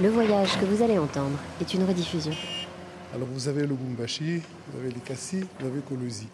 Le 0.00 0.10
voyage 0.10 0.56
que 0.60 0.64
vous 0.64 0.80
allez 0.80 0.96
entendre 0.96 1.36
est 1.60 1.74
une 1.74 1.82
rediffusion. 1.82 2.30
Alors 3.12 3.26
vous 3.32 3.48
avez 3.48 3.62
le 3.62 3.74
Bumbashi, 3.74 4.40
vous 4.68 4.78
avez 4.78 4.90
les 4.90 5.00
Kassi, 5.00 5.40
vous 5.58 5.66
avez 5.66 5.80
Kolosi. 5.80 6.28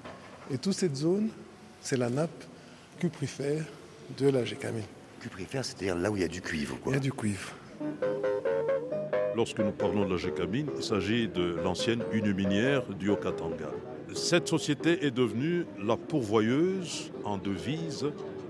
Et 0.50 0.58
toute 0.58 0.74
cette 0.74 0.94
zone, 0.94 1.30
c'est 1.80 1.96
la 1.96 2.10
nappe 2.10 2.44
cuprifère 2.98 3.64
de 4.18 4.28
la 4.28 4.44
Gécamine. 4.44 4.84
Cuprifère, 5.18 5.64
c'est-à-dire 5.64 5.96
là 5.96 6.10
où 6.10 6.16
il 6.16 6.20
y 6.20 6.26
a 6.26 6.28
du 6.28 6.42
cuivre, 6.42 6.78
quoi. 6.78 6.92
Il 6.92 6.96
y 6.96 6.98
a 6.98 7.00
du 7.00 7.12
cuivre. 7.12 7.52
Lorsque 9.34 9.60
nous 9.60 9.72
parlons 9.72 10.04
de 10.04 10.10
la 10.10 10.18
Gécamine, 10.18 10.66
il 10.76 10.82
s'agit 10.82 11.26
de 11.28 11.56
l'ancienne 11.64 12.02
une 12.12 12.34
minière 12.34 12.82
du 12.92 13.08
Haut-Katanga. 13.08 13.70
Cette 14.14 14.46
société 14.46 15.06
est 15.06 15.10
devenue 15.10 15.64
la 15.82 15.96
pourvoyeuse 15.96 17.10
en 17.24 17.38
devises 17.38 18.04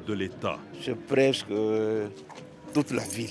de 0.08 0.12
l'État. 0.12 0.58
C'est 0.82 0.98
presque 0.98 1.54
toute 2.74 2.90
la 2.90 3.04
ville 3.04 3.30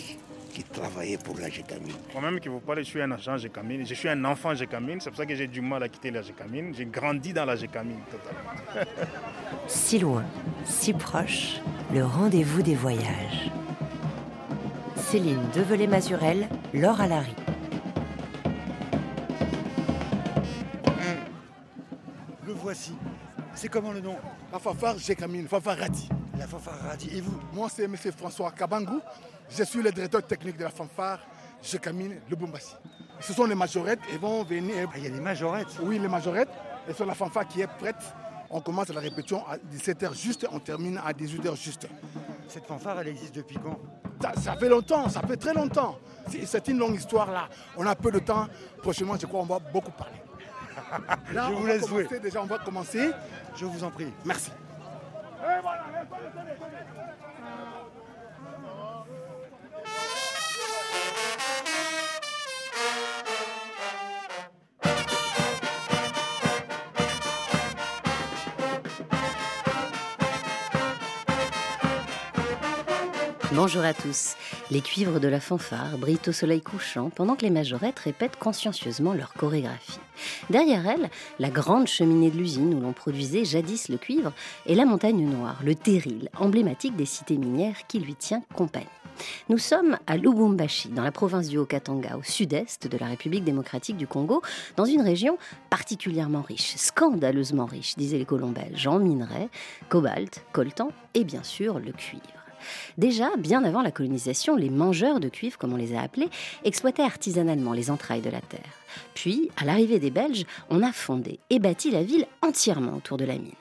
qui 0.53 0.63
travaillait 0.63 1.17
pour 1.17 1.37
la 1.39 1.49
Gécamine. 1.49 1.95
Moi-même 2.13 2.39
qui 2.39 2.47
vous 2.47 2.59
parle, 2.59 2.79
je 2.79 2.83
suis 2.83 3.01
un 3.01 3.11
agent 3.11 3.37
Gécamine. 3.37 3.85
Je 3.85 3.93
suis 3.95 4.07
un 4.07 4.23
enfant 4.23 4.53
Gécamine. 4.53 5.01
C'est 5.01 5.09
pour 5.09 5.17
ça 5.17 5.25
que 5.25 5.35
j'ai 5.35 5.47
du 5.47 5.61
mal 5.61 5.81
à 5.81 5.89
quitter 5.89 6.11
la 6.11 6.21
Gécamine. 6.21 6.73
J'ai 6.75 6.85
grandi 6.85 7.33
dans 7.33 7.45
la 7.45 7.55
Gécamine 7.55 8.01
totalement. 8.11 8.87
si 9.67 9.97
loin, 9.97 10.23
si 10.63 10.93
proche, 10.93 11.59
le 11.91 12.05
rendez-vous 12.05 12.61
des 12.61 12.75
voyages. 12.75 13.51
Céline 14.95 15.41
Develay-Mazurel, 15.55 16.47
Laure 16.73 17.01
Alary. 17.01 17.35
Le 22.45 22.53
voici. 22.53 22.93
C'est 23.55 23.69
comment 23.69 23.91
le 23.91 24.01
nom? 24.01 24.17
La 24.51 24.59
fanfare 24.59 24.99
Gécamine, 24.99 25.47
fanfare 25.47 25.77
Radi. 25.77 26.09
La 26.37 26.45
fanfare 26.45 26.79
Radi. 26.89 27.09
Et 27.15 27.21
vous? 27.21 27.39
Moi, 27.53 27.69
c'est 27.73 27.83
M. 27.83 27.95
François 28.15 28.51
Kabangou. 28.51 29.01
Je 29.55 29.63
suis 29.63 29.83
le 29.83 29.91
directeur 29.91 30.25
technique 30.25 30.57
de 30.57 30.63
la 30.63 30.69
fanfare 30.69 31.19
Gécamine 31.61 32.19
Lubumbashi. 32.29 32.75
Ce 33.19 33.33
sont 33.33 33.45
les 33.45 33.55
majorettes 33.55 33.99
et 34.11 34.17
vont 34.17 34.43
venir. 34.43 34.89
Ah, 34.91 34.97
il 34.97 35.03
y 35.03 35.07
a 35.07 35.09
les 35.09 35.19
majorettes 35.19 35.77
Oui, 35.81 35.99
les 35.99 36.07
majorettes. 36.07 36.49
Et 36.89 36.93
c'est 36.93 37.05
la 37.05 37.13
fanfare 37.13 37.47
qui 37.47 37.61
est 37.61 37.67
prête. 37.67 38.03
On 38.49 38.61
commence 38.61 38.89
la 38.89 38.99
répétition 38.99 39.45
à 39.47 39.57
17h 39.57 40.13
juste, 40.13 40.47
on 40.51 40.59
termine 40.59 40.99
à 41.03 41.11
18h 41.11 41.55
juste. 41.55 41.87
Cette 42.47 42.65
fanfare, 42.65 42.99
elle 42.99 43.07
existe 43.09 43.35
depuis 43.35 43.57
quand? 43.57 43.79
Ça, 44.21 44.33
ça, 44.39 44.55
fait 44.55 44.69
longtemps, 44.69 45.09
ça 45.09 45.21
fait 45.21 45.37
très 45.37 45.53
longtemps. 45.53 45.97
C'est 46.45 46.67
une 46.67 46.77
longue 46.77 46.95
histoire 46.95 47.31
là. 47.31 47.49
On 47.77 47.85
a 47.85 47.95
peu 47.95 48.11
de 48.11 48.19
temps. 48.19 48.47
Prochainement, 48.81 49.15
je 49.19 49.25
crois, 49.25 49.41
on 49.41 49.45
va 49.45 49.59
beaucoup 49.59 49.91
parler. 49.91 50.21
Là, 51.33 51.49
je 51.49 51.55
vous 51.55 51.65
laisse 51.65 51.87
jouer. 51.87 52.07
Déjà, 52.21 52.41
on 52.41 52.45
va 52.45 52.59
commencer. 52.59 53.11
Je 53.55 53.65
vous 53.65 53.83
en 53.83 53.89
prie. 53.89 54.11
Merci. 54.25 54.51
Bonjour 73.55 73.83
à 73.83 73.93
tous. 73.93 74.35
Les 74.71 74.81
cuivres 74.81 75.19
de 75.19 75.27
la 75.27 75.39
fanfare 75.39 75.99
brillent 75.99 76.17
au 76.25 76.31
soleil 76.31 76.61
couchant 76.61 77.11
pendant 77.11 77.35
que 77.35 77.43
les 77.43 77.51
majorettes 77.51 77.99
répètent 77.99 78.37
consciencieusement 78.37 79.13
leur 79.13 79.33
chorégraphie. 79.33 79.99
Derrière 80.49 80.87
elles, 80.87 81.11
la 81.37 81.51
grande 81.51 81.85
cheminée 81.85 82.31
de 82.31 82.37
l'usine 82.37 82.73
où 82.73 82.79
l'on 82.79 82.93
produisait 82.93 83.45
jadis 83.45 83.89
le 83.89 83.97
cuivre 83.97 84.33
et 84.65 84.73
la 84.73 84.85
montagne 84.85 85.23
noire, 85.23 85.59
le 85.63 85.75
terril, 85.75 86.29
emblématique 86.39 86.95
des 86.95 87.05
cités 87.05 87.37
minières 87.37 87.85
qui 87.87 87.99
lui 87.99 88.15
tient 88.15 88.41
compagnie. 88.55 88.87
Nous 89.49 89.59
sommes 89.59 89.99
à 90.07 90.17
Lubumbashi, 90.17 90.89
dans 90.89 91.03
la 91.03 91.11
province 91.11 91.47
du 91.47 91.59
Haut-Katanga, 91.59 92.17
au 92.17 92.23
sud-est 92.23 92.87
de 92.87 92.97
la 92.97 93.05
République 93.05 93.43
démocratique 93.43 93.97
du 93.97 94.07
Congo, 94.07 94.41
dans 94.77 94.85
une 94.85 95.01
région 95.01 95.37
particulièrement 95.69 96.41
riche, 96.41 96.73
scandaleusement 96.77 97.67
riche, 97.67 97.93
disaient 97.97 98.17
les 98.17 98.25
colons 98.25 98.51
en 98.87 98.99
minerais, 98.99 99.49
cobalt, 99.89 100.43
coltan 100.53 100.89
et 101.13 101.23
bien 101.23 101.43
sûr 101.43 101.77
le 101.77 101.91
cuivre. 101.91 102.42
Déjà, 102.97 103.29
bien 103.37 103.63
avant 103.63 103.81
la 103.81 103.91
colonisation, 103.91 104.55
les 104.55 104.69
mangeurs 104.69 105.19
de 105.19 105.29
cuivre, 105.29 105.57
comme 105.57 105.73
on 105.73 105.77
les 105.77 105.95
a 105.95 106.01
appelés, 106.01 106.29
exploitaient 106.63 107.03
artisanalement 107.03 107.73
les 107.73 107.91
entrailles 107.91 108.21
de 108.21 108.29
la 108.29 108.41
terre. 108.41 108.61
Puis, 109.13 109.49
à 109.57 109.65
l'arrivée 109.65 109.99
des 109.99 110.11
Belges, 110.11 110.45
on 110.69 110.83
a 110.83 110.91
fondé 110.91 111.39
et 111.49 111.59
bâti 111.59 111.91
la 111.91 112.03
ville 112.03 112.27
entièrement 112.41 112.95
autour 112.95 113.17
de 113.17 113.25
la 113.25 113.33
mine, 113.33 113.51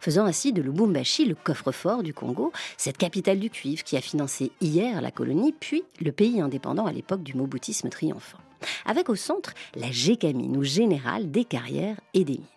faisant 0.00 0.24
ainsi 0.24 0.52
de 0.52 0.62
Lubumbashi 0.62 1.24
le 1.24 1.34
coffre-fort 1.34 2.02
du 2.02 2.14
Congo, 2.14 2.52
cette 2.76 2.98
capitale 2.98 3.38
du 3.38 3.50
cuivre 3.50 3.84
qui 3.84 3.96
a 3.96 4.00
financé 4.00 4.52
hier 4.60 5.00
la 5.00 5.10
colonie, 5.10 5.54
puis 5.58 5.82
le 6.00 6.12
pays 6.12 6.40
indépendant 6.40 6.86
à 6.86 6.92
l'époque 6.92 7.22
du 7.22 7.34
moboutisme 7.34 7.88
triomphant. 7.88 8.38
Avec 8.86 9.08
au 9.08 9.16
centre 9.16 9.54
la 9.74 9.90
Gécamine 9.90 10.56
ou 10.56 10.62
générale 10.62 11.30
des 11.30 11.44
carrières 11.44 12.00
et 12.14 12.24
des 12.24 12.34
mines. 12.34 12.51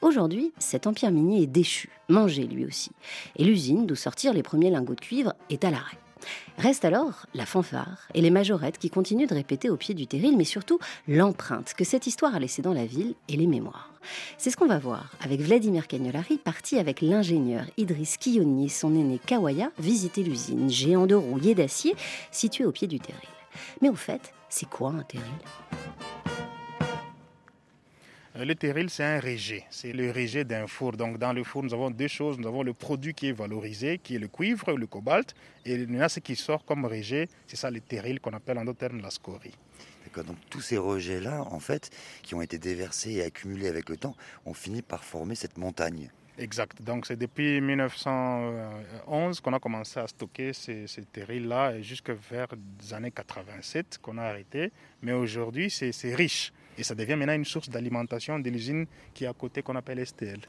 Aujourd'hui, 0.00 0.52
cet 0.58 0.86
empire 0.86 1.10
minier 1.10 1.42
est 1.42 1.46
déchu, 1.46 1.90
mangé 2.08 2.44
lui 2.44 2.64
aussi, 2.64 2.90
et 3.36 3.44
l'usine 3.44 3.86
d'où 3.86 3.94
sortir 3.94 4.32
les 4.32 4.42
premiers 4.42 4.70
lingots 4.70 4.94
de 4.94 5.00
cuivre 5.00 5.34
est 5.50 5.64
à 5.64 5.70
l'arrêt. 5.70 5.98
Reste 6.58 6.84
alors 6.84 7.26
la 7.34 7.46
fanfare 7.46 8.08
et 8.14 8.20
les 8.20 8.30
majorettes 8.30 8.78
qui 8.78 8.90
continuent 8.90 9.26
de 9.26 9.34
répéter 9.34 9.70
au 9.70 9.76
pied 9.76 9.94
du 9.94 10.06
terril, 10.06 10.36
mais 10.36 10.44
surtout 10.44 10.78
l'empreinte 11.08 11.74
que 11.74 11.84
cette 11.84 12.06
histoire 12.06 12.34
a 12.34 12.38
laissée 12.38 12.62
dans 12.62 12.74
la 12.74 12.84
ville 12.84 13.14
et 13.28 13.36
les 13.36 13.46
mémoires. 13.46 13.92
C'est 14.38 14.50
ce 14.50 14.56
qu'on 14.56 14.66
va 14.66 14.78
voir 14.78 15.12
avec 15.22 15.40
Vladimir 15.40 15.86
Cagnolari, 15.86 16.38
parti 16.38 16.78
avec 16.78 17.00
l'ingénieur 17.00 17.64
Idriss 17.76 18.16
Kionnier 18.18 18.66
et 18.66 18.68
son 18.68 18.94
aîné 18.94 19.18
Kawaya 19.24 19.70
visiter 19.78 20.22
l'usine, 20.22 20.70
géant 20.70 21.06
de 21.06 21.14
rouille 21.14 21.50
et 21.50 21.54
d'acier 21.54 21.94
située 22.30 22.64
au 22.64 22.72
pied 22.72 22.86
du 22.86 23.00
terril. 23.00 23.20
Mais 23.80 23.88
au 23.88 23.94
fait, 23.94 24.32
c'est 24.48 24.68
quoi 24.68 24.90
un 24.90 25.02
terril? 25.02 25.24
Le 28.44 28.54
terril, 28.54 28.90
c'est 28.90 29.04
un 29.04 29.20
rejet. 29.20 29.64
C'est 29.70 29.92
le 29.92 30.10
rejet 30.10 30.44
d'un 30.44 30.66
four. 30.66 30.92
Donc, 30.92 31.18
dans 31.18 31.32
le 31.32 31.44
four, 31.44 31.62
nous 31.62 31.74
avons 31.74 31.90
deux 31.90 32.08
choses. 32.08 32.38
Nous 32.38 32.48
avons 32.48 32.62
le 32.62 32.72
produit 32.72 33.14
qui 33.14 33.28
est 33.28 33.32
valorisé, 33.32 33.98
qui 33.98 34.16
est 34.16 34.18
le 34.18 34.28
cuivre, 34.28 34.72
le 34.72 34.86
cobalt. 34.86 35.34
Et 35.64 35.74
il 35.74 35.92
y 35.94 35.98
en 35.98 36.00
a 36.00 36.08
ce 36.08 36.20
qui 36.20 36.36
sort 36.36 36.64
comme 36.64 36.84
rejet. 36.84 37.28
C'est 37.46 37.56
ça 37.56 37.70
le 37.70 37.80
terril 37.80 38.20
qu'on 38.20 38.32
appelle 38.32 38.58
en 38.58 38.64
d'autres 38.64 38.78
termes 38.78 39.00
la 39.00 39.10
scorie. 39.10 39.54
D'accord. 40.04 40.24
Donc, 40.24 40.36
tous 40.48 40.60
ces 40.60 40.78
rejets-là, 40.78 41.42
en 41.50 41.60
fait, 41.60 41.90
qui 42.22 42.34
ont 42.34 42.42
été 42.42 42.58
déversés 42.58 43.12
et 43.12 43.22
accumulés 43.22 43.68
avec 43.68 43.88
le 43.88 43.96
temps, 43.96 44.16
ont 44.46 44.54
fini 44.54 44.82
par 44.82 45.04
former 45.04 45.34
cette 45.34 45.58
montagne. 45.58 46.10
Exact. 46.38 46.80
Donc 46.82 47.04
c'est 47.04 47.16
depuis 47.16 47.60
1911 47.60 49.40
qu'on 49.40 49.52
a 49.52 49.58
commencé 49.58 50.00
à 50.00 50.06
stocker 50.06 50.54
ces, 50.54 50.86
ces 50.86 51.02
terrils-là 51.02 51.74
et 51.74 51.82
jusque 51.82 52.08
vers 52.08 52.46
les 52.80 52.94
années 52.94 53.10
87 53.10 53.98
qu'on 54.00 54.16
a 54.16 54.22
arrêté. 54.22 54.72
Mais 55.02 55.12
aujourd'hui, 55.12 55.68
c'est 55.70 56.14
riche. 56.14 56.50
Et 56.80 56.82
ça 56.82 56.94
devient 56.94 57.14
maintenant 57.14 57.34
une 57.34 57.44
source 57.44 57.68
d'alimentation 57.68 58.38
de 58.38 58.48
l'usine 58.48 58.86
qui 59.12 59.24
est 59.24 59.26
à 59.26 59.34
côté 59.34 59.60
qu'on 59.60 59.76
appelle 59.76 60.04
STL. 60.04 60.40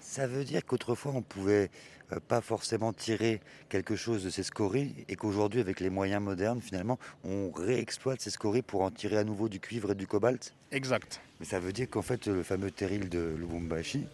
Ça 0.00 0.28
veut 0.28 0.44
dire 0.44 0.64
qu'autrefois 0.64 1.10
on 1.16 1.20
pouvait 1.20 1.68
euh, 2.12 2.20
pas 2.28 2.40
forcément 2.40 2.92
tirer 2.92 3.40
quelque 3.68 3.96
chose 3.96 4.22
de 4.22 4.30
ces 4.30 4.44
scories 4.44 4.94
et 5.08 5.16
qu'aujourd'hui 5.16 5.60
avec 5.60 5.80
les 5.80 5.90
moyens 5.90 6.22
modernes 6.22 6.60
finalement 6.60 6.96
on 7.24 7.50
réexploite 7.50 8.20
ces 8.20 8.30
scories 8.30 8.62
pour 8.62 8.82
en 8.82 8.92
tirer 8.92 9.16
à 9.16 9.24
nouveau 9.24 9.48
du 9.48 9.58
cuivre 9.58 9.90
et 9.90 9.94
du 9.96 10.06
cobalt 10.06 10.54
Exact. 10.70 11.20
Mais 11.40 11.46
ça 11.46 11.58
veut 11.58 11.72
dire 11.72 11.90
qu'en 11.90 12.02
fait 12.02 12.28
le 12.28 12.44
fameux 12.44 12.70
terril 12.70 13.08
de 13.08 13.34
Lubumbashi, 13.36 14.06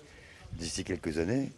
d'ici 0.54 0.82
quelques 0.82 1.19
années, 1.19 1.53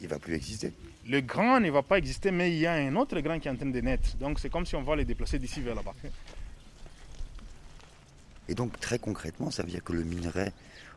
il 0.00 0.06
va 0.06 0.20
plus 0.20 0.34
exister. 0.34 0.72
Le 1.08 1.20
grand 1.22 1.58
ne 1.58 1.70
va 1.70 1.82
pas 1.82 1.98
exister, 1.98 2.30
mais 2.30 2.52
il 2.52 2.58
y 2.58 2.66
a 2.66 2.74
un 2.74 2.94
autre 2.94 3.18
grand 3.18 3.40
qui 3.40 3.48
est 3.48 3.50
en 3.50 3.56
train 3.56 3.66
de 3.66 3.80
naître. 3.80 4.16
Donc 4.18 4.38
c'est 4.38 4.50
comme 4.50 4.64
si 4.64 4.76
on 4.76 4.82
va 4.82 4.94
les 4.94 5.04
déplacer 5.04 5.40
d'ici 5.40 5.60
vers 5.60 5.74
là-bas. 5.74 5.94
Et 8.48 8.54
donc 8.54 8.78
très 8.80 8.98
concrètement, 8.98 9.50
ça 9.50 9.62
veut 9.62 9.70
dire 9.70 9.82
que 9.82 9.92
le 9.92 10.04
minerai, 10.04 10.52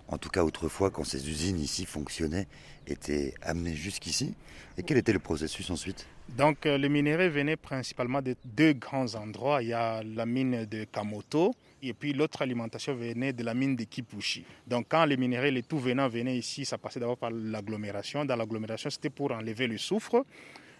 en 0.07 0.17
tout 0.17 0.29
cas 0.29 0.43
autrefois 0.43 0.91
quand 0.91 1.03
ces 1.03 1.29
usines 1.29 1.59
ici 1.59 1.85
fonctionnaient, 1.85 2.47
était 2.87 3.33
amené 3.41 3.75
jusqu'ici. 3.75 4.33
Et 4.77 4.83
quel 4.83 4.97
était 4.97 5.13
le 5.13 5.19
processus 5.19 5.69
ensuite? 5.69 6.07
Donc 6.29 6.65
euh, 6.65 6.77
le 6.77 6.87
minerai 6.89 7.29
venait 7.29 7.55
principalement 7.55 8.21
de 8.21 8.35
deux 8.45 8.73
grands 8.73 9.15
endroits. 9.15 9.61
Il 9.63 9.69
y 9.69 9.73
a 9.73 10.03
la 10.03 10.25
mine 10.25 10.65
de 10.65 10.83
Kamoto 10.83 11.55
et 11.81 11.93
puis 11.93 12.13
l'autre 12.13 12.41
alimentation 12.41 12.93
venait 12.93 13.33
de 13.33 13.43
la 13.43 13.53
mine 13.53 13.75
de 13.75 13.83
Kipushi. 13.83 14.45
Donc 14.67 14.87
quand 14.89 15.05
les 15.05 15.17
minéraux, 15.17 15.49
les 15.49 15.63
tout 15.63 15.79
venants 15.79 16.07
venaient 16.07 16.37
ici, 16.37 16.65
ça 16.65 16.77
passait 16.77 16.99
d'abord 16.99 17.17
par 17.17 17.31
l'agglomération. 17.31 18.25
Dans 18.25 18.35
l'agglomération, 18.35 18.89
c'était 18.89 19.09
pour 19.09 19.31
enlever 19.31 19.67
le 19.67 19.77
soufre. 19.77 20.23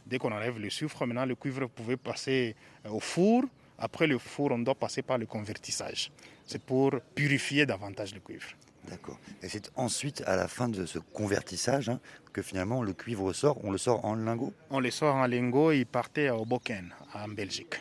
Dès 0.06 0.18
qu'on 0.18 0.32
enlève 0.32 0.60
le 0.60 0.70
soufre, 0.70 1.06
maintenant 1.06 1.26
le 1.26 1.36
cuivre 1.36 1.68
pouvait 1.68 1.98
passer 1.98 2.56
euh, 2.86 2.90
au 2.90 3.00
four. 3.00 3.44
Après 3.78 4.08
le 4.08 4.18
four, 4.18 4.52
on 4.52 4.60
doit 4.60 4.76
passer 4.76 5.02
par 5.02 5.18
le 5.18 5.26
convertissage. 5.26 6.12
C'est 6.50 6.64
pour 6.64 7.00
purifier 7.14 7.68
davantage 7.68 8.16
le 8.16 8.22
cuivre. 8.22 8.48
D'accord. 8.90 9.20
Et 9.44 9.50
c'est 9.50 9.70
ensuite, 9.76 10.24
à 10.26 10.36
la 10.36 10.48
fin 10.48 10.68
de 10.68 10.88
ce 10.88 10.98
convertissage, 10.98 11.90
hein, 11.90 12.00
que 12.34 12.42
finalement 12.42 12.82
le 12.82 12.94
cuivre 12.94 13.32
sort. 13.34 13.64
On 13.64 13.70
le 13.70 13.78
sort 13.78 14.04
en 14.04 14.16
lingots 14.16 14.52
On 14.72 14.80
le 14.80 14.90
sort 14.90 15.14
en 15.14 15.28
lingots 15.28 15.72
et 15.72 15.78
il 15.78 15.86
partait 15.86 16.32
au 16.32 16.46
Boken, 16.46 16.92
en 17.14 17.28
Belgique. 17.28 17.76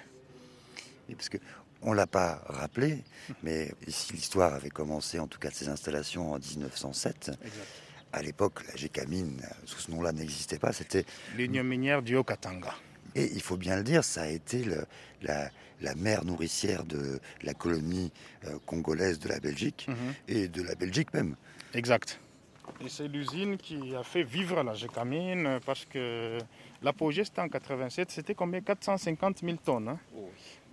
Et 1.09 1.15
parce 1.15 1.31
que 1.31 1.39
on 1.81 1.95
l'a 1.95 2.07
pas 2.07 2.43
rappelé, 2.45 3.05
mais 3.43 3.73
ici 3.87 4.13
l'histoire 4.13 4.53
avait 4.53 4.69
commencé, 4.69 5.19
en 5.19 5.29
tout 5.29 5.39
cas 5.39 5.49
de 5.49 5.55
ces 5.55 5.69
installations, 5.69 6.33
en 6.33 6.39
1907. 6.39 7.31
Exact. 7.43 7.67
À 8.13 8.21
l'époque, 8.21 8.67
la 8.69 8.77
Gécamine, 8.77 9.41
sous 9.65 9.79
ce 9.79 9.91
nom-là, 9.93 10.13
n'existait 10.13 10.59
pas. 10.59 10.75
C'était 10.75 11.07
l'union 11.37 11.65
minière 11.65 12.03
du 12.03 12.17
Haut-Katanga. 12.17 12.75
Et 13.19 13.33
il 13.35 13.43
faut 13.43 13.57
bien 13.57 13.77
le 13.77 13.83
dire, 13.83 14.05
ça 14.05 14.23
a 14.23 14.29
été 14.29 14.65
la, 15.23 15.51
la, 15.81 15.95
mère 15.97 16.25
nourricière 16.25 16.85
de 16.85 17.19
la 17.43 17.53
colonie 17.53 18.13
euh, 18.45 18.59
congolaise 18.65 19.19
de 19.19 19.29
la 19.29 19.41
Belgique 19.41 19.87
mhm. 19.89 20.15
et 20.29 20.47
de 20.47 20.63
la 20.63 20.77
Belgique 20.77 21.13
même. 21.13 21.35
Exact. 21.75 22.21
Et 22.85 22.89
c'est 22.89 23.09
l'usine 23.09 23.57
qui 23.57 23.97
a 23.97 24.05
fait 24.05 24.23
vivre 24.23 24.63
la 24.63 24.75
Gécamine 24.75 25.59
parce 25.67 25.85
que 25.85 26.39
l'apogée 26.81 27.25
c'était 27.25 27.41
en 27.41 27.49
87, 27.49 28.13
c'était 28.13 28.35
combien? 28.37 28.61
450 28.61 29.41
000 29.43 29.57
tonnes. 29.65 29.89
Hein? 29.89 29.99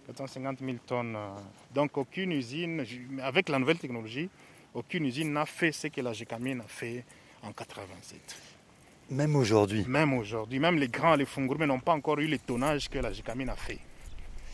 450 0.06 0.60
000 0.60 0.78
tonnes. 0.86 1.16
Euh. 1.16 1.30
Donc 1.74 1.98
aucune 1.98 2.32
usine, 2.32 2.86
avec 3.24 3.50
la 3.50 3.58
nouvelle 3.58 3.80
technologie, 3.80 4.30
aucune 4.76 5.06
usine 5.06 5.34
n'a 5.34 5.48
fait 5.48 5.72
ce 5.72 5.88
que 5.88 6.02
la 6.02 6.14
Gécamine 6.14 6.62
a 6.62 6.68
fait 6.68 7.06
en 7.42 7.52
87. 7.52 8.55
Même 9.10 9.36
aujourd'hui 9.36 9.86
Même 9.88 10.14
aujourd'hui. 10.14 10.60
Même 10.60 10.78
les 10.78 10.88
grands, 10.88 11.16
les 11.16 11.26
Fungourmés 11.26 11.68
n'ont 11.68 11.80
pas 11.80 11.94
encore 11.94 12.20
eu 12.20 12.28
les 12.28 12.40
tonnages 12.40 12.90
que 12.90 12.98
la 13.00 13.14
Gécamine 13.14 13.50
a 13.50 13.56
fait. 13.56 13.80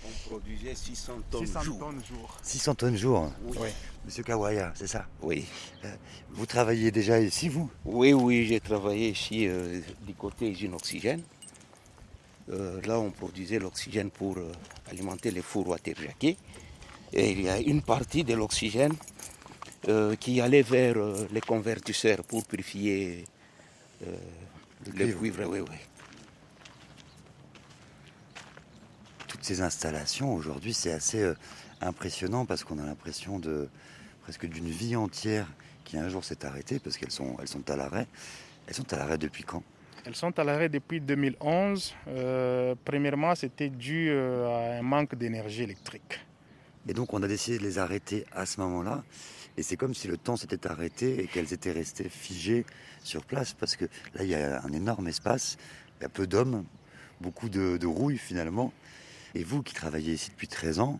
On 0.05 0.29
produisait 0.29 0.75
600 0.75 1.13
tonnes 1.29 1.45
600 1.45 1.61
jour. 1.61 1.79
tonnes 1.79 2.01
jour. 2.03 2.37
600 2.41 2.75
tonnes 2.75 2.97
jour 2.97 3.31
Oui. 3.45 3.69
Monsieur 4.05 4.23
Kawaya, 4.23 4.73
c'est 4.75 4.87
ça? 4.87 5.05
Oui. 5.21 5.45
Euh, 5.85 5.95
vous 6.31 6.45
travaillez 6.45 6.91
déjà 6.91 7.19
ici, 7.19 7.49
vous? 7.49 7.69
Oui, 7.85 8.11
oui, 8.13 8.45
j'ai 8.45 8.59
travaillé 8.59 9.09
ici 9.09 9.47
euh, 9.47 9.79
du 10.05 10.13
côté 10.15 10.49
usine 10.49 10.73
oxygène. 10.73 11.21
Euh, 12.49 12.81
là, 12.81 12.99
on 12.99 13.11
produisait 13.11 13.59
l'oxygène 13.59 14.09
pour 14.09 14.37
alimenter 14.89 15.31
les 15.31 15.41
fours 15.43 15.67
water-jackés. 15.69 16.35
Et 17.13 17.31
il 17.31 17.41
y 17.43 17.49
a 17.49 17.59
une 17.59 17.81
partie 17.81 18.23
de 18.23 18.33
l'oxygène 18.33 18.93
qui 20.19 20.39
allait 20.39 20.61
vers 20.61 20.95
les 21.31 21.41
convertisseurs 21.41 22.23
pour 22.23 22.45
purifier 22.45 23.25
le, 24.93 25.13
cuivre. 25.13 25.45
Oui, 25.45 25.59
oui. 25.59 25.75
Toutes 29.27 29.43
ces 29.43 29.61
installations, 29.61 30.33
aujourd'hui, 30.33 30.73
c'est 30.73 30.91
assez 30.91 31.21
euh, 31.21 31.35
impressionnant 31.81 32.45
parce 32.45 32.63
qu'on 32.63 32.79
a 32.79 32.85
l'impression 32.85 33.39
de 33.39 33.69
presque 34.23 34.45
d'une 34.45 34.69
vie 34.69 34.95
entière 34.95 35.47
qui 35.83 35.97
un 35.97 36.09
jour 36.09 36.23
s'est 36.23 36.45
arrêtée 36.45 36.79
parce 36.79 36.97
qu'elles 36.97 37.11
sont, 37.11 37.35
elles 37.39 37.47
sont 37.47 37.69
à 37.69 37.75
l'arrêt. 37.75 38.07
Elles 38.67 38.75
sont 38.75 38.93
à 38.93 38.97
l'arrêt 38.97 39.17
depuis 39.17 39.43
quand? 39.43 39.63
Elles 40.05 40.15
sont 40.15 40.37
à 40.39 40.43
l'arrêt 40.43 40.69
depuis 40.69 40.99
2011. 40.99 41.93
Euh, 42.07 42.75
premièrement, 42.83 43.35
c'était 43.35 43.69
dû 43.69 44.09
euh, 44.09 44.47
à 44.47 44.79
un 44.79 44.81
manque 44.81 45.15
d'énergie 45.15 45.63
électrique. 45.63 46.19
Et 46.87 46.93
donc, 46.93 47.13
on 47.13 47.21
a 47.21 47.27
décidé 47.27 47.59
de 47.59 47.63
les 47.63 47.77
arrêter 47.77 48.25
à 48.31 48.45
ce 48.45 48.59
moment-là. 48.61 49.03
Et 49.57 49.63
c'est 49.63 49.77
comme 49.77 49.93
si 49.93 50.07
le 50.07 50.17
temps 50.17 50.37
s'était 50.37 50.67
arrêté 50.67 51.21
et 51.21 51.27
qu'elles 51.27 51.53
étaient 51.53 51.71
restées 51.71 52.09
figées 52.09 52.65
sur 53.03 53.25
place, 53.25 53.53
parce 53.53 53.75
que 53.75 53.85
là, 54.15 54.23
il 54.23 54.29
y 54.29 54.35
a 54.35 54.63
un 54.63 54.71
énorme 54.71 55.07
espace, 55.07 55.57
il 55.99 56.03
y 56.03 56.05
a 56.05 56.09
peu 56.09 56.27
d'hommes, 56.27 56.63
beaucoup 57.19 57.49
de, 57.49 57.77
de 57.77 57.87
rouille 57.87 58.17
finalement. 58.17 58.73
Et 59.35 59.43
vous 59.43 59.61
qui 59.63 59.73
travaillez 59.73 60.13
ici 60.13 60.29
depuis 60.29 60.47
13 60.47 60.79
ans, 60.79 60.99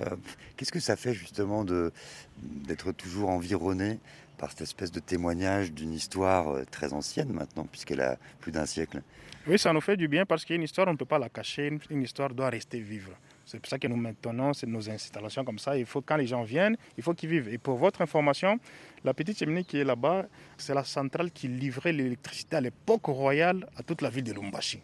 euh, 0.00 0.16
qu'est-ce 0.56 0.72
que 0.72 0.80
ça 0.80 0.96
fait 0.96 1.14
justement 1.14 1.64
d'être 1.64 2.92
toujours 2.92 3.30
environné 3.30 3.98
par 4.38 4.50
cette 4.50 4.62
espèce 4.62 4.90
de 4.90 5.00
témoignage 5.00 5.72
d'une 5.72 5.92
histoire 5.92 6.48
euh, 6.48 6.64
très 6.70 6.92
ancienne 6.92 7.32
maintenant, 7.32 7.66
puisqu'elle 7.70 8.00
a 8.00 8.18
plus 8.40 8.52
d'un 8.52 8.66
siècle? 8.66 9.02
Oui, 9.46 9.58
ça 9.58 9.72
nous 9.72 9.80
fait 9.80 9.96
du 9.96 10.08
bien 10.08 10.24
parce 10.26 10.44
qu'une 10.44 10.62
histoire, 10.62 10.88
on 10.88 10.92
ne 10.92 10.96
peut 10.96 11.04
pas 11.04 11.18
la 11.18 11.28
cacher, 11.28 11.78
une 11.90 12.02
histoire 12.02 12.30
doit 12.30 12.50
rester 12.50 12.80
vivre. 12.80 13.12
C'est 13.46 13.58
pour 13.60 13.68
ça 13.68 13.78
que 13.78 13.86
nous 13.86 13.96
maintenons 13.96 14.52
nos 14.66 14.90
installations 14.90 15.44
comme 15.44 15.58
ça. 15.58 15.76
Il 15.76 15.84
faut, 15.84 16.00
quand 16.00 16.16
les 16.16 16.26
gens 16.26 16.42
viennent, 16.42 16.76
il 16.96 17.02
faut 17.02 17.12
qu'ils 17.12 17.28
vivent. 17.28 17.48
Et 17.48 17.58
pour 17.58 17.76
votre 17.76 18.00
information, 18.00 18.58
la 19.04 19.12
petite 19.12 19.38
cheminée 19.38 19.64
qui 19.64 19.78
est 19.78 19.84
là-bas, 19.84 20.26
c'est 20.56 20.74
la 20.74 20.84
centrale 20.84 21.30
qui 21.30 21.48
livrait 21.48 21.92
l'électricité 21.92 22.56
à 22.56 22.60
l'époque 22.60 23.04
royale 23.04 23.66
à 23.76 23.82
toute 23.82 24.00
la 24.00 24.08
ville 24.08 24.24
de 24.24 24.32
Lumbashi. 24.32 24.80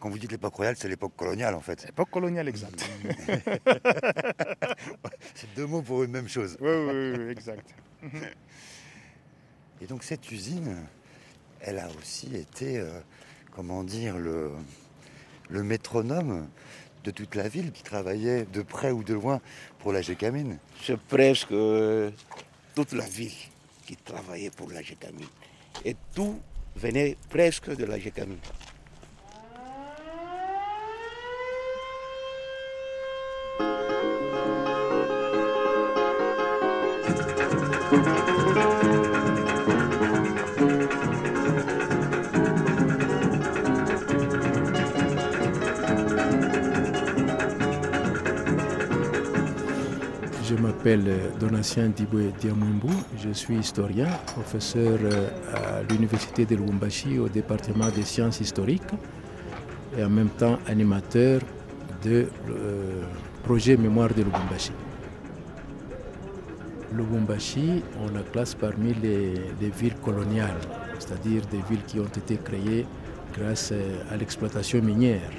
Quand 0.00 0.08
vous 0.08 0.18
dites 0.18 0.30
l'époque 0.30 0.54
royale, 0.54 0.76
c'est 0.76 0.88
l'époque 0.88 1.14
coloniale 1.16 1.54
en 1.54 1.60
fait. 1.60 1.84
L'époque 1.84 2.10
coloniale, 2.10 2.48
exact. 2.48 2.88
c'est 5.34 5.52
deux 5.56 5.66
mots 5.66 5.82
pour 5.82 6.04
une 6.04 6.12
même 6.12 6.28
chose. 6.28 6.56
Oui, 6.60 6.70
oui, 6.70 7.12
oui, 7.18 7.30
exact. 7.30 7.74
Et 9.80 9.86
donc 9.86 10.04
cette 10.04 10.30
usine, 10.30 10.86
elle 11.60 11.78
a 11.78 11.88
aussi 11.98 12.34
été, 12.36 12.78
euh, 12.78 13.00
comment 13.50 13.82
dire, 13.82 14.16
le, 14.18 14.52
le 15.48 15.62
métronome 15.64 16.48
de 17.04 17.10
toute 17.10 17.34
la 17.34 17.48
ville 17.48 17.72
qui 17.72 17.82
travaillait 17.82 18.44
de 18.52 18.62
près 18.62 18.90
ou 18.90 19.02
de 19.02 19.14
loin 19.14 19.40
pour 19.78 19.92
la 19.92 20.02
Gécamine 20.02 20.58
C'est 20.82 21.00
presque 21.00 21.52
euh, 21.52 22.10
toute 22.74 22.92
la 22.92 23.04
ville 23.04 23.32
qui 23.86 23.96
travaillait 23.96 24.50
pour 24.50 24.70
la 24.70 24.82
Gécamine. 24.82 25.26
Et 25.84 25.96
tout 26.14 26.40
venait 26.76 27.16
presque 27.30 27.74
de 27.74 27.84
la 27.84 27.98
Gécamine. 27.98 28.38
M'appelle 50.78 51.32
Donatien 51.40 51.88
Diboué 51.88 52.32
Diamumbu, 52.38 52.86
je 53.16 53.30
suis 53.30 53.56
historien, 53.56 54.06
professeur 54.26 54.96
euh, 55.02 55.28
à 55.52 55.82
l'Université 55.92 56.44
de 56.44 56.54
Lubumbashi 56.54 57.18
au 57.18 57.28
département 57.28 57.88
des 57.88 58.04
sciences 58.04 58.40
historiques 58.40 58.82
et 59.98 60.04
en 60.04 60.08
même 60.08 60.28
temps 60.28 60.56
animateur 60.68 61.40
de 62.04 62.28
euh, 62.50 63.02
projet 63.42 63.76
Mémoire 63.76 64.10
de 64.10 64.22
Lubumbashi. 64.22 64.70
Lubumbashi, 66.92 67.82
on 68.00 68.14
la 68.14 68.22
classe 68.22 68.54
parmi 68.54 68.94
les, 69.02 69.34
les 69.60 69.70
villes 69.70 69.96
coloniales, 69.96 70.60
c'est-à-dire 71.00 71.42
des 71.50 71.62
villes 71.68 71.84
qui 71.88 71.98
ont 71.98 72.04
été 72.04 72.36
créées 72.36 72.86
grâce 73.36 73.72
à 74.12 74.16
l'exploitation 74.16 74.80
minière. 74.80 75.32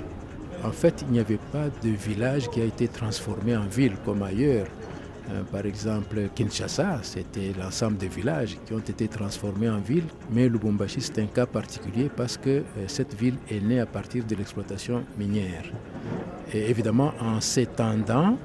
En 0.65 0.73
fait, 0.73 1.01
il 1.07 1.13
n'y 1.13 1.19
avait 1.19 1.39
pas 1.53 1.67
de 1.81 1.89
village 1.91 2.49
qui 2.49 2.59
a 2.59 2.65
été 2.65 2.89
transformé 2.89 3.55
en 3.55 3.67
ville 3.67 3.95
comme 4.03 4.21
ailleurs. 4.21 4.67
Euh, 5.31 5.43
par 5.43 5.65
exemple, 5.65 6.29
Kinshasa, 6.33 6.99
c'était 7.03 7.51
l'ensemble 7.59 7.97
des 7.97 8.07
villages 8.07 8.57
qui 8.65 8.73
ont 8.73 8.79
été 8.79 9.07
transformés 9.07 9.69
en 9.69 9.79
ville, 9.79 10.05
mais 10.31 10.49
Lubumbashi, 10.49 11.01
c'est 11.01 11.19
un 11.19 11.27
cas 11.27 11.45
particulier 11.45 12.09
parce 12.15 12.37
que 12.37 12.49
euh, 12.49 12.63
cette 12.87 13.13
ville 13.13 13.35
est 13.49 13.59
née 13.59 13.79
à 13.79 13.85
partir 13.85 14.23
de 14.25 14.35
l'exploitation 14.35 15.03
minière. 15.17 15.65
Et 16.51 16.69
évidemment, 16.69 17.13
en 17.21 17.39
s'étendant, 17.41 18.37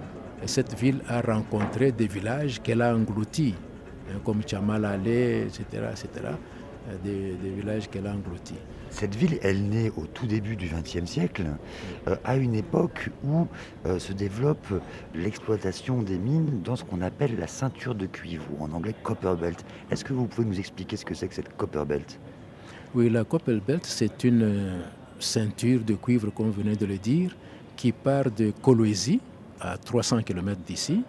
cette 0.45 0.79
ville 0.79 1.01
a 1.09 1.23
rencontré 1.23 1.91
des 1.91 2.07
villages 2.07 2.61
qu'elle 2.61 2.83
a 2.83 2.95
engloutis, 2.95 3.55
hein, 4.11 4.19
comme 4.23 4.43
Chamalale, 4.47 5.07
etc., 5.07 5.65
etc., 5.91 6.09
euh, 6.91 6.97
des 7.03 7.51
villages 7.51 7.89
qu'elle 7.89 8.07
a 8.07 8.13
engloutis. 8.13 8.61
Cette 8.95 9.17
ville, 9.17 9.41
elle 9.43 9.71
naît 9.71 9.91
au 9.97 10.07
tout 10.07 10.25
début 10.25 10.55
du 10.55 10.69
XXe 10.69 11.05
siècle, 11.05 11.47
euh, 12.07 12.15
à 12.23 12.37
une 12.37 12.55
époque 12.55 13.11
où 13.25 13.49
euh, 13.87 13.99
se 13.99 14.13
développe 14.13 14.69
l'exploitation 15.17 16.01
des 16.01 16.17
mines 16.17 16.63
dans 16.63 16.77
ce 16.77 16.85
qu'on 16.85 17.01
appelle 17.01 17.37
la 17.37 17.49
ceinture 17.49 17.97
de 17.97 18.07
cuivre, 18.07 18.45
ou 18.57 18.63
en 18.63 18.71
anglais 18.71 18.95
copper 19.03 19.35
belt. 19.35 19.65
Est-ce 19.91 20.05
que 20.05 20.13
vous 20.13 20.27
pouvez 20.27 20.47
nous 20.47 20.61
expliquer 20.61 20.97
ce 20.97 21.05
que 21.05 21.13
c'est 21.13 21.27
que 21.27 21.35
cette 21.35 21.57
copper 21.57 21.85
belt? 21.85 22.21
Oui, 22.95 23.11
la 23.11 23.25
copper 23.25 23.59
belt, 23.67 23.85
c'est 23.85 24.23
une 24.23 24.43
euh, 24.45 24.81
ceinture 25.19 25.81
de 25.81 25.95
cuivre, 25.95 26.31
comme 26.31 26.53
vous 26.53 26.63
venez 26.63 26.77
de 26.77 26.87
le 26.87 26.99
dire, 26.99 27.37
qui 27.77 27.91
part 27.91 28.31
de 28.31 28.53
Kolwezi, 28.63 29.19
à 29.61 29.77
300 29.77 30.23
km 30.23 30.61
d'ici, 30.65 31.03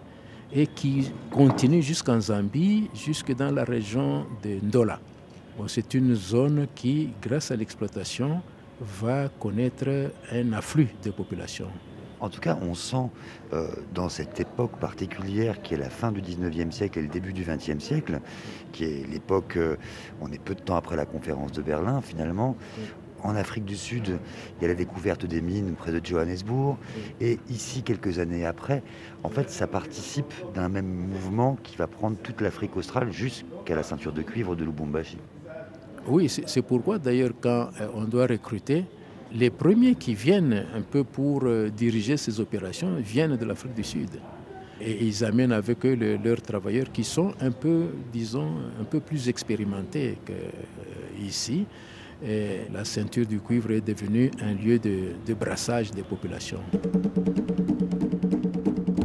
et 0.52 0.66
qui 0.66 1.12
continue 1.30 1.82
jusqu'en 1.82 2.20
Zambie, 2.20 2.90
jusque 2.96 3.32
dans 3.32 3.52
la 3.52 3.62
région 3.62 4.26
de 4.42 4.58
Ndola 4.66 4.98
c'est 5.66 5.94
une 5.94 6.14
zone 6.14 6.66
qui, 6.74 7.10
grâce 7.22 7.50
à 7.50 7.56
l'exploitation, 7.56 8.40
va 8.80 9.28
connaître 9.28 10.10
un 10.32 10.52
afflux 10.52 10.88
de 11.02 11.10
population. 11.10 11.68
En 12.20 12.30
tout 12.30 12.40
cas, 12.40 12.58
on 12.62 12.74
sent 12.74 13.10
euh, 13.52 13.68
dans 13.92 14.08
cette 14.08 14.40
époque 14.40 14.78
particulière 14.78 15.60
qui 15.60 15.74
est 15.74 15.78
la 15.78 15.90
fin 15.90 16.12
du 16.12 16.22
19e 16.22 16.70
siècle 16.70 16.98
et 16.98 17.02
le 17.02 17.08
début 17.08 17.32
du 17.32 17.44
20e 17.44 17.78
siècle, 17.78 18.20
qui 18.72 18.84
est 18.84 19.06
l'époque, 19.10 19.56
euh, 19.56 19.76
on 20.22 20.32
est 20.32 20.40
peu 20.40 20.54
de 20.54 20.60
temps 20.60 20.76
après 20.76 20.96
la 20.96 21.04
conférence 21.04 21.52
de 21.52 21.60
Berlin 21.60 22.00
finalement, 22.00 22.56
en 23.22 23.34
Afrique 23.34 23.64
du 23.64 23.76
Sud, 23.76 24.18
il 24.58 24.62
y 24.62 24.64
a 24.64 24.68
la 24.68 24.74
découverte 24.74 25.26
des 25.26 25.40
mines 25.40 25.74
près 25.74 25.92
de 25.92 26.04
Johannesburg. 26.04 26.76
Et 27.20 27.38
ici, 27.48 27.82
quelques 27.82 28.18
années 28.18 28.46
après, 28.46 28.82
en 29.24 29.28
fait, 29.28 29.50
ça 29.50 29.66
participe 29.66 30.32
d'un 30.54 30.68
même 30.68 30.86
mouvement 30.86 31.56
qui 31.62 31.76
va 31.76 31.86
prendre 31.86 32.16
toute 32.18 32.40
l'Afrique 32.40 32.76
australe 32.76 33.12
jusqu'à 33.12 33.74
la 33.74 33.82
ceinture 33.82 34.12
de 34.12 34.22
cuivre 34.22 34.54
de 34.54 34.64
Lubumbashi. 34.64 35.18
Oui, 36.08 36.28
c'est 36.28 36.62
pourquoi 36.62 36.98
d'ailleurs 36.98 37.32
quand 37.40 37.70
euh, 37.80 37.88
on 37.94 38.04
doit 38.04 38.26
recruter, 38.26 38.84
les 39.32 39.50
premiers 39.50 39.96
qui 39.96 40.14
viennent 40.14 40.64
un 40.74 40.82
peu 40.82 41.02
pour 41.02 41.42
euh, 41.44 41.68
diriger 41.68 42.16
ces 42.16 42.38
opérations 42.38 42.94
viennent 42.96 43.36
de 43.36 43.44
l'Afrique 43.44 43.74
du 43.74 43.82
Sud. 43.82 44.10
Et 44.80 45.04
ils 45.04 45.24
amènent 45.24 45.52
avec 45.52 45.84
eux 45.84 45.98
leurs 46.22 46.42
travailleurs 46.42 46.92
qui 46.92 47.02
sont 47.02 47.32
un 47.40 47.50
peu, 47.50 47.86
disons, 48.12 48.50
un 48.80 48.84
peu 48.84 49.00
plus 49.00 49.28
expérimentés 49.28 50.18
qu'ici. 51.18 51.64
Et 52.24 52.60
la 52.72 52.84
ceinture 52.84 53.26
du 53.26 53.40
cuivre 53.40 53.70
est 53.72 53.80
devenue 53.80 54.30
un 54.40 54.52
lieu 54.52 54.78
de, 54.78 55.14
de 55.26 55.34
brassage 55.34 55.90
des 55.92 56.02
populations. 56.02 56.60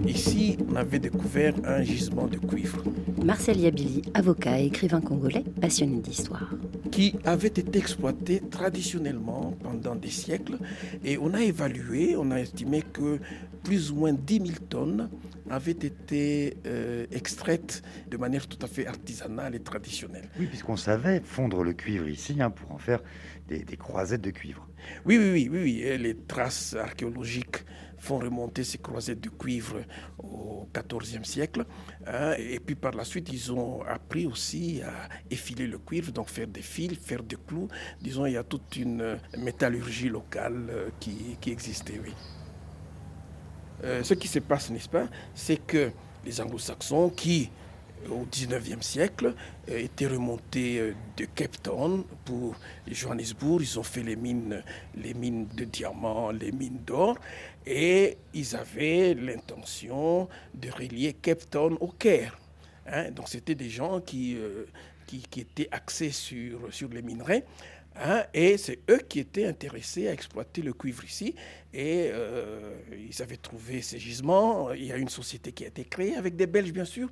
Ici, 0.05 0.58
on 0.70 0.75
avait 0.75 1.00
découvert 1.00 1.53
un 1.65 1.81
gisement 1.84 2.27
de 2.27 2.38
cuivre. 2.38 2.84
Marcel 3.24 3.60
Yabili, 3.60 4.01
avocat 4.13 4.60
et 4.60 4.65
écrivain 4.65 5.00
congolais 5.00 5.46
passionné 5.62 6.00
d'histoire. 6.00 6.50
Qui 6.91 7.15
avait 7.24 7.48
été 7.48 7.77
exploité 7.77 8.41
traditionnellement 8.41 9.55
pendant 9.63 9.95
des 9.95 10.10
siècles. 10.10 10.57
Et 11.03 11.17
on 11.17 11.33
a 11.33 11.41
évalué, 11.41 12.15
on 12.17 12.31
a 12.31 12.39
estimé 12.39 12.81
que 12.81 13.19
plus 13.63 13.91
ou 13.91 13.95
moins 13.95 14.13
10 14.13 14.33
000 14.48 14.50
tonnes 14.69 15.10
avaient 15.50 15.71
été 15.71 16.57
euh, 16.65 17.05
extraites 17.12 17.81
de 18.10 18.17
manière 18.17 18.48
tout 18.48 18.57
à 18.62 18.67
fait 18.67 18.88
artisanale 18.88 19.55
et 19.55 19.60
traditionnelle. 19.60 20.29
Oui, 20.39 20.48
puisqu'on 20.48 20.77
savait 20.77 21.21
fondre 21.24 21.63
le 21.63 21.74
cuivre 21.74 22.07
ici 22.07 22.41
hein, 22.41 22.50
pour 22.50 22.71
en 22.71 22.77
faire 22.77 23.01
des, 23.48 23.63
croisettes 23.77 24.21
de 24.21 24.31
cuivre. 24.31 24.67
Oui, 25.05 25.17
oui, 25.17 25.31
oui, 25.31 25.50
oui, 25.51 25.62
oui. 25.63 25.98
les 25.98 26.15
traces 26.15 26.74
archéologiques 26.74 27.65
font 28.01 28.17
remonter 28.17 28.63
ces 28.63 28.79
croisettes 28.79 29.22
de 29.22 29.29
cuivre 29.29 29.81
au 30.17 30.67
XIVe 30.74 31.24
siècle. 31.24 31.65
Hein, 32.08 32.34
et 32.38 32.60
puis 32.60 32.75
par 32.75 32.93
la 32.93 33.05
suite, 33.05 33.29
ils 33.31 33.51
ont 33.53 33.84
appris 33.84 34.25
aussi 34.25 34.81
à 34.81 35.08
effiler 35.29 35.67
le 35.67 35.77
cuivre, 35.77 36.12
donc 36.12 36.27
faire 36.29 36.48
des 36.48 36.63
fils, 36.63 36.98
faire 36.98 37.22
des 37.22 37.38
clous. 37.48 37.67
Disons, 38.01 38.25
il 38.25 38.34
y 38.34 38.38
a 38.38 38.43
toute 38.43 38.75
une 38.75 39.20
métallurgie 39.38 40.10
locale 40.10 40.67
euh, 40.70 40.89
qui, 41.00 41.38
qui 41.39 41.51
existait, 41.51 42.01
oui. 42.03 42.12
Euh, 43.84 44.03
ce 44.03 44.15
qui 44.15 44.27
se 44.27 44.39
passe, 44.39 44.72
n'est-ce 44.72 44.89
pas, 44.89 45.08
c'est 45.36 45.58
que 45.58 45.91
les 46.25 46.41
anglo-saxons 46.41 47.10
qui, 47.10 47.51
au 48.10 48.25
19e 48.25 48.81
siècle, 48.81 49.34
euh, 49.70 49.77
étaient 49.77 50.08
remontés 50.08 50.79
euh, 50.79 50.93
de 51.17 51.25
Cape 51.25 51.62
Town 51.62 52.03
pour 52.25 52.55
Johannesburg. 52.88 53.62
Ils 53.62 53.79
ont 53.79 53.84
fait 53.84 54.03
les 54.03 54.15
mines, 54.15 54.63
les 54.96 55.13
mines 55.13 55.48
de 55.48 55.65
diamants, 55.65 56.31
les 56.31 56.51
mines 56.51 56.79
d'or, 56.86 57.17
et 57.65 58.17
ils 58.34 58.55
avaient 58.55 59.13
l'intention 59.13 60.27
de 60.53 60.70
relier 60.70 61.13
Cape 61.13 61.50
Town 61.50 61.77
au 61.79 61.88
Caire. 61.88 62.39
Hein. 62.88 63.12
Donc 63.12 63.29
c'était 63.29 63.55
des 63.55 63.70
gens 63.70 64.01
qui, 64.01 64.38
qui, 65.05 65.24
qui, 65.29 65.41
étaient 65.41 65.70
axés 65.72 66.12
sur, 66.12 66.74
sur 66.74 66.89
les 66.89 67.01
minerais. 67.01 67.46
Hein, 67.96 68.24
et 68.34 68.58
c'est 68.58 68.79
eux 68.89 69.00
qui 69.00 69.20
étaient 69.20 69.46
intéressés 69.46 70.08
à 70.08 70.13
exploiter 70.13 70.62
le 70.62 70.74
cuivre 70.74 71.03
ici. 71.03 71.36
Et 71.74 72.10
euh, 72.12 72.74
ils 73.10 73.22
avaient 73.22 73.38
trouvé 73.38 73.81
ces 73.81 74.00
gisements. 74.00 74.72
Il 74.72 74.86
y 74.86 74.91
a 74.91 74.98
une 74.98 75.10
société 75.10 75.51
qui 75.51 75.65
a 75.65 75.67
été 75.67 75.84
créée 75.84 76.15
avec 76.15 76.36
des 76.36 76.48
Belges, 76.48 76.72
bien 76.72 76.86
sûr. 76.86 77.10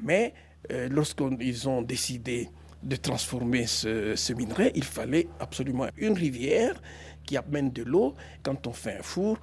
Mais 0.00 0.34
euh, 0.70 0.88
lorsqu'ils 0.88 1.68
ont 1.68 1.82
décidé 1.82 2.48
de 2.82 2.96
transformer 2.96 3.66
ce, 3.66 4.32
minerai, 4.32 4.72
il 4.74 4.84
fallait 4.84 5.28
absolument 5.40 5.88
une 5.96 6.12
rivière 6.12 6.80
qui 7.24 7.36
amène 7.36 7.70
de 7.70 7.82
l'eau. 7.82 8.14
Quand 8.42 8.66
on 8.66 8.72
fait 8.72 8.98
un 8.98 9.02
four, 9.02 9.38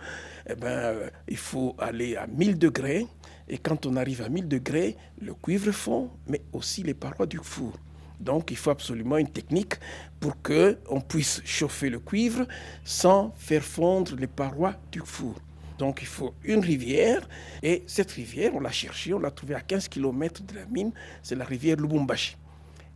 eh 0.50 0.56
ben, 0.56 1.12
il 1.28 1.38
faut 1.38 1.76
aller 1.78 2.16
à 2.16 2.28
1000 2.28 2.58
degrés. 2.58 3.06
Et 3.50 3.58
quand 3.58 3.86
on 3.86 3.98
arrive 3.98 4.22
à 4.22 4.30
1000 4.30 4.48
degrés, 4.48 4.96
le 5.22 5.34
cuivre 5.34 5.72
fond, 5.72 6.10
mais 6.28 6.42
aussi 6.54 6.84
les 6.84 6.94
parois 6.94 7.26
du 7.26 7.40
four. 7.40 7.74
Donc 8.20 8.52
il 8.52 8.58
faut 8.58 8.70
absolument 8.70 9.18
une 9.18 9.28
technique 9.28 9.74
pour 10.20 10.42
qu'on 10.42 11.02
puisse 11.02 11.42
chauffer 11.44 11.90
le 11.90 12.00
cuivre 12.00 12.48
sans 12.86 13.34
faire 13.36 13.64
fondre 13.64 14.16
les 14.16 14.28
parois 14.28 14.76
du 14.92 15.02
four. 15.04 15.36
Donc 15.78 16.02
il 16.02 16.08
faut 16.08 16.34
une 16.44 16.60
rivière 16.60 17.28
et 17.62 17.84
cette 17.88 18.12
rivière, 18.12 18.56
on 18.56 18.60
l'a 18.60 18.72
cherchée, 18.72 19.14
on 19.14 19.20
l'a 19.20 19.32
trouvée 19.32 19.56
à 19.56 19.62
15 19.62 19.88
km 19.88 20.44
de 20.44 20.56
la 20.56 20.66
mine, 20.66 20.92
c'est 21.22 21.36
la 21.36 21.46
rivière 21.46 21.78
Lubumbashi. 21.78 22.38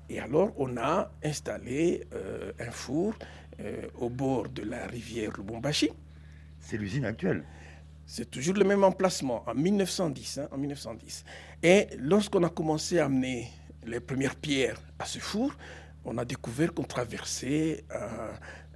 Et 0.09 0.19
alors 0.19 0.53
on 0.57 0.77
a 0.77 1.11
installé 1.23 2.03
euh, 2.13 2.51
un 2.59 2.71
four 2.71 3.13
euh, 3.59 3.81
au 3.97 4.09
bord 4.09 4.47
de 4.49 4.63
la 4.63 4.87
rivière 4.87 5.31
Lubumbashi. 5.37 5.89
C'est 6.59 6.77
l'usine 6.77 7.05
actuelle 7.05 7.43
c'est 8.09 8.31
toujours 8.31 8.55
le 8.55 8.63
même 8.63 8.85
emplacement, 8.85 9.43
en 9.45 9.53
1910. 9.53 10.37
Hein, 10.37 10.47
en 10.51 10.57
1910. 10.57 11.25
Et 11.61 11.87
lorsqu'on 11.99 12.41
a 12.43 12.49
commencé 12.49 12.99
à 12.99 13.05
amener 13.05 13.51
les 13.85 13.99
premières 13.99 14.35
pierres 14.35 14.81
à 14.97 15.05
ce 15.05 15.19
four, 15.19 15.53
on 16.05 16.17
a 16.17 16.23
découvert 16.23 16.73
qu'on 16.73 16.85
traversait 16.85 17.83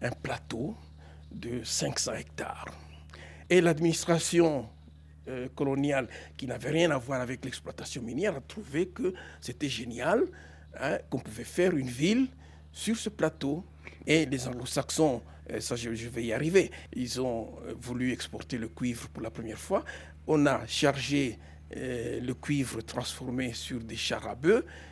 un, 0.02 0.12
plateau 0.22 0.76
de 1.32 1.64
500 1.64 2.14
hectares. 2.14 2.66
Et 3.52 3.60
l'administration 3.60 4.66
euh, 5.28 5.50
coloniale, 5.54 6.08
qui 6.38 6.48
n'avait 6.48 6.70
rien 6.70 6.90
à 6.92 6.98
voir 6.98 7.20
avec 7.20 7.44
l'exploitation 7.44 8.02
minière, 8.02 8.38
a 8.38 8.40
trouvé 8.40 8.88
que 8.88 9.14
c'était 9.42 9.68
génial, 9.68 10.24
hein, 10.80 10.98
qu'on 11.10 11.20
pouvait 11.20 11.44
faire 11.44 11.76
une 11.76 11.90
ville 11.90 12.28
sur 12.72 12.96
ce 12.96 13.10
plateau. 13.10 13.66
Et 14.08 14.26
les 14.26 14.48
anglo-saxons, 14.48 15.22
euh, 15.52 15.60
ça 15.60 15.76
je, 15.76 15.90
vais 15.90 16.24
y 16.24 16.32
arriver, 16.32 16.72
ils 16.94 17.20
ont 17.20 17.50
euh, 17.66 17.74
voulu 17.78 18.14
exporter 18.14 18.58
le 18.58 18.70
cuivre 18.70 19.10
pour 19.10 19.22
la 19.22 19.30
première 19.30 19.60
fois. 19.60 19.84
On 20.28 20.46
a 20.46 20.66
chargé 20.66 21.38
le 21.74 22.34
cuivre 22.34 22.82
transformé 22.82 23.54
sur 23.54 23.80
des 23.80 23.96
chars 23.96 24.36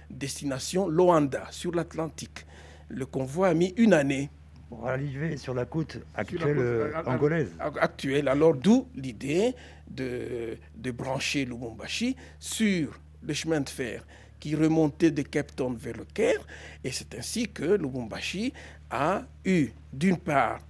destination 0.09 0.87
Loanda, 0.87 1.47
sur 1.51 1.75
l'Atlantique. 1.75 2.45
Le 2.87 3.05
convoi 3.05 3.49
a 3.49 3.53
mis 3.53 3.73
une 3.75 3.93
année. 3.93 4.29
Pour 4.69 4.87
arriver 4.87 5.35
sur 5.37 5.53
la 5.53 5.65
côte 5.65 5.97
actuelle 6.15 6.57
euh, 6.59 7.03
angolaise. 7.05 7.49
Actuelle. 7.59 8.27
Alors 8.27 8.53
d'où 8.53 8.87
l'idée 8.95 9.55
de, 9.89 10.57
de 10.75 10.91
brancher 10.91 11.45
Lubumbashi 11.45 12.15
sur 12.39 12.99
le 13.21 13.33
chemin 13.33 13.61
de 13.61 13.69
fer 13.69 14.05
qui 14.39 14.55
remontait 14.55 15.11
de 15.11 15.21
Cape 15.21 15.55
Town 15.55 15.75
vers 15.75 15.97
le 15.97 16.05
Caire. 16.05 16.45
Et 16.83 16.91
c'est 16.91 17.13
ainsi 17.15 17.47
que 17.49 17.63
Lubumbashi 17.63 18.53
a 18.89 19.23
eu, 19.43 19.69
d'une 19.91 20.17
part, 20.17 20.61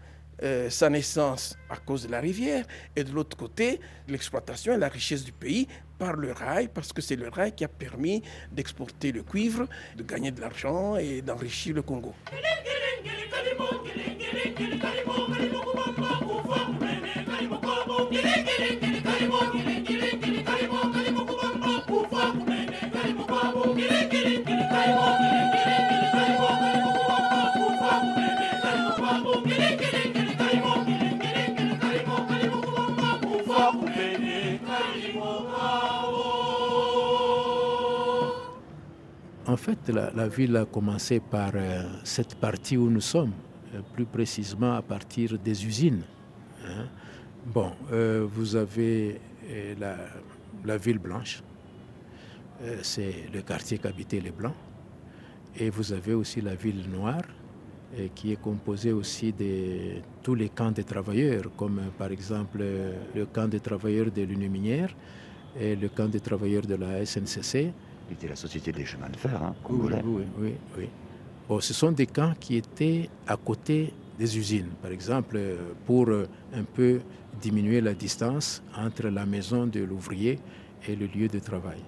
euh, 0.41 0.69
sa 0.69 0.89
naissance 0.89 1.57
à 1.69 1.75
cause 1.75 2.07
de 2.07 2.11
la 2.11 2.21
rivière, 2.21 2.65
et 2.95 3.03
de 3.03 3.11
l'autre 3.11 3.35
côté, 3.35 3.79
l'exploitation 4.07 4.73
et 4.73 4.77
la 4.77 4.87
richesse 4.87 5.23
du 5.23 5.33
pays 5.33 5.67
par 5.99 6.13
le 6.15 6.31
rail, 6.31 6.69
parce 6.73 6.91
que 6.93 7.01
c'est 7.01 7.17
le 7.17 7.27
rail 7.27 7.53
qui 7.53 7.63
a 7.63 7.67
permis 7.67 8.23
d'exporter 8.51 9.11
le 9.11 9.21
cuivre, 9.21 9.67
de 9.95 10.03
gagner 10.03 10.31
de 10.31 10.41
l'argent 10.41 10.95
et 10.95 11.21
d'enrichir 11.21 11.75
le 11.75 11.81
Congo. 11.83 12.15
En 39.49 39.57
fait, 39.57 39.89
la, 39.89 40.27
ville 40.27 40.55
a 40.57 40.65
commencé 40.65 41.19
par 41.19 41.53
euh, 41.55 41.81
cette 42.03 42.35
partie 42.35 42.77
où 42.77 42.87
nous 42.87 43.01
sommes, 43.01 43.33
euh, 43.73 43.79
plus 43.95 44.05
précisément 44.05 44.75
à 44.75 44.83
partir 44.83 45.39
des 45.39 45.65
usines. 45.65 46.03
Hein. 46.67 46.85
Bon, 47.47 47.71
euh, 47.91 48.27
vous 48.31 48.55
avez 48.55 49.19
la, 49.79 50.77
ville 50.77 50.99
blanche, 50.99 51.41
c'est 52.83 53.25
le 53.33 53.41
quartier 53.41 53.79
qu'habitaient 53.79 54.19
les 54.19 54.29
Blancs, 54.29 54.53
et 55.57 55.71
vous 55.71 55.93
avez 55.93 56.13
aussi 56.13 56.41
la 56.41 56.53
ville 56.53 56.87
noire, 56.87 57.23
qui 58.13 58.31
est 58.33 58.39
composée 58.39 58.91
aussi 58.91 59.33
de 59.33 60.01
tous 60.21 60.35
les 60.35 60.49
camps 60.49 60.69
des 60.71 60.83
travailleurs, 60.83 61.45
comme 61.57 61.81
par 61.97 62.11
exemple 62.11 62.59
le 63.15 63.25
camp 63.25 63.47
des 63.47 63.61
travailleurs 63.61 64.11
de 64.11 64.21
l'Union 64.21 64.51
minière 64.51 64.95
et 65.59 65.75
le 65.75 65.89
camp 65.89 66.07
des 66.07 66.19
travailleurs 66.19 66.67
de 66.67 66.75
la 66.75 67.03
SNCC 67.03 67.73
était 68.13 68.27
la 68.27 68.35
Société 68.35 68.71
des 68.71 68.85
chemins 68.85 69.09
de 69.09 69.17
fer, 69.17 69.41
hein, 69.41 69.55
congolais. 69.63 70.01
Oui, 70.03 70.23
oui, 70.37 70.53
oui. 70.77 70.89
Bon, 71.47 71.59
ce 71.59 71.73
sont 71.73 71.91
des 71.91 72.05
camps 72.05 72.33
qui 72.39 72.57
étaient 72.57 73.09
à 73.27 73.35
côté 73.35 73.93
des 74.19 74.37
usines, 74.37 74.69
par 74.81 74.91
exemple, 74.91 75.39
pour 75.85 76.09
euh, 76.09 76.27
un 76.53 76.63
peu 76.63 76.99
diminuer 77.41 77.81
la 77.81 77.93
distance 77.93 78.61
entre 78.77 79.07
la 79.07 79.25
maison 79.25 79.65
de 79.65 79.79
l'ouvrier 79.79 80.39
et 80.87 80.95
le 80.95 81.07
lieu 81.07 81.27
de 81.27 81.39
travail. 81.39 81.79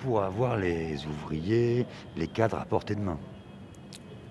Pour 0.00 0.22
avoir 0.22 0.58
les 0.58 0.98
ouvriers, 1.06 1.86
les 2.16 2.26
cadres 2.26 2.58
à 2.58 2.64
portée 2.64 2.94
de 2.94 3.00
main. 3.00 3.18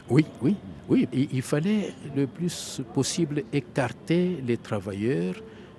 Oui, 0.09 0.25
oui, 0.41 0.55
oui. 0.87 1.07
Il 1.11 1.41
fallait 1.41 1.93
le 2.15 2.27
plus 2.27 2.81
possible 2.93 3.43
écarter 3.51 4.41
les 4.45 4.57
travailleurs 4.57 5.35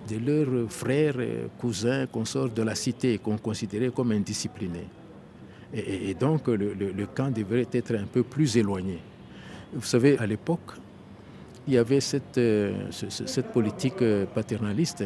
de 0.08 0.16
leurs 0.18 0.70
frères, 0.70 1.16
cousins, 1.58 2.06
consorts 2.06 2.50
de 2.50 2.62
la 2.62 2.74
cité 2.74 3.18
qu'on 3.18 3.38
considérait 3.38 3.90
comme 3.90 4.12
indisciplinés. 4.12 4.88
Et, 5.74 6.14
donc 6.14 6.48
le, 6.48 7.06
camp 7.14 7.30
devrait 7.30 7.66
être 7.72 7.94
un 7.94 8.06
peu 8.06 8.22
plus 8.22 8.56
éloigné. 8.56 8.98
Vous 9.72 9.84
savez, 9.84 10.16
à 10.18 10.26
l'époque, 10.26 10.72
il 11.66 11.74
y 11.74 11.78
avait 11.78 12.00
cette, 12.00 12.38
euh, 12.38 12.72
politique 13.52 14.00
euh, 14.02 14.24
paternaliste. 14.26 15.04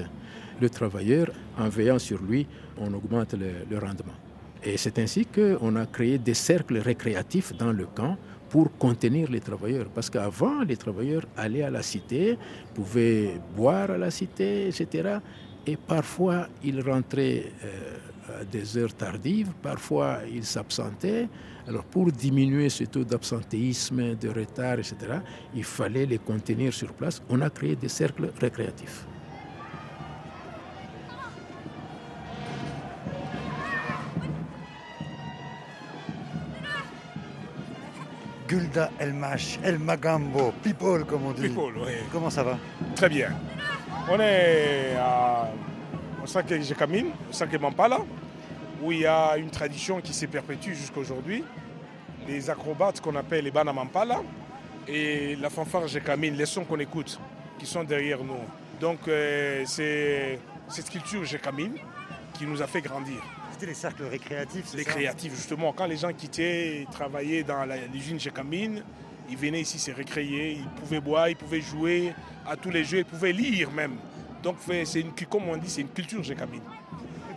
Le 0.60 0.68
travailleur, 0.68 1.28
en 1.58 1.68
veillant 1.68 1.98
sur 1.98 2.22
lui, 2.22 2.46
on 2.76 2.92
augmente 2.92 3.34
le, 3.34 3.78
rendement. 3.78 4.12
Et 4.62 4.76
c'est 4.76 4.98
ainsi 4.98 5.24
qu'on 5.24 5.74
a 5.76 5.86
créé 5.86 6.18
des 6.18 6.34
cercles 6.34 6.78
récréatifs 6.78 7.56
dans 7.56 7.72
le 7.72 7.86
camp 7.86 8.18
pour 8.50 8.76
contenir 8.76 9.30
les 9.30 9.40
travailleurs. 9.40 9.86
Parce 9.94 10.10
qu'avant, 10.10 10.62
les 10.62 10.76
travailleurs 10.76 11.24
allaient 11.36 11.62
à 11.62 11.70
la 11.70 11.82
cité, 11.82 12.36
pouvaient 12.74 13.40
boire 13.56 13.92
à 13.92 13.96
la 13.96 14.10
cité, 14.10 14.68
etc. 14.68 15.18
Et 15.66 15.76
parfois, 15.76 16.48
ils 16.62 16.82
rentraient 16.82 17.46
euh, 17.64 17.96
à 18.40 18.44
des 18.44 18.76
heures 18.76 18.94
tardives, 18.94 19.52
parfois, 19.62 20.18
ils 20.30 20.44
s'absentaient. 20.44 21.28
Alors, 21.66 21.84
pour 21.84 22.10
diminuer 22.10 22.68
ce 22.68 22.84
taux 22.84 23.04
d'absentéisme, 23.04 24.14
de 24.16 24.28
retard, 24.28 24.78
etc., 24.78 24.96
il 25.54 25.64
fallait 25.64 26.06
les 26.06 26.18
contenir 26.18 26.72
sur 26.72 26.92
place. 26.92 27.22
On 27.28 27.40
a 27.40 27.50
créé 27.50 27.76
des 27.76 27.88
cercles 27.88 28.30
récréatifs. 28.40 29.06
Gulda 38.50 38.90
Elmash, 38.98 39.60
El 39.62 39.78
Magambo, 39.78 40.52
People 40.60 41.04
comme 41.04 41.26
on 41.26 41.32
dit. 41.32 41.42
People, 41.42 41.74
oui. 41.86 41.92
Comment 42.10 42.30
ça 42.30 42.42
va? 42.42 42.58
Très 42.96 43.08
bien. 43.08 43.30
On 44.10 44.18
est 44.18 44.96
à, 44.98 45.52
au 46.20 46.26
Saké 46.26 46.60
Jekamine, 46.60 47.10
au 47.28 47.32
Saké 47.32 47.58
Mampala, 47.58 48.00
où 48.82 48.92
il 48.92 49.00
y 49.00 49.06
a 49.06 49.36
une 49.36 49.50
tradition 49.50 50.00
qui 50.00 50.12
s'est 50.12 50.26
perpétue 50.26 50.72
jusqu'à 50.72 51.00
aujourd'hui. 51.00 51.44
Les 52.26 52.50
acrobates 52.50 53.00
qu'on 53.00 53.16
appelle 53.16 53.44
les 53.44 53.50
Bana 53.50 53.72
Mampala 53.72 54.22
et 54.86 55.36
la 55.36 55.50
fanfare 55.50 55.88
Jekamine, 55.88 56.36
les 56.36 56.46
sons 56.46 56.64
qu'on 56.64 56.78
écoute, 56.78 57.18
qui 57.58 57.66
sont 57.66 57.84
derrière 57.84 58.22
nous. 58.22 58.40
Donc 58.80 59.08
euh, 59.08 59.62
c'est 59.66 60.38
cette 60.68 60.90
culture 60.90 61.24
Jekamine 61.24 61.76
qui 62.34 62.46
nous 62.46 62.62
a 62.62 62.66
fait 62.66 62.80
grandir 62.80 63.22
les 63.66 63.74
cercles 63.74 64.04
récréatifs, 64.04 64.74
Les 64.74 64.84
créatifs, 64.84 65.34
justement. 65.34 65.72
Quand 65.72 65.86
les 65.86 65.96
gens 65.96 66.12
quittaient, 66.12 66.86
travaillaient 66.90 67.42
dans 67.42 67.64
l'usine 67.92 68.18
chez 68.18 68.30
Camine, 68.30 68.82
ils 69.28 69.36
venaient 69.36 69.60
ici 69.60 69.78
se 69.78 69.90
récréer, 69.90 70.52
ils 70.52 70.80
pouvaient 70.80 71.00
boire, 71.00 71.28
ils 71.28 71.36
pouvaient 71.36 71.60
jouer 71.60 72.12
à 72.46 72.56
tous 72.56 72.70
les 72.70 72.84
jeux, 72.84 72.98
ils 72.98 73.04
pouvaient 73.04 73.32
lire 73.32 73.70
même. 73.70 73.96
Donc 74.42 74.56
c'est 74.84 75.00
une, 75.00 75.12
comme 75.28 75.48
on 75.48 75.56
dit, 75.56 75.68
c'est 75.68 75.82
une 75.82 75.88
culture 75.88 76.22
Camine. 76.36 76.62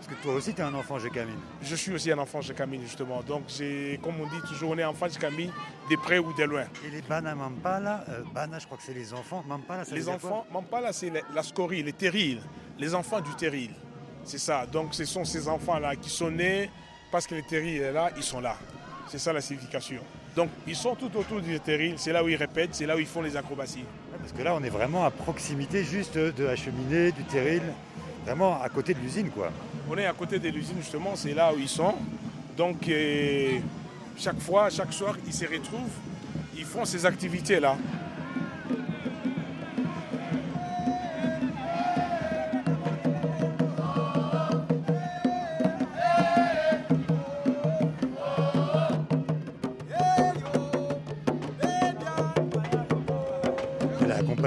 Parce 0.04 0.18
que 0.18 0.24
toi 0.24 0.34
aussi, 0.34 0.54
tu 0.54 0.60
es 0.60 0.64
un 0.66 0.74
enfant 0.74 0.98
Camine. 1.14 1.40
Je 1.62 1.76
suis 1.76 1.94
aussi 1.94 2.12
un 2.12 2.18
enfant 2.18 2.42
Camine, 2.56 2.82
justement. 2.82 3.22
Donc, 3.22 3.44
comme 4.02 4.16
on 4.20 4.26
dit 4.26 4.42
toujours, 4.50 4.72
on 4.72 4.78
est 4.78 4.84
enfant 4.84 5.08
Camine, 5.08 5.52
de 5.90 5.96
près 5.96 6.20
ou 6.20 6.34
de 6.34 6.44
loin. 6.44 6.66
Et 6.86 6.90
les 6.90 7.02
Bana 7.02 7.34
Mampala, 7.34 8.04
euh, 8.10 8.22
Bana, 8.34 8.60
je 8.60 8.66
crois 8.66 8.78
que 8.78 8.84
c'est 8.84 8.94
les 8.94 9.14
enfants. 9.14 9.46
Mampala, 9.48 9.86
ça 9.86 9.96
Les 9.96 10.10
enfants, 10.10 10.46
Mampala, 10.52 10.92
c'est 10.92 11.10
la, 11.10 11.22
la, 11.34 11.42
scorie, 11.42 11.84
les 11.84 11.94
terrils, 11.94 12.42
les 12.78 12.94
enfants 12.94 13.22
du 13.22 13.34
terril. 13.36 13.72
C'est 14.26 14.40
ça. 14.40 14.66
Donc 14.66 14.94
ce 14.94 15.06
sont 15.06 15.24
ces 15.24 15.48
enfants-là 15.48 15.96
qui 15.96 16.10
sont 16.10 16.32
nés 16.32 16.70
parce 17.10 17.26
que 17.26 17.36
le 17.36 17.44
terril 17.44 17.82
est 17.82 17.92
là, 17.94 18.10
ils 18.18 18.24
sont 18.24 18.42
là. 18.42 18.58
C'est 19.08 19.20
ça 19.20 19.32
la 19.32 19.42
signification. 19.42 20.02
Donc 20.36 20.50
ils 20.68 20.76
sont 20.76 20.96
tout 20.96 21.16
autour 21.16 21.40
du 21.40 21.58
terril, 21.62 21.94
c'est 21.98 22.12
là 22.12 22.24
où 22.24 22.28
ils 22.28 22.36
répètent, 22.36 22.76
c'est 22.76 22.86
là 22.86 22.98
où 22.98 23.00
ils 23.00 23.06
font 23.06 23.22
les 23.22 23.38
acrobaties. 23.38 23.86
Parce 24.20 24.34
que 24.34 24.42
là 24.42 24.54
on 24.54 24.64
est 24.64 24.70
vraiment 24.70 25.06
à 25.06 25.12
proximité 25.12 25.84
juste 25.86 26.18
de 26.18 26.44
la 26.44 26.56
cheminée, 26.58 27.12
du 27.14 27.24
terril, 27.24 27.62
vraiment 28.26 28.62
à 28.62 28.68
côté 28.70 28.94
de 28.94 29.00
l'usine 29.00 29.30
quoi. 29.30 29.50
On 29.90 29.98
est 29.98 30.06
à 30.06 30.14
côté 30.14 30.40
de 30.40 30.50
l'usine 30.50 30.78
justement, 30.80 31.16
c'est 31.16 31.34
là 31.34 31.52
où 31.54 31.60
ils 31.60 31.68
sont. 31.68 31.94
Donc 32.56 32.88
euh, 32.88 33.60
chaque 34.18 34.40
fois, 34.40 34.70
chaque 34.70 34.94
soir, 34.94 35.16
ils 35.26 35.34
se 35.34 35.46
retrouvent, 35.46 35.98
ils 36.56 36.66
font 36.66 36.86
ces 36.86 37.06
activités-là. 37.06 37.76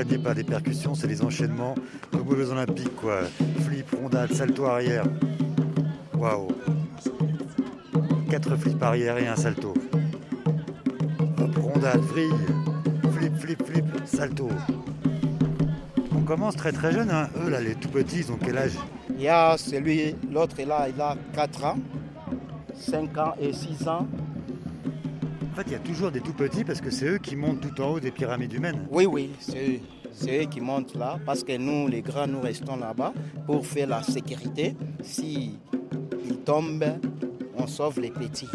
Par 0.04 0.34
des 0.34 0.44
percussions, 0.44 0.94
c'est 0.94 1.06
les 1.06 1.22
enchaînements 1.22 1.74
comme 2.10 2.28
aux 2.28 2.50
Olympiques, 2.50 2.94
quoi. 2.96 3.20
Flip, 3.64 3.86
rondade, 3.98 4.32
salto 4.32 4.66
arrière. 4.66 5.04
Waouh. 6.12 6.48
Quatre 8.28 8.56
flips 8.56 8.82
arrière 8.82 9.16
et 9.16 9.26
un 9.26 9.36
salto. 9.36 9.72
Hop, 11.38 11.56
rondade, 11.56 12.00
vrille, 12.00 12.28
flip, 13.12 13.36
flip, 13.38 13.62
flip, 13.64 13.84
salto. 14.04 14.48
On 16.14 16.20
commence 16.20 16.56
très 16.56 16.72
très 16.72 16.92
jeune, 16.92 17.10
hein. 17.10 17.28
Eux 17.42 17.48
là, 17.48 17.60
les 17.60 17.74
tout 17.74 17.88
petits, 17.88 18.18
ils 18.18 18.30
ont 18.32 18.38
quel 18.42 18.58
âge? 18.58 18.76
Il 19.10 19.22
y 19.22 19.28
a 19.28 19.56
celui, 19.56 20.14
l'autre 20.30 20.56
là, 20.66 20.88
il 20.94 21.00
a 21.00 21.16
4 21.32 21.64
ans, 21.64 21.78
5 22.78 23.16
ans 23.16 23.34
et 23.40 23.52
6 23.54 23.88
ans. 23.88 24.06
En 25.56 25.60
fait, 25.60 25.68
il 25.68 25.72
y 25.72 25.76
a 25.76 25.78
toujours 25.78 26.10
des 26.10 26.20
tout 26.20 26.34
petits 26.34 26.64
parce 26.64 26.82
que 26.82 26.90
c'est 26.90 27.06
eux 27.06 27.16
qui 27.16 27.34
montent 27.34 27.62
tout 27.62 27.80
en 27.80 27.92
haut 27.92 27.98
des 27.98 28.10
pyramides 28.10 28.52
humaines. 28.52 28.86
Oui, 28.90 29.06
oui, 29.06 29.30
c'est 29.40 29.80
eux 30.28 30.44
qui 30.50 30.60
montent 30.60 30.94
là 30.94 31.18
parce 31.24 31.42
que 31.42 31.56
nous, 31.56 31.88
les 31.88 32.02
grands, 32.02 32.26
nous 32.26 32.42
restons 32.42 32.76
là-bas 32.76 33.14
pour 33.46 33.66
faire 33.66 33.88
la 33.88 34.02
sécurité. 34.02 34.76
Si 35.02 35.58
ils 36.26 36.36
tombent, 36.40 36.98
on 37.56 37.66
sauve 37.66 38.00
les 38.00 38.10
petits. 38.10 38.50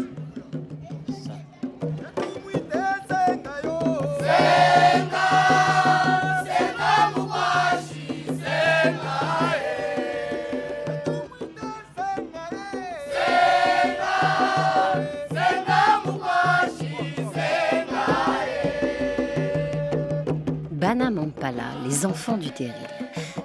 Les 21.82 22.06
enfants 22.06 22.36
du 22.36 22.50
terril. 22.50 22.72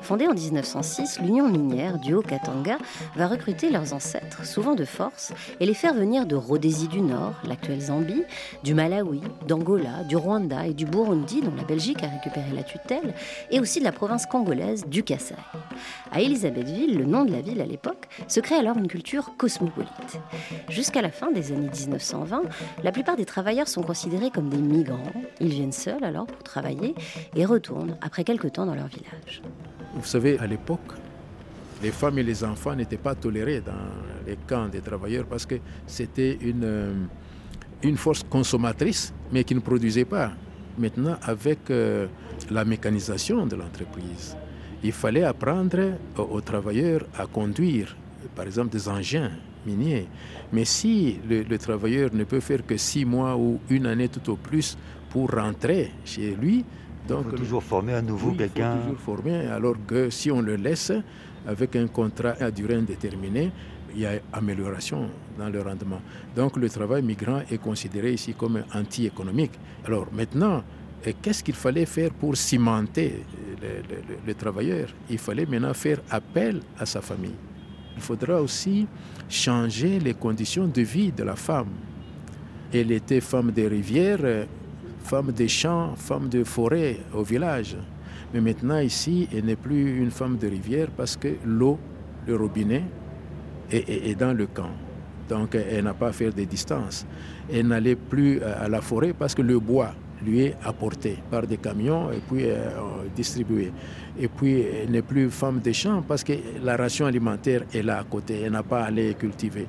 Fondée 0.08 0.26
en 0.26 0.34
1906, 0.34 1.20
l'Union 1.20 1.50
minière 1.50 2.00
du 2.00 2.14
Haut-Katanga 2.14 2.78
va 3.18 3.28
recruter 3.28 3.70
leurs 3.70 3.94
ancêtres, 3.94 4.46
souvent 4.46 4.74
de 4.74 4.86
force, 4.86 5.34
et 5.60 5.66
les 5.66 5.74
faire 5.74 5.94
venir 5.94 6.26
de 6.26 6.38
Rhodésie 6.38 6.88
du 6.88 7.02
Nord, 7.02 7.34
l'actuelle 7.44 7.82
Zambie, 7.82 8.24
du 8.64 8.74
Malawi, 8.74 9.20
d'Angola, 9.50 10.06
du 10.08 10.16
Rwanda 10.16 10.66
et 10.66 10.74
du 10.74 10.86
Burundi, 10.86 11.42
dont 11.42 11.54
la 11.58 11.66
Belgique 11.66 12.06
a 12.06 12.08
récupéré 12.08 12.46
la 12.56 12.64
tutelle, 12.64 13.14
et 13.52 13.60
aussi 13.60 13.80
de 13.80 13.84
la 13.84 13.92
province 13.92 14.26
congolaise 14.26 14.86
du 14.88 15.04
Kassai. 15.04 15.36
À 16.14 16.22
Elisabethville, 16.22 16.98
le 16.98 17.04
nom 17.04 17.26
de 17.26 17.34
la 17.34 17.42
ville 17.42 17.60
à 17.60 17.66
l'époque, 17.66 18.08
se 18.30 18.40
crée 18.40 18.56
alors 18.56 18.78
une 18.78 18.88
culture 18.88 19.36
cosmopolite. 19.36 20.22
Jusqu'à 20.70 21.02
la 21.02 21.12
fin 21.12 21.34
des 21.34 21.52
années 21.52 21.70
1920, 21.70 22.44
la 22.82 22.94
plupart 22.94 23.18
des 23.18 23.26
travailleurs 23.26 23.68
sont 23.68 23.84
considérés 23.84 24.32
comme 24.32 24.48
des 24.48 24.56
migrants. 24.56 25.12
Ils 25.42 25.50
viennent 25.50 25.74
seuls 25.74 26.06
alors 26.06 26.28
pour 26.28 26.44
travailler 26.44 26.96
et 27.36 27.44
retournent 27.44 27.98
après 28.00 28.24
quelques 28.24 28.54
temps 28.54 28.66
dans 28.66 28.76
leur 28.76 28.88
village. 28.88 29.42
Vous 29.96 30.06
savez, 30.06 30.38
à 30.40 30.48
l'époque, 30.48 30.94
les 31.82 31.92
femmes 31.92 32.20
et 32.20 32.24
les 32.24 32.44
enfants 32.44 32.76
n'étaient 32.76 32.98
pas 32.98 33.16
tolérés 33.16 33.62
dans 33.62 33.74
les 34.26 34.38
camps 34.48 34.68
des 34.68 34.82
travailleurs 34.82 35.26
parce 35.26 35.46
que 35.46 35.56
c'était 35.86 36.38
une, 36.42 36.64
euh, 36.64 37.96
force 37.96 38.24
consommatrice, 38.24 39.14
mais 39.32 39.44
qui 39.44 39.56
ne 39.56 39.60
produisait 39.60 40.06
pas. 40.06 40.32
Maintenant, 40.78 41.18
avec 41.22 41.70
euh, 41.70 42.08
la 42.52 42.66
mécanisation 42.66 43.46
de 43.46 43.56
l'entreprise, 43.56 44.36
il 44.84 44.92
fallait 44.92 45.24
apprendre 45.24 45.94
aux, 46.18 46.42
travailleurs 46.42 47.06
à 47.18 47.26
conduire, 47.26 47.96
par 48.36 48.46
exemple, 48.46 48.70
des 48.70 48.88
engins 48.88 49.32
miniers. 49.66 50.08
Mais 50.54 50.66
si 50.66 51.20
le, 51.28 51.58
travailleur 51.58 52.10
ne 52.14 52.24
peut 52.24 52.40
faire 52.40 52.66
que 52.66 52.78
six 52.78 53.06
mois 53.06 53.36
ou 53.36 53.60
une 53.70 53.86
année 53.86 54.08
tout 54.08 54.32
au 54.32 54.36
plus 54.36 54.78
pour 55.10 55.32
rentrer 55.32 55.92
chez 56.06 56.36
lui, 56.36 56.64
donc, 57.08 57.26
il 57.26 57.32
faut 57.32 57.38
toujours 57.38 57.64
former 57.64 57.94
à 57.94 58.02
nouveau 58.02 58.32
quelqu'un. 58.32 58.76
Il 58.76 58.78
faut 58.78 58.84
toujours 58.84 59.00
former, 59.00 59.48
alors 59.48 59.76
que 59.86 60.10
si 60.10 60.30
on 60.32 60.42
le 60.42 60.56
laisse 60.56 60.92
avec 61.48 61.76
un 61.76 61.88
contrat 61.88 62.36
à 62.40 62.52
durée 62.52 62.76
indéterminée, 62.76 63.52
il 63.96 64.02
y 64.02 64.06
a 64.06 64.20
amélioration 64.34 65.10
dans 65.38 65.50
le 65.50 65.62
rendement. 65.62 66.02
Donc 66.36 66.58
le 66.58 66.70
travail 66.70 67.02
migrant 67.02 67.42
est 67.50 67.58
considéré 67.58 68.14
ici 68.14 68.34
comme 68.34 68.64
anti-économique. 68.74 69.54
Alors 69.86 70.08
maintenant, 70.12 70.64
qu'est-ce 71.22 71.44
qu'il 71.44 71.56
fallait 71.56 71.86
faire 71.86 72.12
pour 72.12 72.36
cimenter 72.36 73.24
le, 74.26 74.34
travailleur? 74.36 74.90
Il 75.10 75.18
fallait 75.18 75.46
maintenant 75.46 75.74
faire 75.74 76.00
appel 76.10 76.62
à 76.78 76.86
sa 76.86 77.02
famille. 77.02 77.36
Il 77.96 78.02
faudra 78.02 78.42
aussi 78.42 78.86
changer 79.30 80.00
les 80.00 80.14
conditions 80.14 80.68
de 80.68 80.82
vie 80.82 81.12
de 81.12 81.24
la 81.24 81.36
femme. 81.36 81.70
Elle 82.72 82.92
était 82.92 83.22
femme 83.22 83.52
des 83.52 83.68
rivières, 83.68 84.46
femme 85.08 85.32
des 85.32 85.48
champs, 85.48 85.96
femme 85.96 86.28
de 86.28 86.44
forêt 86.44 86.98
au 87.14 87.24
village. 87.24 87.78
Mais 88.34 88.42
maintenant, 88.42 88.80
ici, 88.80 89.28
elle 89.34 89.46
n'est 89.46 89.56
plus 89.56 90.00
une 90.00 90.12
femme 90.12 90.38
de 90.38 90.48
rivière 90.48 90.90
parce 90.96 91.16
que 91.16 91.30
l'eau, 91.46 91.80
le 92.28 92.36
robinet, 92.36 92.84
est, 93.72 94.18
dans 94.20 94.34
le 94.34 94.48
camp. 94.48 94.72
Donc, 95.30 95.56
elle 95.56 95.86
n'a 95.86 95.94
pas 95.94 96.10
à 96.10 96.12
faire 96.12 96.34
des 96.34 96.46
distances. 96.46 97.06
Elle 97.52 97.68
n'allait 97.68 97.96
plus 97.96 98.42
à 98.42 98.68
la 98.68 98.82
forêt 98.82 99.14
parce 99.14 99.34
que 99.34 99.42
le 99.42 99.60
bois 99.60 99.94
lui 100.26 100.42
est 100.42 100.56
apporté 100.64 101.18
par 101.30 101.46
des 101.46 101.58
camions 101.58 102.12
et 102.12 102.20
puis 102.28 102.46
euh, 102.46 102.70
distribué. 103.16 103.72
Et 104.20 104.28
puis, 104.28 104.62
elle 104.62 104.92
n'est 104.92 105.02
plus 105.02 105.30
femme 105.30 105.60
des 105.60 105.74
champs 105.74 106.02
parce 106.02 106.24
que 106.24 106.34
la 106.64 106.76
ration 106.76 107.06
alimentaire 107.06 107.64
est 107.74 107.84
là 107.84 108.00
à 108.00 108.04
côté. 108.04 108.42
Elle 108.42 108.54
n'a 108.54 108.64
pas 108.64 108.82
à 108.82 108.86
aller 108.88 109.14
cultiver. 109.14 109.68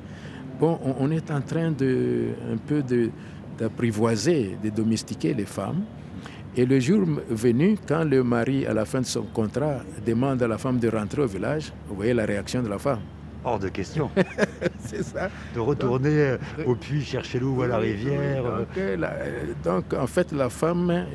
Bon, 0.59 0.79
on, 0.99 1.11
est 1.13 1.31
en 1.31 1.41
train 1.41 1.71
de, 1.71 2.31
un 2.53 2.57
peu 2.57 2.83
de, 2.83 3.11
d'apprivoiser, 3.59 4.57
de 4.63 4.71
domestiquer 4.71 5.35
les 5.35 5.45
femmes. 5.47 5.83
Et 6.57 6.65
le 6.65 6.81
jour 6.81 7.05
venu, 7.31 7.77
quand 7.87 8.05
le 8.05 8.25
mari, 8.25 8.67
à 8.67 8.73
la 8.73 8.85
fin 8.85 9.01
de 9.01 9.07
son 9.07 9.23
contrat, 9.23 9.81
demande 10.07 10.43
à 10.43 10.49
la 10.49 10.59
femme 10.59 10.79
de 10.79 10.89
rentrer 10.89 11.23
au 11.23 11.27
village, 11.27 11.73
vous 11.89 11.97
voyez 11.97 12.15
la 12.15 12.25
réaction 12.25 12.63
de 12.63 12.69
la 12.69 12.79
femme. 12.79 13.01
Hors 13.45 13.59
de 13.59 13.69
question. 13.69 14.11
c'est 14.81 15.03
ça. 15.05 15.31
De 15.55 15.61
retourner 15.61 16.11
euh, 16.11 16.37
au 16.67 16.75
puits 16.75 17.03
chercher 17.03 17.39
l'eau 17.39 17.55
ou 17.55 17.63
à 17.63 17.69
la 17.69 17.79
rivière. 17.79 18.45
Euh, 18.77 19.05
donc, 19.63 19.95
en 19.95 20.07
fait, 20.07 20.33
la 20.33 20.51
femme, 20.51 21.07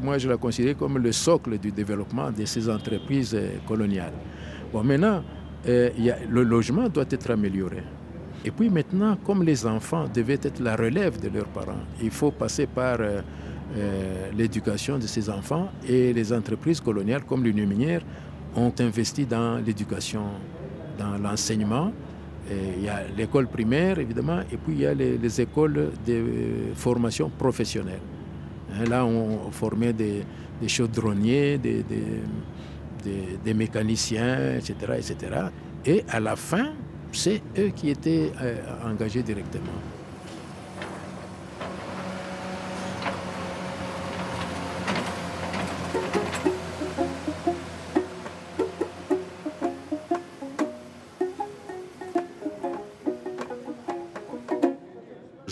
moi 0.00 0.18
je 0.18 0.28
la 0.28 0.36
considère 0.36 0.76
comme 0.76 0.98
le 0.98 1.10
socle 1.10 1.58
du 1.58 1.72
développement 1.72 2.30
de 2.30 2.44
ces 2.44 2.70
entreprises 2.70 3.34
euh, 3.34 3.56
coloniales. 3.66 4.12
Bon, 4.72 4.84
maintenant, 4.84 5.22
le 5.66 6.42
logement 6.42 6.88
doit 6.88 7.06
être 7.10 7.30
amélioré. 7.30 7.82
Et 8.44 8.50
puis 8.50 8.70
maintenant, 8.70 9.16
comme 9.24 9.42
les 9.42 9.66
enfants 9.66 10.06
devaient 10.12 10.38
être 10.42 10.60
la 10.60 10.76
relève 10.76 11.20
de 11.20 11.28
leurs 11.28 11.48
parents, 11.48 11.84
il 12.02 12.10
faut 12.10 12.30
passer 12.30 12.66
par 12.66 12.98
l'éducation 14.36 14.98
de 14.98 15.06
ces 15.06 15.28
enfants 15.28 15.68
et 15.86 16.12
les 16.12 16.32
entreprises 16.32 16.80
coloniales 16.80 17.24
comme 17.24 17.42
l'Union 17.42 17.66
minière 17.66 18.02
ont 18.54 18.72
investi 18.78 19.26
dans 19.26 19.56
l'éducation 19.58 20.22
dans 20.98 21.18
l'enseignement. 21.18 21.92
Il 22.50 22.84
y 22.84 22.88
a 22.88 23.00
l'école 23.16 23.48
primaire, 23.48 23.98
évidemment, 23.98 24.40
et 24.52 24.56
puis 24.56 24.74
il 24.74 24.80
y 24.80 24.86
a 24.86 24.94
les, 24.94 25.40
écoles 25.40 25.90
de 26.06 26.24
formation 26.74 27.28
professionnelle. 27.28 28.00
Hein, 28.72 28.84
là, 28.88 29.04
on 29.04 29.50
formait 29.50 29.92
des, 29.92 30.22
chaudronniers, 30.66 31.58
des, 31.58 31.84
des, 33.44 33.54
mécaniciens, 33.54 34.56
etc., 34.56 34.74
etc. 34.96 35.16
Et 35.84 36.04
à 36.08 36.20
la 36.20 36.36
fin, 36.36 36.68
c'est 37.12 37.42
eux 37.58 37.70
qui 37.74 37.90
étaient 37.90 38.32
euh, 38.40 38.56
engagés 38.84 39.22
directement. 39.22 39.72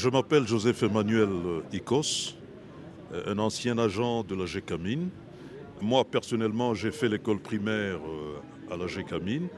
Je 0.04 0.10
m'appelle 0.10 0.46
Joseph 0.46 0.82
Emmanuel 0.82 1.30
Icos, 1.72 2.34
euh, 3.14 3.32
un 3.32 3.38
ancien 3.38 3.78
agent 3.78 4.22
de 4.22 4.34
la 4.34 4.44
GECAMINE. 4.44 5.08
Moi, 5.80 6.04
personnellement, 6.04 6.74
j'ai 6.74 6.90
fait 6.90 7.08
l'école 7.08 7.38
primaire 7.38 8.00
euh, 8.06 8.70
à 8.70 8.76
la 8.76 8.86
GECAMINE, 8.86 9.48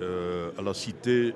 euh, 0.00 0.50
à 0.58 0.62
la 0.62 0.74
cité 0.74 1.34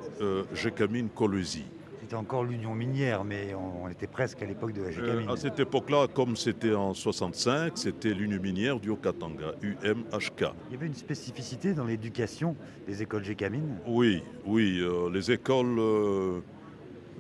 GECAMINE 0.54 1.08
Colosie. 1.10 1.64
C'était 2.00 2.14
encore 2.16 2.44
l'union 2.44 2.74
minière, 2.74 3.24
mais 3.24 3.54
on, 3.54 3.88
était 3.88 4.08
presque 4.08 4.42
à 4.42 4.46
l'époque 4.46 4.72
de 4.72 4.82
la 4.82 4.90
GECAMINE. 4.90 5.28
à 5.28 5.36
cette 5.36 5.60
époque-là, 5.60 6.08
comme 6.12 6.36
c'était 6.36 6.74
en 6.74 6.92
65, 6.92 7.78
c'était 7.78 8.12
l'union 8.12 8.40
minière 8.40 8.80
du 8.80 8.90
Haut-Katanga, 8.90 9.54
UMHK. 9.62 10.46
Il 10.68 10.72
y 10.72 10.74
avait 10.74 10.86
une 10.86 10.94
spécificité 10.94 11.72
dans 11.72 11.84
l'éducation 11.84 12.56
des 12.86 13.02
écoles 13.02 13.24
GECAMINE 13.24 13.78
Oui, 13.86 14.22
oui. 14.44 14.82
les 15.12 15.30
écoles 15.30 15.78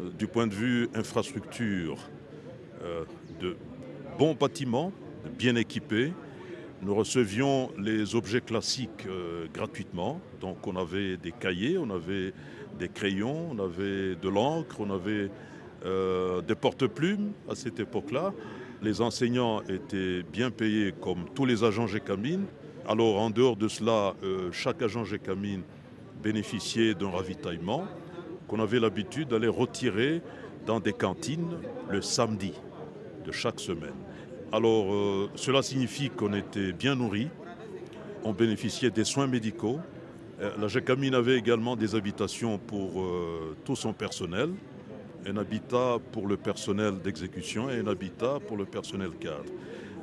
euh, 0.00 0.10
du 0.18 0.26
point 0.26 0.46
de 0.46 0.54
vue 0.54 0.88
infrastructure, 0.94 1.98
euh, 2.82 3.04
de 3.40 3.56
bons 4.18 4.34
bâtiments, 4.34 4.92
bien 5.38 5.56
équipés. 5.56 6.12
Nous 6.82 6.94
recevions 6.94 7.70
les 7.78 8.14
objets 8.14 8.40
classiques 8.40 9.06
euh, 9.06 9.46
gratuitement. 9.52 10.20
Donc 10.40 10.66
on 10.66 10.76
avait 10.76 11.18
des 11.18 11.32
cahiers, 11.32 11.76
on 11.76 11.90
avait 11.90 12.32
des 12.78 12.88
crayons, 12.88 13.50
on 13.52 13.58
avait 13.58 14.14
de 14.16 14.28
l'encre, 14.28 14.80
on 14.80 14.90
avait 14.90 15.30
des 15.82 16.54
porte-plumes 16.54 17.32
à 17.48 17.54
cette 17.54 17.80
époque-là. 17.80 18.34
Les 18.82 19.00
enseignants 19.00 19.62
étaient 19.62 20.22
bien 20.22 20.50
payés 20.50 20.92
comme 21.00 21.24
tous 21.34 21.46
les 21.46 21.64
agents 21.64 21.86
GECAMINE. 21.86 22.44
Alors 22.86 23.18
en 23.18 23.30
dehors 23.30 23.56
de 23.56 23.66
cela, 23.66 24.14
chaque 24.52 24.82
agent 24.82 25.04
GECAMINE 25.04 25.62
bénéficiait 26.22 26.94
d'un 26.94 27.08
ravitaillement 27.08 27.86
qu'on 28.46 28.60
avait 28.60 28.80
l'habitude 28.80 29.28
d'aller 29.28 29.48
retirer 29.48 30.20
dans 30.66 30.80
des 30.80 30.92
cantines 30.92 31.56
le 31.88 32.02
samedi 32.02 32.52
de 33.24 33.32
chaque 33.32 33.60
semaine. 33.60 33.94
Alors 34.52 34.92
euh, 34.92 35.30
cela 35.36 35.62
signifie 35.62 36.10
qu'on 36.10 36.34
était 36.34 36.72
bien 36.72 36.96
nourri, 36.96 37.28
on 38.24 38.32
bénéficiait 38.32 38.90
des 38.90 39.04
soins 39.04 39.28
médicaux. 39.28 39.78
Euh, 40.40 40.50
la 40.60 40.66
GECAMINE 40.66 41.14
avait 41.14 41.38
également 41.38 41.76
des 41.76 41.94
habitations 41.94 42.58
pour 42.58 43.00
euh, 43.00 43.56
tout 43.64 43.76
son 43.76 43.92
personnel, 43.92 44.50
un 45.24 45.36
habitat 45.36 45.98
pour 46.10 46.26
le 46.26 46.36
personnel 46.36 46.98
d'exécution 46.98 47.70
et 47.70 47.78
un 47.78 47.86
habitat 47.86 48.40
pour 48.48 48.56
le 48.56 48.64
personnel 48.64 49.10
cadre. 49.20 49.44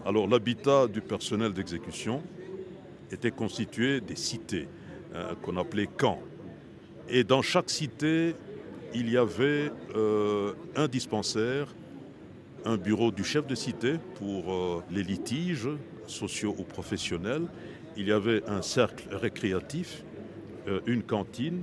Alors 0.06 0.30
l'habitat 0.30 0.88
du 0.88 1.02
personnel 1.02 1.52
d'exécution 1.52 2.24
était 3.12 3.32
constitué 3.32 4.00
des 4.00 4.16
cités 4.16 4.68
qu'on 5.42 5.58
appelait 5.58 5.88
camps. 5.88 6.22
Et 7.10 7.24
dans 7.24 7.42
chaque 7.42 7.70
cité, 7.70 8.36
il 8.94 9.10
y 9.10 9.18
avait 9.18 9.72
un 10.76 10.88
dispensaire, 10.88 11.68
un 12.68 12.76
bureau 12.76 13.12
du 13.12 13.24
chef 13.24 13.48
de 13.48 13.56
cité 13.56 13.94
pour 14.16 14.54
euh, 14.54 14.84
les 14.92 15.02
litiges 15.02 15.70
sociaux 16.06 16.54
ou 16.58 16.64
professionnels. 16.64 17.44
Il 17.96 18.08
y 18.08 18.12
avait 18.12 18.44
un 18.48 18.62
cercle 18.62 19.08
récréatif, 19.16 20.04
euh, 20.68 20.82
une 20.86 21.02
cantine, 21.02 21.62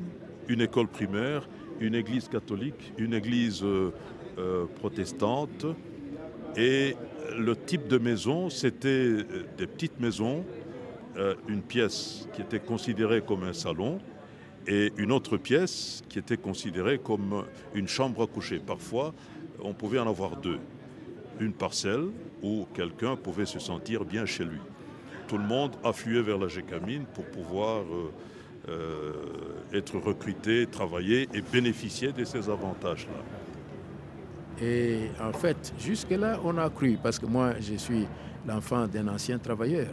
une 0.48 0.62
école 0.62 0.88
primaire, 0.88 1.46
une 1.80 1.94
église 1.94 2.28
catholique, 2.28 2.92
une 2.98 3.14
église 3.14 3.64
protestante. 4.76 5.66
Et 6.56 6.96
le 7.36 7.56
type 7.56 7.88
de 7.88 7.98
maison, 7.98 8.48
c'était 8.48 9.24
des 9.58 9.66
petites 9.66 9.98
maisons, 9.98 10.44
une 11.48 11.62
pièce 11.62 12.28
qui 12.32 12.42
était 12.42 12.60
considérée 12.60 13.22
comme 13.22 13.42
un 13.42 13.52
salon, 13.52 13.98
et 14.68 14.92
une 14.98 15.12
autre 15.12 15.36
pièce 15.36 16.04
qui 16.08 16.18
était 16.18 16.36
considérée 16.36 16.98
comme 16.98 17.44
une 17.74 17.88
chambre 17.88 18.22
à 18.22 18.26
coucher. 18.26 18.60
Parfois, 18.64 19.14
on 19.62 19.72
pouvait 19.72 19.98
en 19.98 20.08
avoir 20.08 20.36
deux. 20.36 20.60
Une 21.40 21.53
parcelle 21.53 22.07
où 22.42 22.66
quelqu'un 22.75 23.16
pouvait 23.16 23.47
se 23.47 23.59
sentir 23.59 24.05
bien 24.05 24.27
chez 24.27 24.44
lui. 24.44 24.61
Tout 25.27 25.38
le 25.38 25.44
monde 25.44 25.73
affluait 25.83 26.23
vers 26.23 26.38
la 26.38 26.49
Gécamine 26.49 27.05
pour 27.12 27.25
pouvoir 27.25 27.83
euh, 27.83 28.12
euh, 28.68 29.12
être 29.73 29.99
recruté, 29.99 30.66
travailler 30.66 31.29
et 31.35 31.40
bénéficier 31.40 32.12
de 32.12 32.25
ces 32.25 32.49
avantages-là. 32.49 34.64
Et 34.64 35.11
en 35.20 35.33
fait, 35.33 35.75
jusque-là, 35.79 36.38
on 36.44 36.57
a 36.59 36.70
cru, 36.70 36.97
parce 37.03 37.18
que 37.18 37.27
moi, 37.27 37.55
je 37.61 37.75
suis 37.75 38.07
l'enfant 38.47 38.87
d'un 38.87 39.09
ancien 39.09 39.38
travailleur. 39.38 39.88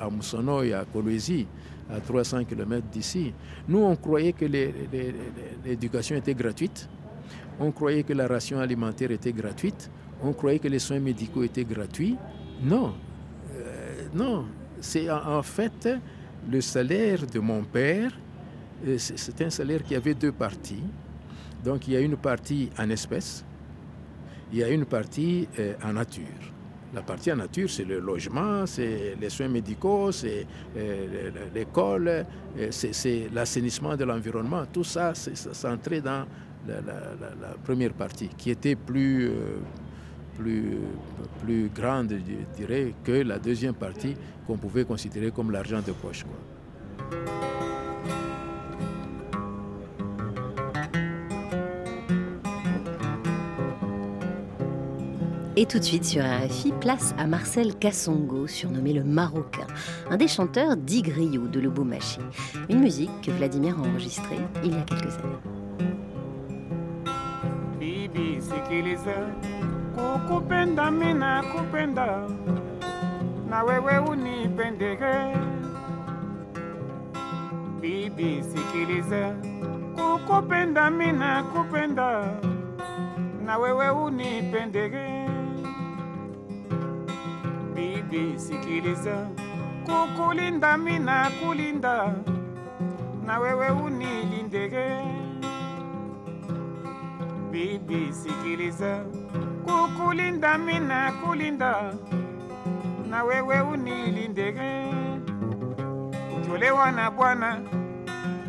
À 0.00 0.08
Moussono 0.10 0.60
à 0.60 0.84
Coloésie, 0.92 1.46
à 1.90 2.00
300 2.00 2.44
km 2.44 2.86
d'ici. 2.88 3.32
Nous, 3.66 3.78
on 3.78 3.96
croyait 3.96 4.32
que 4.32 4.44
l'éducation 5.64 6.16
était 6.16 6.34
gratuite, 6.34 6.88
on 7.58 7.72
croyait 7.72 8.02
que 8.02 8.12
la 8.12 8.26
ration 8.26 8.60
alimentaire 8.60 9.10
était 9.10 9.32
gratuite, 9.32 9.90
on 10.22 10.32
croyait 10.32 10.58
que 10.58 10.68
les 10.68 10.78
soins 10.78 11.00
médicaux 11.00 11.42
étaient 11.42 11.64
gratuits. 11.64 12.16
Non, 12.62 12.94
euh, 13.54 14.08
non, 14.14 14.46
c'est 14.80 15.10
en, 15.10 15.42
fait 15.42 15.88
le 16.50 16.60
salaire 16.60 17.26
de 17.26 17.38
mon 17.38 17.62
père, 17.62 18.10
euh, 18.86 18.96
c'est 18.98 19.40
un 19.42 19.50
salaire 19.50 19.82
qui 19.82 19.94
avait 19.94 20.14
deux 20.14 20.32
parties. 20.32 20.82
Donc 21.64 21.86
il 21.88 21.94
y 21.94 21.96
a 21.96 22.00
une 22.00 22.16
partie 22.16 22.70
en 22.78 22.90
espèces, 22.90 23.44
il 24.52 24.58
y 24.58 24.64
a 24.64 24.68
une 24.68 24.84
partie 24.84 25.48
euh, 25.58 25.74
en 25.84 25.92
nature. 25.92 26.24
La 26.94 27.02
partie 27.02 27.30
en 27.30 27.36
nature, 27.36 27.68
c'est 27.68 27.84
le 27.84 28.00
logement, 28.00 28.64
c'est 28.64 29.14
les 29.20 29.28
soins 29.28 29.48
médicaux, 29.48 30.10
c'est 30.10 30.46
l'école, 31.54 32.24
c'est 32.70 33.28
l'assainissement 33.30 33.94
de 33.94 34.04
l'environnement. 34.04 34.64
Tout 34.72 34.84
ça, 34.84 35.12
c'est 35.14 35.36
centré 35.36 36.00
dans 36.00 36.24
la, 36.66 37.54
première 37.62 37.92
partie, 37.92 38.28
qui 38.28 38.50
était 38.50 38.74
plus, 38.74 39.30
plus, 40.38 40.78
plus 41.42 41.70
grande, 41.74 42.10
je 42.10 42.56
dirais, 42.56 42.94
que 43.04 43.12
la 43.12 43.38
deuxième 43.38 43.74
partie 43.74 44.14
qu'on 44.46 44.56
pouvait 44.56 44.84
considérer 44.84 45.30
comme 45.30 45.50
l'argent 45.50 45.80
de 45.86 45.92
poche. 45.92 46.24
Et 55.60 55.66
tout 55.66 55.80
de 55.80 55.84
suite 55.84 56.04
sur 56.04 56.22
RFI, 56.22 56.72
place 56.80 57.16
à 57.18 57.26
Marcel 57.26 57.74
Kassongo, 57.74 58.46
surnommé 58.46 58.92
le 58.92 59.02
Marocain, 59.02 59.66
un 60.08 60.16
des 60.16 60.28
chanteurs 60.28 60.76
dits 60.76 61.02
griots 61.02 61.48
de 61.48 61.58
Lubumbashi. 61.58 62.20
Une 62.70 62.78
musique 62.78 63.10
que 63.22 63.32
Vladimir 63.32 63.76
a 63.76 63.82
enregistrée 63.82 64.38
il 64.62 64.70
y 64.70 64.76
a 64.76 64.82
quelques 64.82 65.14
années. 65.16 65.58
Kukupenda 69.98 70.90
mina 70.90 71.42
kupenda 71.42 72.28
na 73.50 73.62
wewe 73.64 73.98
unipendeke 73.98 75.36
bibi 77.80 78.42
sikiliza 78.42 79.34
kukupenda 79.96 80.90
mina 80.90 81.42
kupenda 81.42 82.24
na 83.44 83.58
wewe 83.58 83.90
unipendege. 83.90 85.28
Bibi 87.74 88.38
sikiliza, 88.38 89.26
kukulinda 89.84 90.78
mina 90.78 91.30
kulinda, 91.30 92.14
na 93.26 93.38
wewe 93.38 93.70
unilindege. 93.70 94.88
Bibi 97.50 98.12
sikiliza, 98.12 99.04
kukulinda 99.64 100.58
mina 100.58 101.12
kulinda, 101.12 101.94
na 103.10 103.24
wewe 103.24 103.60
unilindege. 103.60 104.84
Ukiolewa 106.38 106.92
na 106.92 107.10
bwana 107.10 107.60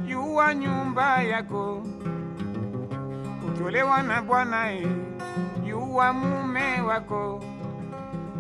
yuwa 0.08 0.54
nyumba 0.56 1.22
yako, 1.24 1.84
ukiolewa 3.48 4.04
na 4.04 4.22
bwana 4.22 4.72
yuwa 5.68 6.14
mume 6.14 6.82
wako. 6.82 7.44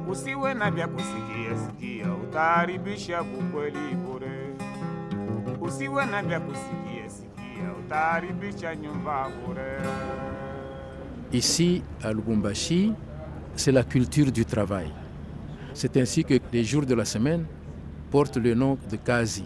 Usiwe 0.09 0.53
na 0.53 0.71
vya 0.71 0.87
kusikia 0.87 1.57
sikia, 1.65 2.13
utaharibisha 2.13 3.23
kukweli 3.23 3.95
bure. 3.95 4.55
Usiwe 5.61 6.05
na 6.05 6.21
vya 6.23 6.39
kusikia 6.39 7.09
sikia, 7.09 7.71
utaharibisha 7.79 8.75
nyumba 8.75 9.27
bure. 9.29 9.79
Ici, 11.31 11.83
à 12.01 12.11
Lubumbashi, 12.11 12.91
c'est 13.55 13.71
la 13.71 13.83
culture 13.83 14.31
du 14.31 14.45
travail. 14.45 14.91
C'est 15.73 15.95
ainsi 15.97 16.23
que 16.23 16.39
les 16.51 16.63
jours 16.63 16.85
de 16.85 16.95
la 16.95 17.05
semaine 17.05 17.45
portent 18.09 18.37
le 18.37 18.55
nom 18.55 18.77
de 18.89 18.95
Kazi. 18.97 19.43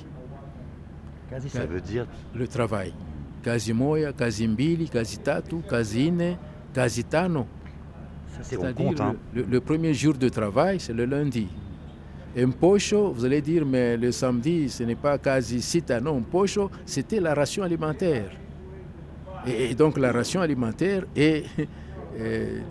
Kazi, 1.30 1.50
ça 1.50 1.66
veut 1.66 1.82
dire 1.82 2.08
Le 2.34 2.48
travail. 2.48 2.94
Kazi 3.44 3.74
moya, 3.74 4.14
kazi 4.14 4.48
mbili, 4.48 4.88
kazi 4.88 5.18
tatu, 5.18 5.62
kazi 5.68 6.08
ine, 6.08 6.38
kazi 6.74 7.04
tano. 7.04 7.46
Ça, 8.28 8.40
c'est 8.44 8.56
on 8.56 8.62
C'est-à-dire 8.62 8.86
compte. 8.86 9.02
Hein. 9.02 9.16
le, 9.34 9.60
premier 9.60 9.94
jour 9.94 10.14
de 10.14 10.30
travail, 10.30 10.80
c'est 10.80 10.94
le 10.94 11.04
lundi. 11.04 11.48
Et 12.36 12.46
Mpocho, 12.46 13.12
vous 13.12 13.26
allez 13.26 13.42
dire, 13.42 13.66
mais 13.66 13.98
le 13.98 14.12
samedi, 14.12 14.70
ce 14.70 14.84
n'est 14.84 14.96
pas 14.96 15.18
quasi 15.18 15.62
sita. 15.62 16.00
Non, 16.00 16.22
Mpocho, 16.22 16.72
c'était 16.86 17.20
la 17.20 17.34
ration 17.34 17.64
alimentaire. 17.64 18.32
Et, 19.48 19.72
et 19.72 19.76
donc 19.76 19.98
la 19.98 20.12
ration 20.12 20.42
alimentaire 20.42 21.04
est 21.16 21.44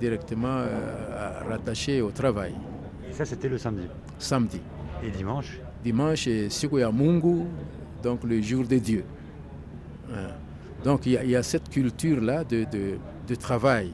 directement 0.00 0.58
euh, 0.58 1.40
rattachée 1.48 2.00
au 2.00 2.10
travail. 2.10 2.54
Et 3.08 3.12
ça, 3.12 3.24
c'était 3.24 3.48
le 3.48 3.58
samedi. 3.58 3.86
Samedi. 4.18 4.60
Et 5.04 5.10
dimanche 5.10 5.58
Dimanche, 5.82 6.24
c'est 6.24 6.48
Siku 6.48 6.78
ya 6.78 6.90
Mungu, 6.92 7.42
donc 8.02 8.22
le 8.24 8.40
jour 8.40 8.64
de 8.66 8.76
Dieu. 8.78 9.04
Hein. 10.12 10.28
Donc 10.84 11.06
il 11.06 11.12
y, 11.12 11.16
a- 11.16 11.24
il 11.24 11.30
y 11.30 11.36
a 11.36 11.42
cette 11.42 11.68
culture-là 11.68 12.44
de, 12.44 12.64
de- 12.70 12.98
de 13.26 13.34
travail. 13.34 13.90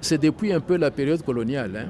C'est 0.00 0.18
depuis 0.20 0.52
un 0.52 0.60
peu 0.60 0.76
la 0.76 0.90
période 0.90 1.22
coloniale. 1.22 1.88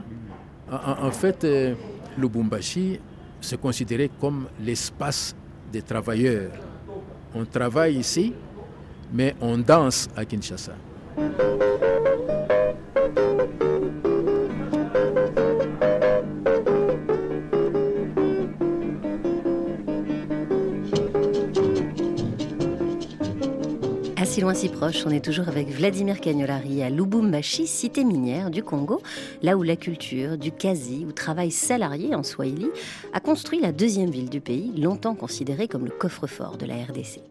hein. 0.73 0.81
En 1.03 1.11
fait, 1.13 1.43
euh, 1.45 1.75
Lubumbashi 2.19 2.99
se 3.41 3.57
considérait 3.57 4.11
comme 4.21 4.47
l'espace 4.61 5.35
des 5.73 5.83
travailleurs. 5.83 6.51
On 7.35 7.45
travaille 7.45 7.97
ici, 7.99 8.33
mais 9.13 9.35
on 9.41 9.59
danse 9.59 10.09
à 10.17 10.25
Kinshasa. 10.25 10.73
Si 24.31 24.41
loin, 24.41 24.55
si 24.55 24.69
proche, 24.69 25.05
on 25.07 25.11
est 25.11 25.25
toujours 25.25 25.49
avec 25.49 25.71
Vladimir 25.71 26.21
Cagnolari 26.21 26.85
à 26.85 26.89
Lubumbashi, 26.89 27.67
cité 27.67 28.05
minière 28.05 28.53
du 28.53 28.63
Congo, 28.63 29.03
là 29.43 29.57
où 29.57 29.65
la 29.65 29.75
culture 29.75 30.39
du 30.39 30.53
quasi 30.53 31.05
ou 31.05 31.11
travail 31.11 31.51
salarié 31.51 32.15
en 32.15 32.23
Swahili 32.23 32.69
a 33.13 33.19
construit 33.19 33.59
la 33.59 33.73
deuxième 33.73 34.11
ville 34.11 34.31
du 34.31 34.41
pays, 34.41 34.71
longtemps 34.81 35.17
considérée 35.17 35.67
comme 35.67 35.85
le 35.85 35.91
coffre-fort 35.91 36.59
de 36.59 36.67
la 36.67 36.75
RDC. 36.77 37.23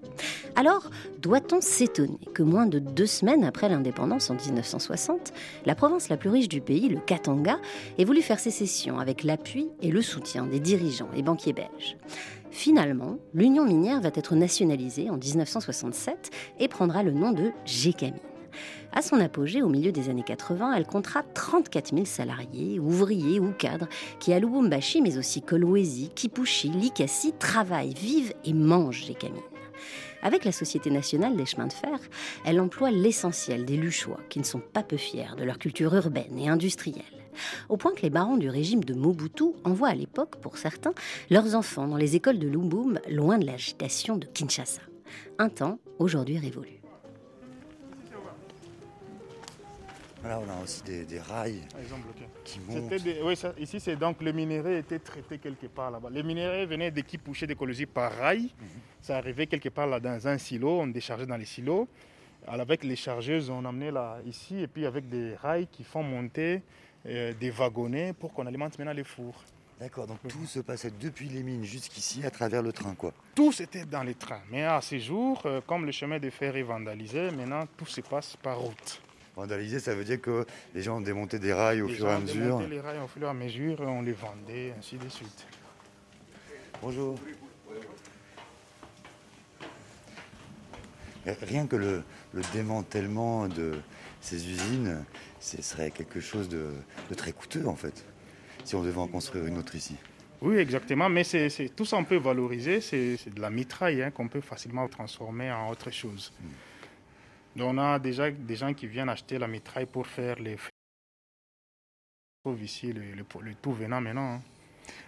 Alors, 0.58 0.90
doit-on 1.22 1.62
s'étonner 1.62 2.20
que 2.34 2.44
moins 2.44 2.66
de 2.66 2.80
deux 2.80 3.06
semaines 3.06 3.46
après 3.46 3.70
l'indépendance 3.70 4.30
en 4.30 4.36
1960, 4.36 5.32
la 5.66 5.76
province 5.76 6.10
la 6.10 6.18
plus 6.18 6.30
riche 6.30 6.50
du 6.50 6.60
pays, 6.60 6.90
le 6.90 7.00
Katanga, 7.00 7.60
ait 7.98 8.04
voulu 8.04 8.22
faire 8.22 8.42
sécession 8.42 9.00
avec 9.00 9.24
l'appui 9.24 9.70
et 9.82 9.90
le 9.90 10.02
soutien 10.02 10.48
des 10.48 10.60
dirigeants 10.60 11.10
et 11.16 11.22
banquiers 11.22 11.54
belges? 11.54 11.96
Finalement, 12.52 13.18
l'Union 13.34 13.66
minière 13.66 14.02
va 14.02 14.10
être 14.14 14.36
nationalisée 14.36 15.10
en 15.10 15.18
1967 15.18 16.32
et 16.60 16.68
prendra 16.68 17.04
le 17.04 17.12
nom 17.12 17.32
de 17.32 17.52
GECAMINE. 17.66 18.20
À 18.92 19.02
son 19.04 19.20
apogée, 19.20 19.62
au 19.62 19.70
milieu 19.70 19.92
des 19.92 20.10
années 20.10 20.24
80, 20.24 20.74
elle 20.74 20.88
comptera 20.88 21.22
34 21.22 21.94
000 21.94 22.06
salariés, 22.06 22.80
ouvriers 22.80 23.40
ou 23.40 23.52
cadres 23.52 23.88
qui, 24.20 24.34
à 24.34 24.40
Lubumbashi, 24.40 25.02
mais 25.02 25.18
aussi 25.18 25.42
Kolwezi, 25.42 26.10
Kipushi, 26.10 26.70
Likasi, 26.70 27.34
travaillent, 27.38 27.94
vivent 27.94 28.34
et 28.46 28.54
mangent 28.54 29.06
GECAMINE. 29.06 29.42
Avec 30.22 30.44
la 30.44 30.52
Société 30.52 30.90
nationale 30.90 31.38
des 31.38 31.46
chemins 31.46 31.68
de 31.68 31.74
fer, 31.74 32.00
elle 32.46 32.60
emploie 32.60 32.92
l'essentiel 32.92 33.64
des 33.64 33.78
Luchois, 33.78 34.20
qui 34.30 34.40
ne 34.40 34.44
sont 34.44 34.60
pas 34.60 34.84
peu 34.84 34.98
fiers 34.98 35.36
de 35.38 35.44
leur 35.44 35.60
culture 35.60 35.94
urbaine 35.94 36.38
et 36.38 36.50
industrielle. 36.50 37.19
Au 37.70 37.78
point 37.78 37.94
que 37.94 38.02
les 38.02 38.10
barons 38.10 38.38
du 38.38 38.50
régime 38.50 38.84
de 38.84 38.94
Mobutu 38.94 39.46
envoient 39.63 39.89
à 39.89 39.96
l'époque, 39.96 40.38
pour 40.38 40.58
certains, 40.58 40.94
leurs 41.30 41.56
enfants 41.56 41.88
dans 41.88 41.98
les 41.98 42.15
écoles 42.15 42.39
de 42.39 42.48
Lubum, 42.48 43.00
loin 43.10 43.38
de 43.38 43.46
l'agitation 43.46 44.18
de 44.18 44.26
Kinshasa. 44.26 44.82
Un 45.38 45.50
temps 45.50 45.80
aujourd'hui 46.00 46.38
révolu. 46.38 46.70
Voilà, 50.22 50.39
on 50.46 50.50
a 50.60 50.62
aussi 50.63 50.84
des, 50.84 51.06
des 51.06 51.20
rails 51.20 51.62
Ah, 51.74 51.78
ils 51.82 51.94
ont 51.94 51.98
bloqué. 52.00 52.26
qui 52.44 52.60
montent. 52.60 52.89
Des- 53.02 53.22
oui, 53.24 53.38
ça- 53.38 53.54
ici, 53.58 53.80
c'est 53.80 53.96
donc 53.96 54.22
le 54.22 54.34
minerai 54.34 54.80
était 54.80 55.00
traité 55.00 55.38
quelque 55.38 55.68
part 55.68 55.92
là-bas. 55.92 56.10
Le 56.12 56.22
minerai 56.24 56.65
venait 56.65 56.92
d'équipoucher 56.92 57.48
d'écologie 57.48 57.86
par 57.86 58.12
rail. 58.12 58.50
Ça 59.02 59.15
arrivait 59.18 59.48
quelque 59.48 59.70
part 59.70 59.88
là 59.88 60.02
dans 60.02 60.28
un 60.28 60.38
silo, 60.38 60.82
on 60.82 60.88
déchargeait 60.88 61.26
dans 61.26 61.38
les 61.38 61.46
silos. 61.46 61.88
Alors, 62.48 62.62
avec 62.62 62.84
les 62.84 62.98
chargeuses, 62.98 63.50
on 63.50 63.63
emmenait 63.63 63.92
là 63.92 64.18
ici 64.26 64.60
et 64.60 64.68
puis 64.68 64.86
avec 64.86 65.08
des 65.08 65.36
rails 65.36 65.68
qui 65.72 65.86
font 65.86 66.04
monter 66.04 66.63
euh, 67.06 67.34
des 67.40 67.52
wagonnets 67.52 68.14
pour 68.14 68.34
qu'on 68.34 68.46
alimente 68.46 68.78
maintenant 68.78 68.94
les 68.94 69.04
fours. 69.04 69.44
D'accord, 69.80 70.08
donc 70.08 70.18
tout 70.28 70.46
se 70.46 70.60
passait 70.60 70.92
depuis 71.00 71.30
les 71.30 71.42
mines 71.42 71.64
jusqu'ici 71.64 72.26
à 72.26 72.30
travers 72.30 72.62
le 72.62 72.74
train, 72.74 72.96
quoi. 72.96 73.14
Tout 73.34 73.54
c'était 73.54 73.86
dans 73.86 74.04
les 74.04 74.14
trains. 74.16 74.42
Mais 74.52 74.66
à 74.66 74.82
ces 74.82 75.00
jours, 75.00 75.42
euh, 75.46 75.62
comme 75.66 75.86
le 75.86 75.94
chemin 75.94 76.20
de 76.20 76.30
fer 76.30 76.56
est 76.58 76.64
vandalisé, 76.64 77.32
maintenant 77.32 77.66
tout 77.78 77.86
se 77.86 78.02
passe 78.02 78.36
par 78.36 78.60
route. 78.60 79.02
Vandalisé, 79.38 79.80
ça 79.80 79.96
veut 79.96 80.04
dire 80.04 80.20
que 80.20 80.46
les 80.76 80.82
gens 80.82 80.98
ont 80.98 81.02
démonté 81.02 81.40
des 81.40 81.54
rails 81.54 81.82
au 81.82 81.88
Les 81.88 81.94
fur 81.96 82.08
et 82.10 82.12
à 82.12 82.20
mesure. 82.20 82.60
les 82.68 82.82
rails 82.82 83.00
au 83.00 83.08
fur 83.08 83.24
et 83.24 83.30
à 83.30 83.34
mesure, 83.34 83.80
on 83.80 84.02
les 84.02 84.12
vendait, 84.12 84.74
ainsi 84.78 84.98
de 84.98 85.08
suite. 85.08 85.46
Bonjour. 86.82 87.18
Rien 91.26 91.68
que 91.68 91.76
le, 91.76 92.04
le 92.34 92.42
démantèlement 92.54 93.48
de 93.48 93.80
ces 94.20 94.50
usines, 94.50 95.06
ce 95.39 95.62
serait 95.62 95.91
quelque 95.91 96.19
chose 96.19 96.49
de, 96.49 96.71
de 97.10 97.15
très 97.15 97.32
coûteux 97.32 97.65
en 97.67 97.75
fait, 97.75 98.06
si 98.65 98.75
on 98.75 98.84
devait 98.84 98.97
en 98.99 99.08
construire 99.08 99.45
une 99.45 99.58
autre 99.58 99.75
ici. 99.75 99.95
Oui, 100.41 100.56
exactement, 100.58 101.10
mais 101.10 101.23
c'est, 101.25 101.49
tout 101.75 101.86
ça 101.86 101.97
on 101.97 102.06
peut 102.06 102.17
valoriser, 102.17 102.80
c'est, 102.82 103.17
de 103.30 103.41
la 103.41 103.49
mitraille 103.49 104.02
hein, 104.04 104.12
qu'on 104.12 104.28
peut 104.30 104.41
facilement 104.41 104.88
transformer 104.88 105.52
en 105.52 105.69
autre 105.69 105.91
chose. 105.91 106.32
Donc 107.56 107.73
on 107.73 107.78
a 107.78 107.99
déjà 107.99 108.32
des 108.32 108.56
gens 108.56 108.73
qui 108.73 108.88
viennent 108.88 109.10
acheter 109.10 109.38
la 109.38 109.47
mitraille 109.47 109.86
pour 109.88 110.08
faire 110.08 110.39
les... 110.39 110.58
Ici 112.63 112.93
le, 112.93 113.02
le- 113.02 113.25
le 113.41 113.54
tout 113.56 113.73
venant 113.73 114.02
maintenant. 114.02 114.36
hein. 114.36 114.41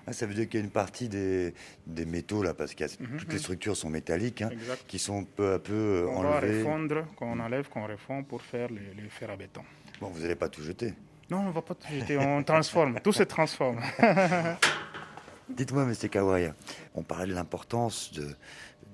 Ah, 0.06 0.14
ça 0.14 0.26
veut 0.28 0.34
dire 0.34 0.48
qu'il 0.48 0.60
y 0.60 0.64
a 0.64 0.66
une 0.66 0.72
partie 0.72 1.08
des, 1.10 1.54
des 1.88 2.06
métaux 2.06 2.44
là, 2.44 2.54
parce 2.54 2.76
que 2.76 2.84
Mhm, 2.84 3.18
toutes 3.18 3.30
les 3.30 3.36
mhm. 3.36 3.40
structures 3.40 3.78
sont 3.78 3.90
métalliques, 3.90 4.42
hein, 4.44 4.52
qui 4.88 5.00
sont 5.00 5.24
peu 5.24 5.54
à 5.54 5.60
peu 5.60 6.06
On 6.10 6.22
va 6.24 6.38
enlevées. 6.38 6.60
refondre, 6.60 7.06
qu'on 7.16 7.40
enlève, 7.40 7.68
qu'on 7.70 7.88
refond 7.88 8.24
pour 8.24 8.42
faire 8.42 8.70
le, 8.70 8.82
le 9.02 9.10
fer 9.10 9.30
à 9.32 9.36
béton. 9.38 9.64
Bon, 10.02 10.10
vous 10.10 10.20
n'allez 10.22 10.36
pas 10.36 10.50
tout 10.50 10.62
jeter. 10.64 10.94
Non, 11.30 11.38
on 11.40 11.48
ne 11.48 11.52
va 11.52 11.62
pas 11.62 11.76
tout 11.76 11.88
jeter, 11.88 12.18
on 12.18 12.44
transforme, 12.52 13.00
tout 13.02 13.14
se 13.14 13.24
transforme. 13.24 13.80
Dites-moi, 15.50 15.84
M. 15.84 15.96
Kawaya, 16.10 16.56
on 16.96 17.04
parlait 17.04 17.28
de 17.28 17.34
l'importance 17.34 18.12
de, 18.14 18.36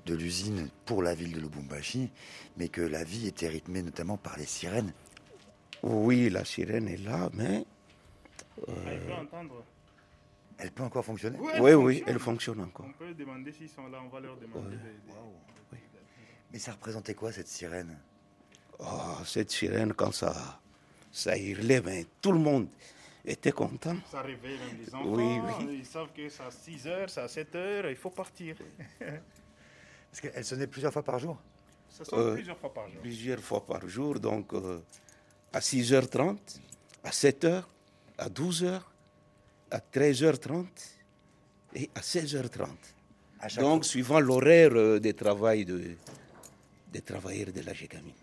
de 0.06 0.16
l'usine 0.16 0.70
pour 0.86 1.02
la 1.04 1.14
ville 1.16 1.32
de 1.34 1.40
Lubumbashi, 1.40 2.12
mais 2.58 2.68
que 2.68 2.82
la 2.82 3.04
vie 3.04 3.28
était 3.28 3.48
rythmée 3.48 3.82
notamment 3.82 4.18
par 4.18 4.38
les 4.38 4.46
sirènes. 4.46 4.92
Oui, 5.84 6.30
la 6.30 6.44
sirène 6.46 6.88
est 6.88 6.98
là, 6.98 7.30
mais 7.34 7.64
euh, 8.68 8.74
Elle 10.58 10.72
peut 10.72 10.84
encore 10.84 11.06
fonctionner? 11.06 11.38
Oui, 11.60 11.74
oui, 11.74 12.04
elle 12.08 12.20
fonctionne 12.20 12.60
encore. 12.62 12.88
On 12.90 12.94
peut 12.94 13.14
demander 13.14 13.52
s'ils 13.52 13.70
sont 13.70 13.88
là, 13.88 14.00
on 14.04 14.10
va 14.10 14.20
leur 14.20 14.36
demander. 14.38 14.76
de- 14.76 14.76
de- 14.76 15.78
Mais 16.52 16.60
ça 16.60 16.72
représentait 16.72 17.14
quoi 17.14 17.32
cette 17.32 17.48
sirène? 17.48 17.98
Oh, 18.80 19.18
cette 19.26 19.52
sirène, 19.52 19.94
quand 19.94 20.12
ça, 20.12 20.60
ça 21.12 21.38
hurlait, 21.38 21.82
mais 21.82 22.06
tout 22.22 22.32
le 22.32 22.40
monde 22.40 22.68
était 23.26 23.52
content. 23.52 23.96
Ça 24.12 24.22
réveille 24.22 24.58
même 24.60 24.78
les 24.86 24.94
enfants. 24.96 25.06
Oui, 25.08 25.40
oui. 25.60 25.78
Ils 25.80 25.86
savent 25.86 26.12
que 26.16 26.30
c'est 26.30 26.44
à 26.44 26.52
6 26.52 26.88
heures, 26.88 27.10
c'est 27.10 27.22
à 27.22 27.28
7 27.28 27.56
heures, 27.56 27.90
il 27.90 27.96
faut 27.96 28.10
partir. 28.10 28.56
Parce 29.00 30.22
qu'elle 30.22 30.46
sonnait 30.46 30.68
plusieurs 30.68 30.94
fois 30.94 31.04
par 31.04 31.20
jour 31.20 31.38
Ça 31.90 32.06
sonne 32.06 32.20
Euh, 32.20 32.34
plusieurs 32.36 32.58
fois 32.58 32.74
par 32.74 32.88
jour. 32.90 33.02
Plusieurs 33.02 33.40
fois 33.40 33.66
par 33.66 33.88
jour, 33.88 34.20
donc 34.20 34.54
euh, 34.54 34.80
à 35.54 35.60
6h30, 35.60 36.38
à 37.04 37.10
7h, 37.10 37.64
à 38.18 38.30
12h, 38.30 38.82
à 39.72 39.80
13h30 39.80 40.66
et 41.76 41.90
à 41.94 42.00
16h30. 42.00 42.68
Donc, 43.60 43.86
suivant 43.86 44.20
l'horaire 44.20 44.72
euh, 44.74 45.00
de 45.00 45.12
travail 45.12 45.64
de, 45.66 45.96
des 46.92 47.02
travailleurs 47.02 47.52
de 47.52 47.62
la 47.62 47.74
GECAMI. 47.74 48.14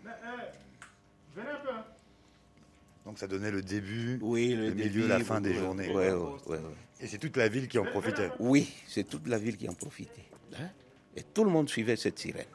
Donc 3.05 3.19
ça 3.19 3.27
donnait 3.27 3.51
le 3.51 3.61
début, 3.61 4.17
Oui, 4.21 4.55
le, 4.55 4.69
le 4.69 4.73
milieu, 4.73 5.07
la 5.07 5.19
fin 5.19 5.39
des 5.39 5.53
journées. 5.53 5.91
ouais, 5.93 6.11
ouais. 6.47 6.57
Et 7.01 7.07
c'est 7.07 7.17
toute 7.19 7.37
la 7.37 7.47
ville 7.47 7.67
qui 7.67 7.77
en 7.77 7.85
profitait. 7.85 8.31
Oui, 8.39 8.71
c'est 8.87 9.07
toute 9.07 9.27
la 9.27 9.37
ville 9.37 9.57
qui 9.57 9.69
en 9.69 9.73
profitait. 9.73 10.25
hein? 10.59 10.69
Et 11.15 11.21
tout 11.23 11.43
le 11.43 11.51
monde 11.51 11.69
suivait 11.69 11.95
cette 11.97 12.17
sirène. 12.17 12.45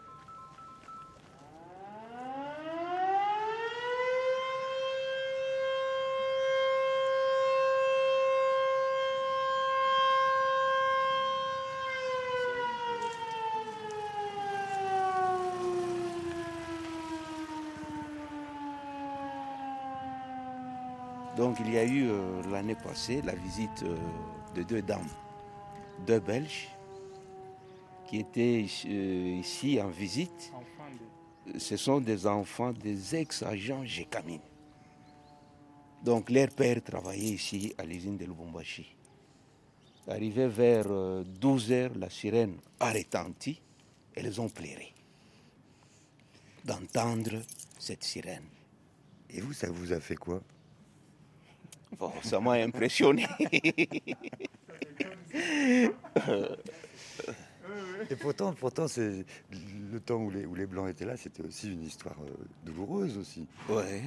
Donc 21.50 21.58
il 21.66 21.72
y 21.72 21.78
a 21.78 21.84
eu 21.84 22.08
euh, 22.08 22.42
l'année 22.52 22.76
passée 22.76 23.22
la 23.22 23.34
visite 23.34 23.82
euh, 23.82 23.96
de 24.54 24.62
deux 24.62 24.82
dames, 24.82 25.08
deux 26.06 26.20
Belges, 26.20 26.68
qui 28.06 28.18
étaient 28.18 28.64
euh, 28.86 29.40
ici 29.40 29.80
en 29.82 29.88
visite. 29.88 30.52
Ce 31.58 31.76
sont 31.76 32.00
des 32.00 32.24
enfants 32.28 32.72
des 32.72 33.16
ex-agents 33.16 33.84
GECAMIN. 33.84 34.38
Donc 36.04 36.30
leur 36.30 36.50
père 36.50 36.80
travaillait 36.84 37.32
ici 37.32 37.74
à 37.78 37.84
l'usine 37.84 38.16
de 38.16 38.26
Lubumbashi. 38.26 38.94
Arrivé 40.06 40.46
vers 40.46 40.86
12 41.24 41.72
heures, 41.72 41.92
la 41.96 42.10
sirène 42.10 42.58
a 42.78 42.92
retenti. 42.92 43.60
Elles 44.14 44.40
ont 44.40 44.48
pleuré 44.48 44.94
d'entendre 46.64 47.42
cette 47.76 48.04
sirène. 48.04 48.46
Et 49.28 49.40
vous, 49.40 49.52
ça 49.52 49.68
vous 49.68 49.92
a 49.92 49.98
fait 49.98 50.14
quoi? 50.14 50.40
Bon, 51.98 52.12
ça 52.22 52.40
m'a 52.40 52.52
impressionné. 52.52 53.26
Et 58.10 58.16
pourtant, 58.16 58.52
pourtant 58.54 58.88
c'est 58.88 59.24
le 59.50 60.00
temps 60.00 60.16
où 60.16 60.30
les, 60.30 60.46
où 60.46 60.54
les 60.54 60.66
Blancs 60.66 60.88
étaient 60.88 61.04
là, 61.04 61.16
c'était 61.16 61.42
aussi 61.42 61.70
une 61.72 61.82
histoire 61.82 62.16
euh, 62.22 62.30
douloureuse 62.64 63.16
aussi. 63.18 63.46
Ouais. 63.68 64.02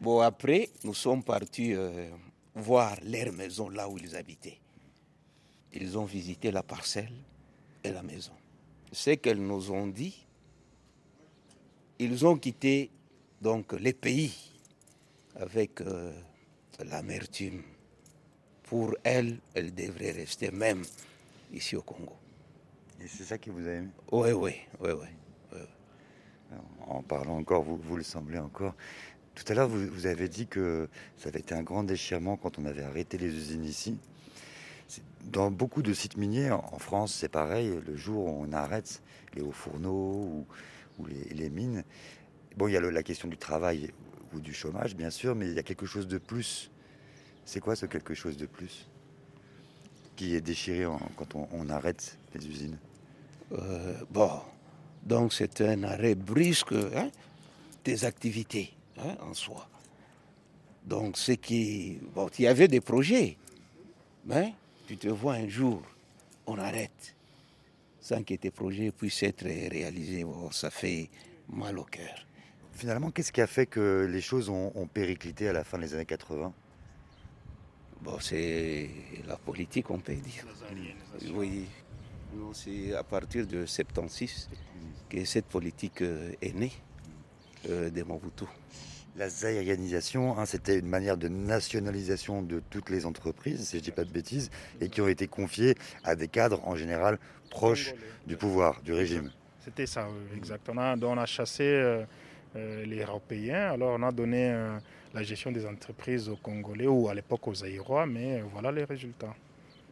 Bon, 0.00 0.20
après, 0.20 0.68
nous 0.84 0.94
sommes 0.94 1.22
partis 1.22 1.74
euh, 1.74 2.10
voir 2.54 2.96
leur 3.02 3.32
maison 3.32 3.68
là 3.68 3.88
où 3.88 3.98
ils 3.98 4.14
habitaient. 4.16 4.58
Ils 5.72 5.98
ont 5.98 6.04
visité 6.04 6.50
la 6.50 6.62
parcelle 6.62 7.12
et 7.84 7.90
la 7.90 8.02
maison. 8.02 8.32
Ce 8.92 9.10
qu'elles 9.10 9.44
nous 9.44 9.70
ont 9.70 9.86
dit, 9.86 10.26
ils 11.98 12.26
ont 12.26 12.36
quitté 12.38 12.90
donc 13.40 13.72
les 13.72 13.92
pays 13.92 14.34
avec 15.36 15.80
euh, 15.80 16.12
l'amertume. 16.84 17.62
Pour 18.64 18.94
elles, 19.02 19.38
elles 19.54 19.74
devraient 19.74 20.10
rester 20.12 20.50
même 20.50 20.82
ici 21.52 21.74
au 21.76 21.82
Congo. 21.82 22.14
Et 23.00 23.06
c'est 23.08 23.24
ça 23.24 23.38
qui 23.38 23.50
vous 23.50 23.66
a 23.66 23.70
aimé 23.72 23.88
Oui, 24.12 24.32
oui, 24.32 24.54
oui, 24.80 24.90
oui. 24.92 25.06
En 26.86 27.02
parlant 27.02 27.36
encore, 27.38 27.62
vous, 27.62 27.76
vous 27.76 27.96
le 27.96 28.02
semblez 28.02 28.38
encore. 28.38 28.74
Tout 29.34 29.44
à 29.48 29.54
l'heure, 29.54 29.68
vous, 29.68 29.86
vous 29.88 30.06
avez 30.06 30.28
dit 30.28 30.46
que 30.46 30.88
ça 31.18 31.28
avait 31.28 31.40
été 31.40 31.54
un 31.54 31.62
grand 31.62 31.84
déchirement 31.84 32.36
quand 32.36 32.58
on 32.58 32.64
avait 32.64 32.82
arrêté 32.82 33.18
les 33.18 33.28
usines 33.28 33.64
ici. 33.64 33.98
Dans 35.24 35.50
beaucoup 35.50 35.82
de 35.82 35.92
sites 35.92 36.16
miniers, 36.16 36.50
en 36.50 36.64
en 36.72 36.78
France, 36.78 37.14
c'est 37.14 37.28
pareil. 37.28 37.78
Le 37.86 37.96
jour 37.96 38.24
où 38.24 38.44
on 38.46 38.52
arrête 38.52 39.02
les 39.34 39.42
hauts 39.42 39.52
fourneaux 39.52 40.14
ou, 40.24 40.46
ou 40.98 41.06
les, 41.06 41.24
les 41.34 41.50
mines, 41.50 41.84
bon, 42.56 42.68
il 42.68 42.72
y 42.72 42.76
a 42.76 42.80
le- 42.80 42.90
la 42.90 43.02
question 43.02 43.28
du 43.28 43.36
travail 43.36 43.92
du 44.34 44.52
chômage, 44.52 44.94
bien 44.94 45.10
sûr, 45.10 45.34
mais 45.34 45.46
il 45.46 45.54
y 45.54 45.58
a 45.58 45.62
quelque 45.62 45.86
chose 45.86 46.06
de 46.06 46.18
plus. 46.18 46.70
C'est 47.44 47.60
quoi 47.60 47.74
ce 47.76 47.86
quelque 47.86 48.14
chose 48.14 48.36
de 48.36 48.46
plus 48.46 48.86
qui 50.16 50.34
est 50.34 50.40
déchiré 50.40 50.84
quand 51.16 51.34
on, 51.34 51.48
on 51.52 51.68
arrête 51.70 52.18
les 52.34 52.46
usines? 52.46 52.78
Euh, 53.52 53.94
bon, 54.10 54.30
donc 55.02 55.32
c'est 55.32 55.60
un 55.62 55.82
arrêt 55.84 56.14
brusque 56.14 56.72
hein, 56.72 57.10
des 57.84 58.04
activités 58.04 58.74
hein, 58.98 59.16
en 59.22 59.32
soi. 59.32 59.68
Donc 60.84 61.16
ce 61.16 61.32
qui... 61.32 61.98
Bon, 62.14 62.28
il 62.38 62.42
y 62.42 62.46
avait 62.46 62.68
des 62.68 62.80
projets, 62.80 63.36
mais 64.26 64.52
tu 64.86 64.96
te 64.96 65.08
vois 65.08 65.34
un 65.34 65.48
jour, 65.48 65.82
on 66.46 66.58
arrête, 66.58 67.14
sans 68.00 68.22
que 68.22 68.34
tes 68.34 68.50
projets 68.50 68.90
puissent 68.90 69.22
être 69.22 69.44
réalisés. 69.44 70.24
Bon, 70.24 70.50
ça 70.50 70.70
fait 70.70 71.08
mal 71.48 71.78
au 71.78 71.84
cœur. 71.84 72.26
Finalement, 72.78 73.10
qu'est-ce 73.10 73.32
qui 73.32 73.40
a 73.40 73.48
fait 73.48 73.66
que 73.66 74.08
les 74.08 74.20
choses 74.20 74.48
ont, 74.50 74.70
ont 74.76 74.86
périclité 74.86 75.48
à 75.48 75.52
la 75.52 75.64
fin 75.64 75.78
des 75.78 75.94
années 75.94 76.06
80 76.06 76.52
Bon, 78.02 78.20
c'est 78.20 78.88
la 79.26 79.36
politique, 79.36 79.90
on 79.90 79.98
peut 79.98 80.14
dire. 80.14 80.44
Oui, 81.34 81.66
c'est 82.52 82.94
à 82.94 83.02
partir 83.02 83.48
de 83.48 83.66
76 83.66 84.48
que 85.10 85.24
cette 85.24 85.46
politique 85.46 86.02
euh, 86.02 86.30
est 86.40 86.54
née 86.54 86.70
euh, 87.68 87.90
de 87.90 88.04
Mobutu. 88.04 88.44
La 89.16 89.28
zaïrianisation, 89.28 90.38
hein, 90.38 90.46
c'était 90.46 90.78
une 90.78 90.86
manière 90.86 91.16
de 91.16 91.26
nationalisation 91.26 92.42
de 92.42 92.62
toutes 92.70 92.90
les 92.90 93.06
entreprises, 93.06 93.66
si 93.66 93.72
je 93.72 93.76
ne 93.78 93.84
dis 93.86 93.90
pas 93.90 94.04
de 94.04 94.12
bêtises, 94.12 94.50
et 94.80 94.88
qui 94.88 95.00
ont 95.00 95.08
été 95.08 95.26
confiées 95.26 95.74
à 96.04 96.14
des 96.14 96.28
cadres 96.28 96.64
en 96.64 96.76
général 96.76 97.18
proches 97.50 97.92
du 98.28 98.36
pouvoir, 98.36 98.80
du 98.82 98.92
régime. 98.92 99.32
C'était 99.68 99.86
ça, 99.86 100.08
oui, 100.08 100.36
exactement. 100.36 100.96
Donc 100.96 101.10
on 101.16 101.18
a 101.18 101.26
chassé 101.26 101.64
euh, 101.64 102.00
euh, 102.00 102.04
les 102.86 103.00
Européens, 103.02 103.72
alors 103.72 103.96
on 103.98 104.02
a 104.02 104.12
donné 104.12 104.50
euh, 104.52 104.78
la 105.14 105.22
gestion 105.22 105.50
des 105.52 105.64
entreprises 105.66 106.28
aux 106.28 106.36
Congolais 106.36 106.86
ou 106.86 107.08
à 107.08 107.14
l'époque 107.14 107.46
aux 107.48 107.64
Aïrois, 107.64 108.06
mais 108.06 108.40
euh, 108.40 108.44
voilà 108.52 108.70
les 108.72 108.84
résultats. 108.84 109.34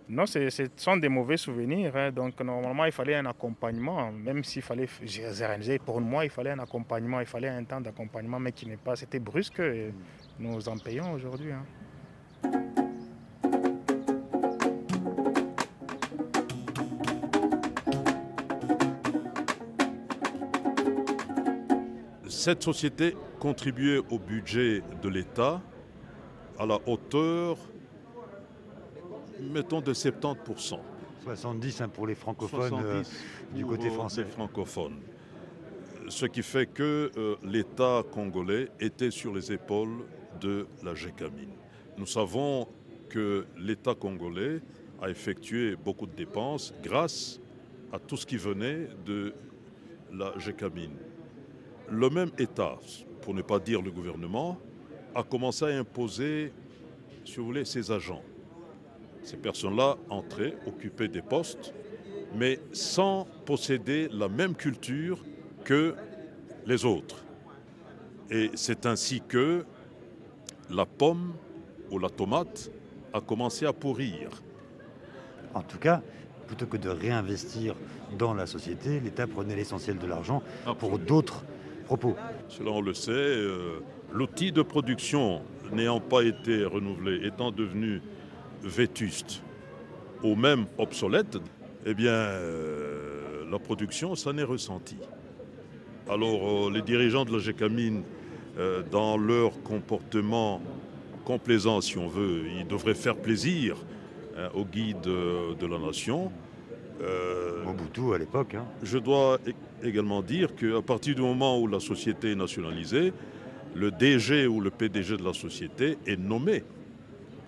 Non, 0.09 0.25
c'est- 0.25 0.51
ce 0.51 0.65
sont 0.77 0.97
des 0.97 1.09
mauvais 1.09 1.37
souvenirs. 1.37 1.97
hein. 1.97 2.13
Donc 2.13 2.39
normalement, 2.41 2.85
il 2.85 2.93
fallait 2.93 3.17
un 3.17 3.27
accompagnement, 3.27 4.13
même 4.13 4.45
s'il 4.45 4.63
fallait 4.63 4.87
généraliser. 5.03 5.79
Pour 5.81 6.01
moi, 6.01 6.25
il 6.25 6.31
fallait 6.31 6.51
un 6.51 6.61
accompagnement, 6.61 7.19
il 7.21 7.27
fallait 7.27 7.49
un 7.49 7.65
temps 7.65 7.81
d'accompagnement, 7.81 8.39
mais 8.39 8.53
qui 8.53 8.67
n'est 8.69 8.77
pas. 8.77 8.95
C'était 8.95 9.19
brusque 9.19 9.59
et 9.59 9.93
nous 10.39 10.69
en 10.69 10.79
payons 10.79 11.13
aujourd'hui. 11.13 11.51
hein. 11.53 12.86
Cette 22.47 22.63
société 22.63 23.17
contribuait 23.41 23.99
au 24.09 24.21
budget 24.21 24.81
de 25.03 25.09
l'État 25.09 25.61
à 26.57 26.65
la 26.65 26.79
hauteur, 26.87 27.59
mettons, 29.41 29.81
de 29.81 29.93
70%. 29.93 30.79
70 31.25 31.81
hein, 31.81 31.89
pour 31.89 32.07
les 32.07 32.15
francophones 32.15 32.69
70 32.69 32.85
euh, 32.87 33.03
du 33.53 33.63
pour, 33.63 33.73
côté 33.73 33.89
euh, 33.89 33.91
français. 33.91 34.23
les 34.23 34.31
francophones. 34.31 35.01
Ce 36.09 36.25
qui 36.27 36.45
fait 36.45 36.67
que 36.67 37.11
euh, 37.17 37.35
l'État 37.43 38.05
congolais 38.13 38.69
était 38.79 39.11
sur 39.11 39.35
les 39.35 39.51
épaules 39.51 40.05
de 40.41 40.69
la 40.85 40.95
GECAMIN. 40.95 41.51
Nous 41.99 42.07
savons 42.07 42.69
que 43.09 43.45
l'État 43.59 43.97
congolais 43.97 44.61
a 45.03 45.11
effectué 45.11 45.75
beaucoup 45.75 46.07
de 46.07 46.15
dépenses 46.15 46.73
grâce 46.81 47.41
à 47.93 47.99
tout 47.99 48.17
ce 48.17 48.25
qui 48.25 48.37
venait 48.37 48.87
de 49.05 49.35
la 50.13 50.39
GECAMIN. 50.39 50.93
Le 51.91 52.11
même 52.11 52.31
État, 52.39 52.77
pour 53.23 53.35
ne 53.35 53.43
pas 53.43 53.59
dire 53.59 53.81
le 53.81 53.91
gouvernement, 53.91 54.59
a 55.15 55.23
commencé 55.23 55.65
à 55.65 55.69
imposer, 55.69 56.53
si 57.25 57.37
vous 57.37 57.47
voulez, 57.47 57.65
ses 57.65 57.91
agents. 57.91 58.23
Ces 59.23 59.37
personnes-là 59.37 59.97
entraient, 60.11 60.57
occupaient 60.67 61.09
des 61.09 61.23
postes, 61.23 61.73
mais 62.35 62.61
sans 62.73 63.27
posséder 63.45 64.09
la 64.13 64.29
même 64.29 64.55
culture 64.55 65.25
que 65.65 65.95
les 66.67 66.85
autres. 66.85 67.25
Et 68.31 68.51
c'est 68.55 68.87
ainsi 68.87 69.23
que 69.27 69.65
la 70.71 70.87
pomme 70.87 71.35
ou 71.91 71.99
la 71.99 72.11
tomate 72.11 72.71
a 73.13 73.21
commencé 73.21 73.65
à 73.65 73.73
pourrir. 73.73 74.43
En 75.55 75.63
tout 75.63 75.79
cas, 75.79 76.03
plutôt 76.47 76.67
que 76.67 76.77
de 76.77 76.89
réinvestir 76.89 77.75
dans 78.19 78.35
la 78.35 78.47
société, 78.47 79.01
l'État 79.01 79.27
prenait 79.27 79.57
l'essentiel 79.57 79.99
de 79.99 80.07
l'argent 80.07 80.43
pour 80.79 80.99
d'autres 80.99 81.45
Cela, 82.49 82.71
on 82.71 82.81
le 82.81 82.95
sait, 82.95 83.11
euh, 83.13 83.81
l'outil 84.13 84.53
de 84.53 84.63
production 84.63 85.43
n'ayant 85.73 86.01
pas 86.01 86.23
été 86.23 86.65
renouvelé, 86.65 87.27
étant 87.27 87.51
devenu 87.51 88.01
vétuste 88.63 89.43
ou 90.23 90.35
même 90.35 90.67
obsolète, 90.79 91.39
eh 91.85 91.95
bien, 91.95 92.13
euh, 92.13 93.45
la 93.51 93.59
production 93.59 94.15
s'en 94.15 94.37
est 94.39 94.43
ressentie. 94.43 94.99
Alors, 96.09 96.69
euh, 96.69 96.71
les 96.73 96.83
dirigeants 96.83 97.25
de 97.25 97.33
la 97.33 97.39
GECAMIN 97.39 98.03
euh, 98.59 98.83
dans 98.91 99.17
leur 99.17 99.63
comportement 99.63 100.61
complaisant, 101.25 101.81
si 101.81 101.99
on 101.99 102.09
veut. 102.09 102.45
Ils 102.59 102.67
devraient 102.67 102.95
faire 102.95 103.17
plaisir 103.17 103.77
hein, 104.37 104.49
aux 104.55 104.65
guides 104.65 105.01
de 105.01 105.67
la 105.67 105.79
nation. 105.79 106.31
Euh, 107.03 107.65
Mobutu 107.65 108.15
à 108.15 108.19
l'époque. 108.19 108.55
Hein. 108.55 108.65
Je 108.83 108.99
dois 108.99 109.39
également 109.83 110.23
dire 110.23 110.55
qu'à 110.55 110.81
partir 110.83 111.15
du 111.15 111.21
moment 111.21 111.61
où 111.61 111.67
la 111.67 111.81
société 111.81 112.33
est 112.33 112.37
nationalisée, 112.37 113.13
le 113.75 113.91
DG 113.91 114.47
ou 114.47 114.61
le 114.61 114.71
PDG 114.71 115.17
de 115.19 115.25
la 115.25 115.35
société 115.35 115.99
est 116.07 116.17
nommé 116.17 116.65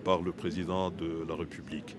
par 0.03 0.21
le 0.21 0.31
président 0.31 0.91
de 0.91 1.25
la 1.27 1.35
République. 1.35 1.97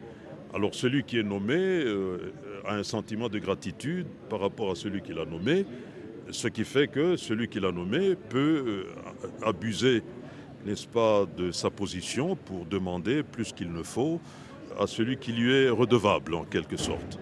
Alors 0.55 0.74
celui 0.74 1.05
qui 1.05 1.18
est 1.18 1.24
nommé 1.24 1.57
euh, 1.57 2.32
a 2.64 2.74
un 2.74 2.82
sentiment 2.82 3.28
de 3.28 3.38
gratitude 3.38 4.07
par 4.28 4.40
rapport 4.40 4.70
à 4.70 4.74
celui 4.74 5.01
qui 5.03 5.12
l'a 5.12 5.24
nommé, 5.24 5.64
ce 6.30 6.48
qui 6.48 6.64
fait 6.64 6.88
que 6.88 7.16
celui 7.16 7.48
qui 7.48 7.61
l'a 7.61 7.72
nommé 7.72 8.14
peut 8.14 8.64
euh, 8.66 8.84
abuser, 9.42 10.03
n'est-ce 10.64 10.86
pas, 10.86 11.26
de 11.36 11.51
sa 11.51 11.70
position 11.70 12.36
pour 12.36 12.66
demander 12.66 13.22
plus 13.22 13.53
qu'il 13.53 13.72
ne 13.72 13.82
faut 13.82 14.20
à 14.78 14.86
celui 14.86 15.16
qui 15.16 15.32
lui 15.32 15.53
est 15.53 15.68
redevable 15.70 16.34
en 16.34 16.44
quelque 16.44 16.76
sorte. 16.76 17.18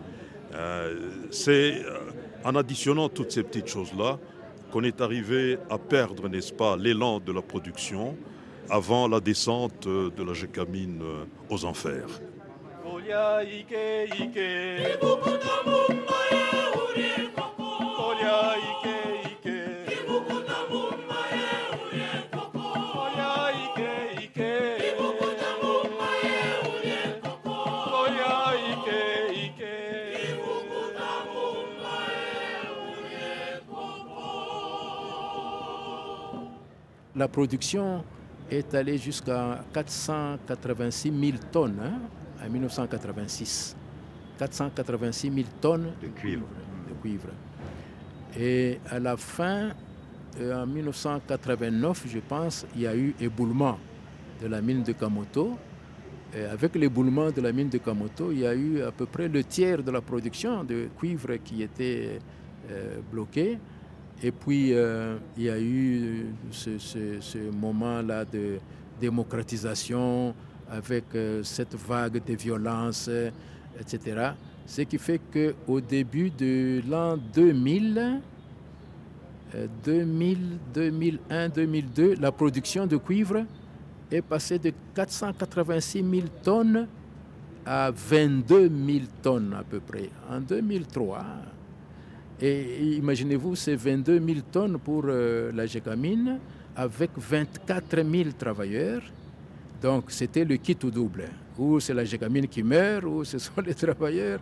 Euh, 0.55 1.11
c'est 1.31 1.83
en 2.45 2.55
additionnant 2.55 3.09
toutes 3.09 3.33
ces 3.33 3.43
petites 3.43 3.69
choses-là 3.69 4.19
qu'on 4.71 4.85
est 4.85 5.01
arrivé 5.01 5.59
à 5.71 5.79
perdre, 5.79 6.29
n'est-ce 6.29 6.53
pas, 6.53 6.77
l'élan 6.77 7.21
de 7.21 7.33
la 7.33 7.43
production 7.43 8.17
avant 8.71 9.09
la 9.09 9.21
descente 9.21 9.89
de 9.89 10.23
la 10.23 10.35
Gécamine 10.35 11.03
aux 11.49 11.65
enfers. 11.65 12.21
La 37.19 37.27
production 37.27 38.05
est 38.49 38.73
allée 38.77 38.97
jusqu'à 38.97 39.65
486 39.73 41.11
000 41.11 41.39
tonnes 41.51 41.81
hein, 41.83 41.99
en 42.41 42.49
1986. 42.49 43.75
486 44.39 45.33
000 45.35 45.47
tonnes 45.61 45.91
de 46.01 46.07
cuivre. 46.07 46.47
de 46.89 46.95
cuivre. 47.03 47.31
Et 48.39 48.79
à 48.89 49.01
la 49.01 49.17
fin, 49.17 49.71
euh, 50.41 50.63
en 50.63 50.67
1989, 50.69 52.05
je 52.07 52.21
pense, 52.21 52.65
il 52.77 52.83
y 52.83 52.87
a 52.87 52.95
eu 52.95 53.13
éboulement 53.21 53.81
de 54.41 54.47
la 54.47 54.61
mine 54.61 54.85
de 54.85 54.93
Kamoto. 54.93 55.59
Et 56.33 56.45
avec 56.45 56.77
l'éboulement 56.77 57.33
de 57.33 57.41
la 57.41 57.51
mine 57.51 57.69
de 57.69 57.79
Kamoto, 57.79 58.31
il 58.31 58.39
y 58.41 58.47
a 58.47 58.55
eu 58.55 58.83
à 58.83 58.93
peu 58.93 59.07
près 59.07 59.27
le 59.27 59.43
tiers 59.43 59.83
de 59.83 59.91
la 59.91 60.03
production 60.03 60.63
de 60.63 60.89
cuivre 60.97 61.35
qui 61.43 61.65
était 61.65 62.21
euh, 62.71 62.99
bloquée. 63.11 63.59
Et 64.23 64.33
puis, 64.33 64.73
euh, 64.73 65.17
il 65.37 65.45
y 65.45 65.51
a 65.51 65.61
eu 65.61 66.27
ce, 66.51 67.51
moment-là 67.53 68.25
de 68.25 68.59
démocratisation 69.01 70.35
avec 70.69 71.05
euh, 71.15 71.43
cette 71.45 71.75
vague 71.77 72.25
de 72.25 72.35
violence, 72.35 73.09
etc. 73.79 74.33
Ce 74.67 74.83
qui 74.83 74.99
fait 74.99 75.21
qu'au 75.33 75.81
début 75.81 76.31
de 76.31 76.83
l'an 76.89 77.17
2000, 77.17 78.21
2000, 79.85 80.39
2001, 80.75 81.49
2002, 81.49 82.17
la 82.21 82.33
production 82.33 82.87
de 82.87 82.97
cuivre 82.97 83.45
est 84.11 84.23
passée 84.23 84.59
de 84.59 84.73
486 84.95 86.03
000 86.03 86.27
tonnes 86.43 86.87
à 87.65 87.91
22 87.91 88.71
000 88.87 89.05
tonnes 89.23 89.55
à 89.59 89.63
peu 89.63 89.81
près. 89.81 90.11
En 90.31 90.41
2003, 90.41 91.25
et 92.41 92.97
imaginez-vous, 92.97 93.57
c'est 93.57 93.75
22 93.75 94.21
000 94.21 94.39
tonnes 94.53 94.79
pour 94.79 95.05
euh, 95.07 95.51
la 95.53 95.67
Gécamine 95.67 96.39
avec 96.77 97.11
24 97.17 97.97
000 97.97 98.31
travailleurs. 98.39 99.03
Donc 99.83 100.05
c'était 100.09 100.45
le 100.45 100.57
kit 100.57 100.77
au 100.85 100.91
double. 100.91 101.29
Ou 101.59 101.81
c'est 101.81 101.95
la 101.95 102.05
Gécamine 102.05 102.47
qui 102.47 102.63
meurt, 102.63 103.05
ou 103.05 103.25
ce 103.25 103.39
sont 103.39 103.61
les 103.67 103.75
travailleurs. 103.75 104.39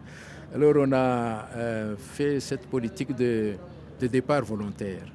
Alors 0.55 0.74
on 0.76 0.92
a 0.92 1.49
euh, 1.57 1.97
fait 1.97 2.38
cette 2.40 2.66
politique 2.66 3.16
de, 3.16 3.55
départ 3.99 4.44
volontaire. 4.44 5.07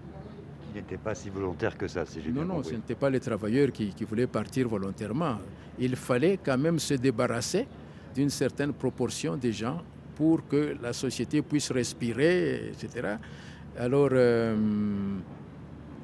Il 0.73 0.77
n'était 0.77 0.97
pas 0.97 1.13
si 1.13 1.29
volontaire 1.29 1.77
que 1.77 1.87
ça, 1.87 2.05
si 2.05 2.21
j'ai 2.21 2.31
Non, 2.31 2.45
non, 2.45 2.63
ce 2.63 2.71
n'étaient 2.71 2.95
pas 2.95 3.09
les 3.09 3.19
travailleurs 3.19 3.71
qui, 3.71 3.89
qui 3.89 4.05
voulaient 4.05 4.25
partir 4.27 4.67
volontairement. 4.67 5.37
Il 5.77 5.95
fallait 5.95 6.39
quand 6.43 6.57
même 6.57 6.79
se 6.79 6.95
débarrasser 6.95 7.67
d'une 8.15 8.29
certaine 8.29 8.73
proportion 8.73 9.35
des 9.35 9.51
gens 9.51 9.81
pour 10.21 10.47
que 10.47 10.77
la 10.79 10.93
société 10.93 11.41
puisse 11.41 11.71
respirer, 11.71 12.69
etc. 12.71 13.15
Alors, 13.75 14.09
euh, 14.11 14.55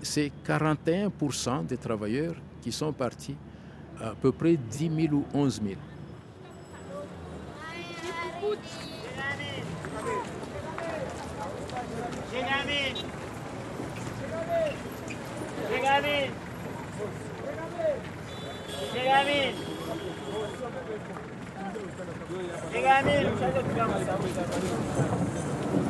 c'est 0.01 0.31
41% 0.43 1.67
des 1.67 1.77
travailleurs 1.77 2.33
qui 2.59 2.71
sont 2.71 2.93
partis, 2.93 3.35
à 4.01 4.15
peu 4.19 4.31
près 4.31 4.57
10 4.57 5.09
000 5.09 5.13
ou 5.13 5.23
11 5.35 5.61
000. 5.63 5.75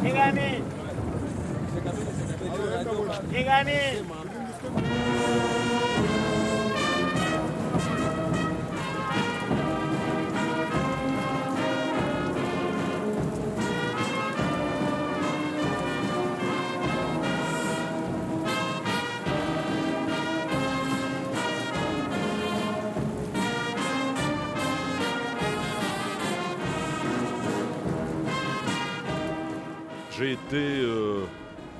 Dígame. 0.03 0.63
Dígame. 3.31 5.06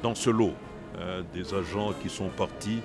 Dans 0.08 0.16
ce 0.16 0.30
lot 0.30 0.54
hein, 0.98 1.22
des 1.34 1.54
agents 1.54 1.92
qui 2.02 2.08
sont 2.08 2.30
partis, 2.30 2.80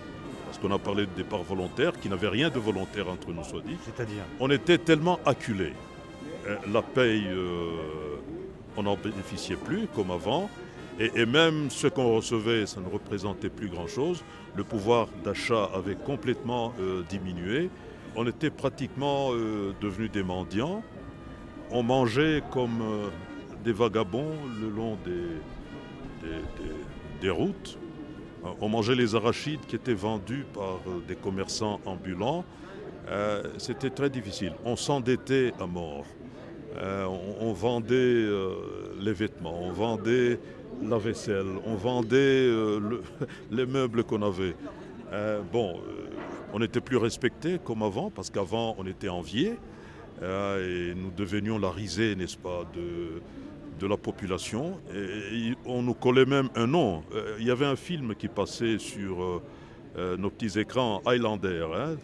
parce 0.44 0.58
qu'on 0.58 0.72
a 0.72 0.78
parlé 0.78 1.06
de 1.06 1.12
départ 1.16 1.44
volontaire, 1.44 1.92
qui 2.00 2.08
n'avait 2.08 2.26
rien 2.26 2.50
de 2.50 2.58
volontaire 2.58 3.08
entre 3.08 3.30
nous, 3.32 3.44
soit 3.44 3.60
dit. 3.60 3.76
C'est-à-dire 3.84 4.24
On 4.40 4.50
était 4.50 4.78
tellement 4.78 5.20
acculés. 5.24 5.74
Hein, 6.48 6.56
la 6.72 6.82
paye, 6.82 7.28
euh, 7.28 8.16
on 8.76 8.82
n'en 8.82 8.96
bénéficiait 8.96 9.54
plus 9.68 9.86
comme 9.94 10.10
avant. 10.10 10.50
Et, 10.98 11.24
même 11.24 11.70
ce 11.70 11.86
qu'on 11.86 12.16
recevait, 12.16 12.66
ça 12.66 12.80
ne 12.80 12.88
représentait 12.88 13.48
plus 13.48 13.68
grand-chose. 13.68 14.24
Le 14.56 14.64
pouvoir 14.64 15.06
d'achat 15.24 15.70
avait 15.72 15.94
complètement 15.94 16.74
euh, 16.80 17.02
diminué. 17.08 17.70
On 18.16 18.26
était 18.26 18.50
pratiquement 18.50 19.30
devenus 19.80 20.10
des 20.10 20.22
mendiants. 20.22 20.82
On 21.70 21.82
mangeait 21.82 22.42
comme 22.50 22.82
des 23.64 23.72
vagabonds 23.72 24.34
le 24.60 24.68
long 24.68 24.98
des, 25.02 25.40
des, 26.22 26.72
routes. 27.30 27.78
On 28.60 28.68
mangeait 28.68 28.94
les 28.94 29.14
arachides 29.14 29.64
qui 29.66 29.76
étaient 29.76 29.94
vendus 29.94 30.44
par 30.52 30.80
euh, 30.86 31.00
des 31.06 31.14
commerçants 31.14 31.80
ambulants. 31.86 32.44
Euh, 33.08 33.42
c'était 33.58 33.90
très 33.90 34.10
difficile. 34.10 34.52
On 34.64 34.76
s'endettait 34.76 35.52
à 35.60 35.66
mort. 35.66 36.06
Euh, 36.76 37.06
on, 37.40 37.52
vendait 37.52 38.26
les 38.98 39.12
vêtements, 39.12 39.62
on 39.62 39.72
vendait 39.72 40.40
la 40.82 40.96
vaisselle, 40.96 41.44
on 41.66 41.74
vendait 41.74 42.50
les 43.50 43.66
meubles 43.66 44.04
qu'on 44.04 44.22
avait. 44.22 44.56
bon, 45.52 45.80
on 46.54 46.60
n'était 46.60 46.80
plus 46.80 46.96
respecté 46.96 47.58
comme 47.62 47.82
avant, 47.82 48.10
parce 48.10 48.30
qu'avant 48.30 48.74
on 48.78 48.86
était 48.86 49.10
enviés 49.10 49.58
et 50.22 50.94
nous 50.96 51.10
devenions 51.14 51.58
la 51.58 51.70
risée, 51.70 52.16
n'est-ce 52.16 52.38
pas, 52.38 52.64
de, 52.74 53.20
de 53.82 53.88
la 53.88 53.96
population. 53.96 54.80
On 55.66 55.82
nous 55.82 55.94
collait 55.94 56.24
même 56.24 56.48
un 56.54 56.68
nom. 56.68 57.02
Euh, 57.12 57.36
il 57.40 57.46
y 57.46 57.50
avait 57.50 57.66
un 57.66 57.76
film 57.76 58.14
qui 58.14 58.28
passait 58.28 58.78
sur 58.78 59.22
euh, 59.22 59.42
euh, 59.98 60.16
nos 60.16 60.30
petits 60.30 60.56
écrans, 60.58 61.02
Highlander, 61.04 61.66
hein, 61.74 61.96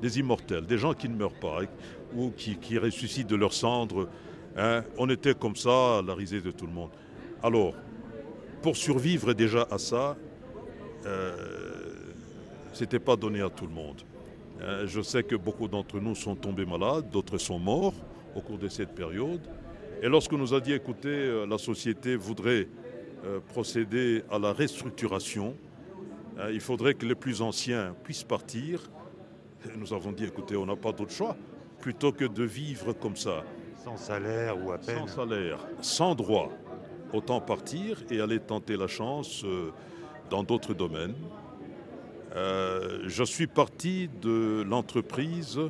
les, 0.00 0.18
immortels, 0.20 0.64
des 0.64 0.78
gens 0.78 0.94
qui 0.94 1.08
ne 1.08 1.16
meurent 1.16 1.40
pas 1.40 1.58
ou 2.14 2.30
qui, 2.30 2.78
ressuscitent 2.78 3.28
de 3.28 3.36
leurs 3.36 3.52
cendres. 3.52 4.08
Hein. 4.56 4.82
On 4.96 5.08
était 5.10 5.34
comme 5.34 5.56
ça, 5.56 6.00
la 6.06 6.14
risée 6.14 6.40
de 6.40 6.52
tout 6.52 6.66
le 6.66 6.72
monde. 6.72 6.90
Alors, 7.42 7.74
pour 8.62 8.76
survivre 8.76 9.32
déjà 9.32 9.66
à 9.70 9.78
ça, 9.78 10.16
c'était 12.72 13.00
pas 13.00 13.16
donné 13.16 13.40
à 13.40 13.50
tout 13.50 13.66
le 13.66 13.72
monde. 13.72 14.02
Euh, 14.62 14.86
je 14.86 15.00
sais 15.00 15.24
que 15.24 15.34
beaucoup 15.34 15.66
d'entre 15.66 15.98
nous 15.98 16.14
sont 16.14 16.36
tombés 16.36 16.64
malades, 16.64 17.10
d'autres 17.10 17.38
sont 17.38 17.58
morts 17.58 17.94
au 18.36 18.40
cours 18.40 18.58
de 18.58 18.68
cette 18.68 18.94
période. 18.94 19.40
Et 20.02 20.08
lorsqu'on 20.08 20.36
nous 20.36 20.52
a 20.52 20.60
dit, 20.60 20.72
écoutez, 20.72 21.08
euh, 21.08 21.46
la 21.46 21.56
société 21.58 22.16
voudrait 22.16 22.68
euh, 23.24 23.38
procéder 23.40 24.24
à 24.30 24.38
la 24.38 24.52
restructuration, 24.52 25.56
il 26.50 26.60
faudrait 26.60 26.94
que 26.94 27.06
les 27.06 27.14
plus 27.14 27.40
anciens 27.40 27.94
puissent 28.02 28.24
partir. 28.24 28.90
nous 29.76 29.92
avons 29.92 30.12
dit, 30.12 30.24
écoutez, 30.24 30.56
on 30.56 30.66
n'a 30.66 30.74
pas 30.74 30.90
d'autre 30.90 31.12
choix, 31.12 31.36
plutôt 31.78 32.10
que 32.10 32.24
de 32.24 32.42
vivre 32.42 32.94
comme 32.94 33.16
ça. 33.16 33.44
Sans 33.84 33.96
salaire 33.96 34.56
ou 34.60 34.72
à 34.72 34.78
peine. 34.78 35.06
Sans 35.06 35.06
salaire, 35.06 35.58
sans 35.82 36.14
droit. 36.14 36.50
Autant 37.12 37.40
partir 37.40 38.02
et 38.10 38.20
aller 38.20 38.40
tenter 38.40 38.76
la 38.76 38.88
chance 38.88 39.44
dans 40.30 40.42
d'autres 40.42 40.72
domaines. 40.72 41.14
Euh, 42.34 43.00
je 43.06 43.24
suis 43.24 43.46
parti 43.46 44.08
de 44.22 44.64
l'entreprise 44.66 45.60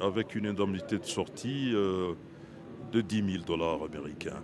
avec 0.00 0.36
une 0.36 0.46
indemnité 0.46 0.98
de 0.98 1.04
sortie 1.04 1.72
euh, 1.74 2.14
de 2.92 3.00
10 3.00 3.32
000 3.32 3.44
dollars 3.44 3.82
américains. 3.82 4.42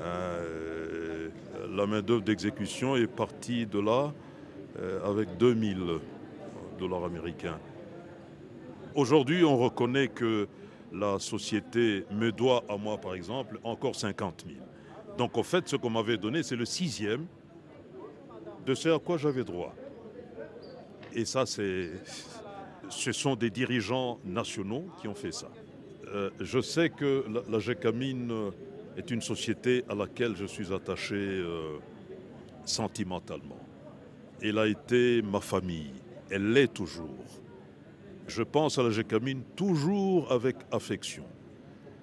Euh, 0.00 1.28
la 1.74 1.86
main-d'œuvre 1.86 2.22
d'exécution 2.22 2.96
est 2.96 3.06
partie 3.06 3.66
de 3.66 3.78
là 3.78 4.12
avec 5.04 5.36
2 5.36 5.54
000 5.54 5.80
dollars 6.78 7.04
américains. 7.04 7.58
Aujourd'hui, 8.94 9.44
on 9.44 9.58
reconnaît 9.58 10.08
que 10.08 10.48
la 10.92 11.18
société 11.18 12.04
me 12.10 12.30
doit 12.30 12.62
à 12.68 12.76
moi, 12.76 12.98
par 12.98 13.14
exemple, 13.14 13.58
encore 13.64 13.94
50 13.94 14.44
000. 14.46 14.60
Donc, 15.16 15.38
en 15.38 15.42
fait, 15.42 15.68
ce 15.68 15.76
qu'on 15.76 15.90
m'avait 15.90 16.18
donné, 16.18 16.42
c'est 16.42 16.56
le 16.56 16.64
sixième 16.64 17.26
de 18.66 18.74
ce 18.74 18.90
à 18.90 18.98
quoi 18.98 19.16
j'avais 19.16 19.44
droit. 19.44 19.74
Et 21.14 21.24
ça, 21.24 21.46
c'est, 21.46 21.90
ce 22.88 23.12
sont 23.12 23.34
des 23.34 23.50
dirigeants 23.50 24.18
nationaux 24.24 24.86
qui 25.00 25.08
ont 25.08 25.14
fait 25.14 25.32
ça. 25.32 25.48
Euh, 26.12 26.30
je 26.40 26.60
sais 26.60 26.90
que 26.90 27.24
la, 27.48 27.58
GECAMINE 27.58 28.50
est 28.98 29.10
une 29.10 29.22
société 29.22 29.82
à 29.88 29.94
laquelle 29.94 30.36
je 30.36 30.44
suis 30.44 30.72
attaché 30.72 31.14
euh, 31.16 31.78
sentimentalement. 32.64 33.58
Elle 34.42 34.58
a 34.58 34.66
été 34.66 35.22
ma 35.22 35.40
famille. 35.40 35.94
Elle 36.30 36.52
l'est 36.52 36.72
toujours. 36.72 37.24
Je 38.26 38.42
pense 38.42 38.78
à 38.78 38.82
la 38.82 38.90
GECAMINE 38.90 39.42
toujours 39.56 40.30
avec 40.30 40.56
affection. 40.70 41.24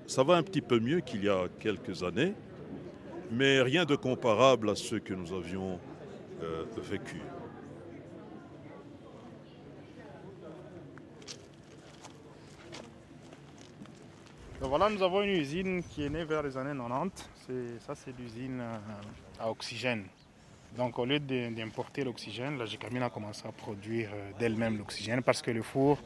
Ça 0.08 0.24
va 0.24 0.36
un 0.36 0.44
petit 0.44 0.62
peu 0.62 0.80
mieux 0.80 1.02
qu'il 1.02 1.24
y 1.24 1.30
a 1.30 1.48
quelques 1.60 2.02
années, 2.02 2.34
mais 3.32 3.62
rien 3.62 3.86
de 3.86 3.96
comparable 3.96 4.72
à 4.72 4.76
ce 4.76 4.96
que 4.96 5.14
nous 5.14 5.34
avions 5.34 5.80
euh, 6.42 6.66
vécu. 6.82 7.22
Voilà, 14.70 14.88
nous 14.88 15.02
avons 15.02 15.24
une 15.24 15.32
usine 15.32 15.82
qui 15.82 16.06
est 16.06 16.10
née 16.10 16.24
vers 16.24 16.44
les 16.44 16.56
années 16.56 16.78
90. 16.78 17.28
Ça, 17.80 17.96
c'est 17.96 18.16
l'usine 18.16 18.60
euh, 18.62 18.78
à 19.40 19.50
oxygène. 19.50 20.06
Donc, 20.78 21.00
au 21.00 21.06
lieu 21.06 21.20
d'importer 21.20 22.04
l'oxygène, 22.04 22.60
la 22.60 22.68
Gécamine 22.68 23.02
a 23.02 23.10
commencé 23.10 23.48
à 23.48 23.52
produire 23.52 24.12
euh, 24.14 24.32
d'elle-même 24.38 24.78
l'oxygène 24.78 25.24
parce 25.24 25.42
que 25.42 25.50
le 25.50 25.64
four 25.64 25.98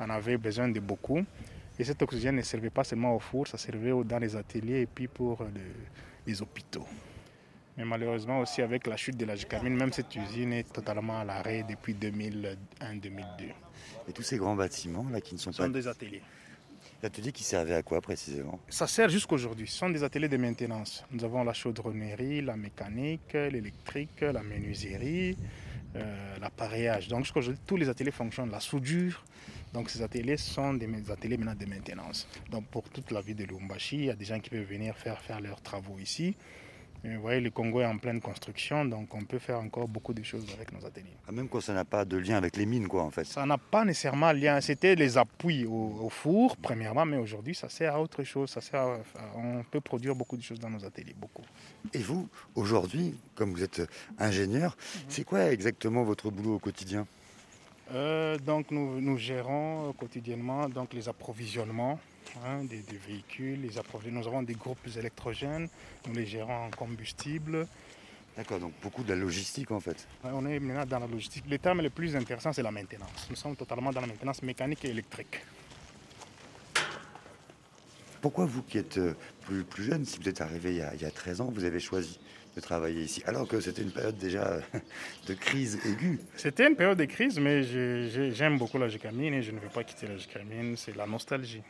en 0.00 0.10
avait 0.10 0.36
besoin 0.38 0.68
de 0.68 0.80
beaucoup. 0.80 1.24
Et 1.78 1.84
cet 1.84 2.02
oxygène 2.02 2.34
ne 2.34 2.42
servait 2.42 2.70
pas 2.70 2.82
seulement 2.82 3.14
au 3.14 3.20
four, 3.20 3.46
ça 3.46 3.56
servait 3.56 3.92
dans 4.04 4.18
les 4.18 4.34
ateliers 4.34 4.80
et 4.80 4.86
puis 4.86 5.06
pour 5.06 5.44
les 6.26 6.42
hôpitaux. 6.42 6.86
Mais 7.76 7.84
malheureusement 7.84 8.40
aussi 8.40 8.60
avec 8.60 8.88
la 8.88 8.96
chute 8.96 9.16
de 9.16 9.24
la 9.24 9.36
Gécamine, 9.36 9.76
même 9.76 9.92
cette 9.92 10.14
usine 10.16 10.52
est 10.52 10.70
totalement 10.70 11.20
à 11.20 11.24
l'arrêt 11.24 11.64
depuis 11.66 11.94
2001-2002. 11.94 12.56
Et 14.08 14.12
tous 14.12 14.22
ces 14.22 14.36
grands 14.36 14.56
bâtiments 14.56 15.06
là 15.10 15.20
qui 15.20 15.34
ne 15.34 15.38
sont, 15.38 15.52
sont 15.52 15.68
des 15.68 15.86
ateliers. 15.86 16.22
L'atelier 17.02 17.32
qui 17.32 17.44
servait 17.44 17.74
à 17.74 17.82
quoi 17.82 18.00
précisément? 18.00 18.60
Ça 18.68 18.86
sert 18.86 19.08
jusqu'aujourd'hui. 19.08 19.66
Ce 19.66 19.78
sont 19.78 19.88
des 19.88 20.02
ateliers 20.02 20.28
de 20.28 20.36
maintenance. 20.36 21.04
Nous 21.10 21.24
avons 21.24 21.42
la 21.44 21.54
chaudronnerie, 21.54 22.42
la 22.42 22.56
mécanique, 22.56 23.32
l'électrique, 23.32 24.20
la 24.20 24.42
menuiserie, 24.42 25.36
euh, 25.96 26.38
l'appareillage. 26.38 27.08
Donc 27.08 27.26
tous 27.66 27.76
les 27.76 27.88
ateliers 27.88 28.10
fonctionnent. 28.10 28.50
La 28.50 28.60
soudure. 28.60 29.24
Donc 29.72 29.88
ces 29.88 30.02
ateliers 30.02 30.36
sont 30.36 30.74
des 30.74 30.88
ateliers 31.10 31.38
maintenant 31.38 31.54
de 31.54 31.66
maintenance. 31.66 32.28
Donc 32.50 32.66
pour 32.66 32.82
toute 32.90 33.10
la 33.12 33.22
vie 33.22 33.34
de 33.34 33.44
Lumbashi, 33.44 33.96
il 33.96 34.04
y 34.04 34.10
a 34.10 34.16
des 34.16 34.24
gens 34.26 34.40
qui 34.40 34.50
peuvent 34.50 34.68
venir 34.68 34.94
faire, 34.96 35.20
faire 35.20 35.40
leurs 35.40 35.62
travaux 35.62 35.98
ici. 35.98 36.34
Vous 37.02 37.20
voyez, 37.20 37.40
le 37.40 37.50
Congo 37.50 37.80
est 37.80 37.86
en 37.86 37.96
pleine 37.96 38.20
construction, 38.20 38.84
donc 38.84 39.14
on 39.14 39.22
peut 39.22 39.38
faire 39.38 39.58
encore 39.58 39.88
beaucoup 39.88 40.12
de 40.12 40.22
choses 40.22 40.44
avec 40.54 40.72
nos 40.72 40.84
ateliers. 40.84 41.16
Ah, 41.26 41.32
même 41.32 41.48
quand 41.48 41.60
ça 41.60 41.72
n'a 41.72 41.84
pas 41.84 42.04
de 42.04 42.16
lien 42.18 42.36
avec 42.36 42.56
les 42.56 42.66
mines, 42.66 42.88
quoi, 42.88 43.02
en 43.02 43.10
fait. 43.10 43.24
Ça 43.24 43.46
n'a 43.46 43.56
pas 43.56 43.84
nécessairement 43.84 44.32
lien. 44.32 44.60
C'était 44.60 44.94
les 44.94 45.16
appuis 45.16 45.64
au, 45.64 46.08
four, 46.10 46.56
premièrement, 46.56 47.06
mais 47.06 47.16
aujourd'hui, 47.16 47.54
ça 47.54 47.68
sert 47.68 47.94
à 47.94 48.00
autre 48.00 48.22
chose. 48.22 48.50
Ça 48.50 48.60
sert 48.60 48.98
on 49.34 49.62
peut 49.62 49.80
produire 49.80 50.14
beaucoup 50.14 50.36
de 50.36 50.42
choses 50.42 50.58
dans 50.58 50.70
nos 50.70 50.84
ateliers, 50.84 51.14
beaucoup. 51.16 51.44
Et 51.94 51.98
vous, 51.98 52.28
aujourd'hui, 52.54 53.14
comme 53.34 53.52
vous 53.52 53.62
êtes 53.62 53.82
ingénieur, 54.18 54.76
mhm. 54.76 55.02
c'est 55.08 55.24
quoi 55.24 55.50
exactement 55.50 56.04
votre 56.04 56.30
boulot 56.30 56.56
au 56.56 56.58
quotidien? 56.58 57.06
Euh, 57.92 58.38
donc 58.38 58.70
nous, 58.70 59.00
nous, 59.00 59.16
gérons 59.18 59.92
quotidiennement 59.98 60.68
donc, 60.68 60.92
les 60.92 61.08
approvisionnements 61.08 61.98
Hein, 62.44 62.64
des, 62.64 62.82
véhicules, 63.06 63.60
les 63.62 64.10
Nous 64.10 64.26
avons 64.26 64.42
des 64.42 64.54
groupes 64.54 64.86
électrogènes, 64.96 65.68
nous 66.06 66.14
les 66.14 66.26
gérons 66.26 66.66
en 66.66 66.70
combustible. 66.70 67.66
D'accord, 68.36 68.60
donc 68.60 68.72
beaucoup 68.82 69.02
de 69.02 69.10
la 69.10 69.16
logistique 69.16 69.70
en 69.70 69.80
fait. 69.80 70.06
on 70.24 70.46
est 70.46 70.60
maintenant 70.60 70.86
dans 70.86 71.00
la 71.00 71.06
logistique. 71.06 71.44
Le 71.50 71.58
terme 71.58 71.82
le 71.82 71.90
plus 71.90 72.14
intéressant, 72.14 72.52
c'est 72.52 72.62
la 72.62 72.70
maintenance. 72.70 73.26
Nous 73.28 73.36
sommes 73.36 73.56
totalement 73.56 73.90
dans 73.90 74.00
la 74.00 74.06
maintenance 74.06 74.42
mécanique 74.42 74.84
et 74.84 74.90
électrique. 74.90 75.40
Pourquoi 78.20 78.44
vous 78.44 78.62
qui 78.62 78.78
êtes 78.78 78.98
euh, 78.98 79.14
plus, 79.42 79.64
plus 79.64 79.84
jeune, 79.84 80.04
si 80.04 80.18
vous 80.18 80.28
êtes 80.28 80.42
arrivé 80.42 80.72
il 80.72 80.76
y, 80.76 80.82
a, 80.82 80.94
il 80.94 81.00
y, 81.00 81.06
a, 81.06 81.10
13 81.10 81.40
ans, 81.40 81.50
vous 81.52 81.64
avez 81.64 81.80
choisi 81.80 82.20
de 82.54 82.60
travailler 82.60 83.02
ici, 83.02 83.22
alors 83.24 83.48
que 83.48 83.60
c'était 83.60 83.82
une 83.82 83.92
période 83.92 84.18
déjà 84.18 84.60
de 85.26 85.34
crise 85.34 85.80
aiguë? 85.86 86.20
C'était 86.36 86.66
une 86.66 86.76
période 86.76 86.98
de 86.98 87.06
crise, 87.06 87.38
mais 87.40 87.62
j'aime 88.32 88.58
beaucoup 88.58 88.78
la 88.78 88.88
Gécamine 88.88 89.34
et 89.34 89.42
je 89.42 89.52
ne 89.52 89.58
veux 89.58 89.68
pas 89.68 89.84
quitter 89.84 90.06
la 90.06 90.18
Gécamine, 90.18 90.76
c'est 90.76 90.94
la 90.94 91.06
nostalgie. 91.06 91.62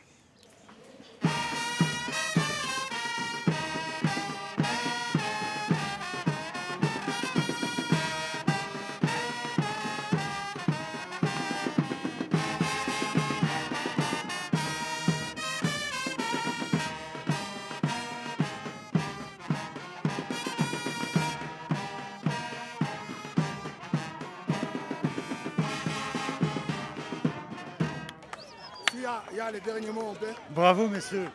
Bravo, 30.53 30.89
messieurs. 30.89 31.29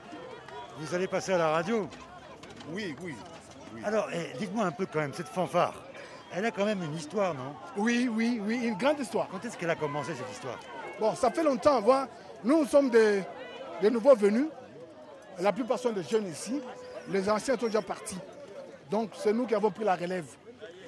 Vous 0.79 0.95
allez 0.95 1.07
passer 1.07 1.33
à 1.33 1.39
la 1.39 1.49
radio 1.49 1.89
Oui, 2.71 2.95
oui. 3.01 3.15
Alors, 3.83 4.09
eh, 4.13 4.37
dites-moi 4.39 4.67
un 4.67 4.73
peu 4.73 4.85
quand 4.85 4.99
même, 4.99 5.15
cette 5.15 5.29
fanfare, 5.29 5.75
elle 6.35 6.45
a 6.45 6.51
quand 6.51 6.67
même 6.67 6.83
une 6.83 6.95
histoire, 6.95 7.33
non? 7.33 7.55
Oui, 7.79 8.11
oui, 8.13 8.43
oui, 8.45 8.61
une 8.63 8.77
grande 8.77 9.01
histoire. 9.01 9.27
Quand 9.31 9.43
est-ce 9.43 9.57
qu'elle 9.57 9.71
a 9.71 9.75
commencé, 9.75 10.13
cette 10.15 10.31
histoire? 10.31 10.59
Bon, 11.01 11.15
ça 11.15 11.31
fait 11.31 11.43
longtemps. 11.43 11.81
Voilà. 11.81 12.09
Nous 12.45 12.67
sommes 12.67 12.91
des, 12.91 13.23
nouveaux 13.91 14.15
venus. 14.15 14.49
La 15.41 15.51
plupart 15.51 15.79
sont 15.79 15.93
des 15.93 16.03
jeunes 16.03 16.29
ici. 16.29 16.61
Les 17.09 17.27
anciens 17.31 17.57
sont 17.57 17.67
déjà 17.67 17.81
partis. 17.81 18.19
Donc, 18.91 19.13
c'est 19.15 19.33
nous 19.33 19.47
qui 19.47 19.55
avons 19.55 19.71
pris 19.71 19.85
la 19.85 19.97
relève. 19.97 20.27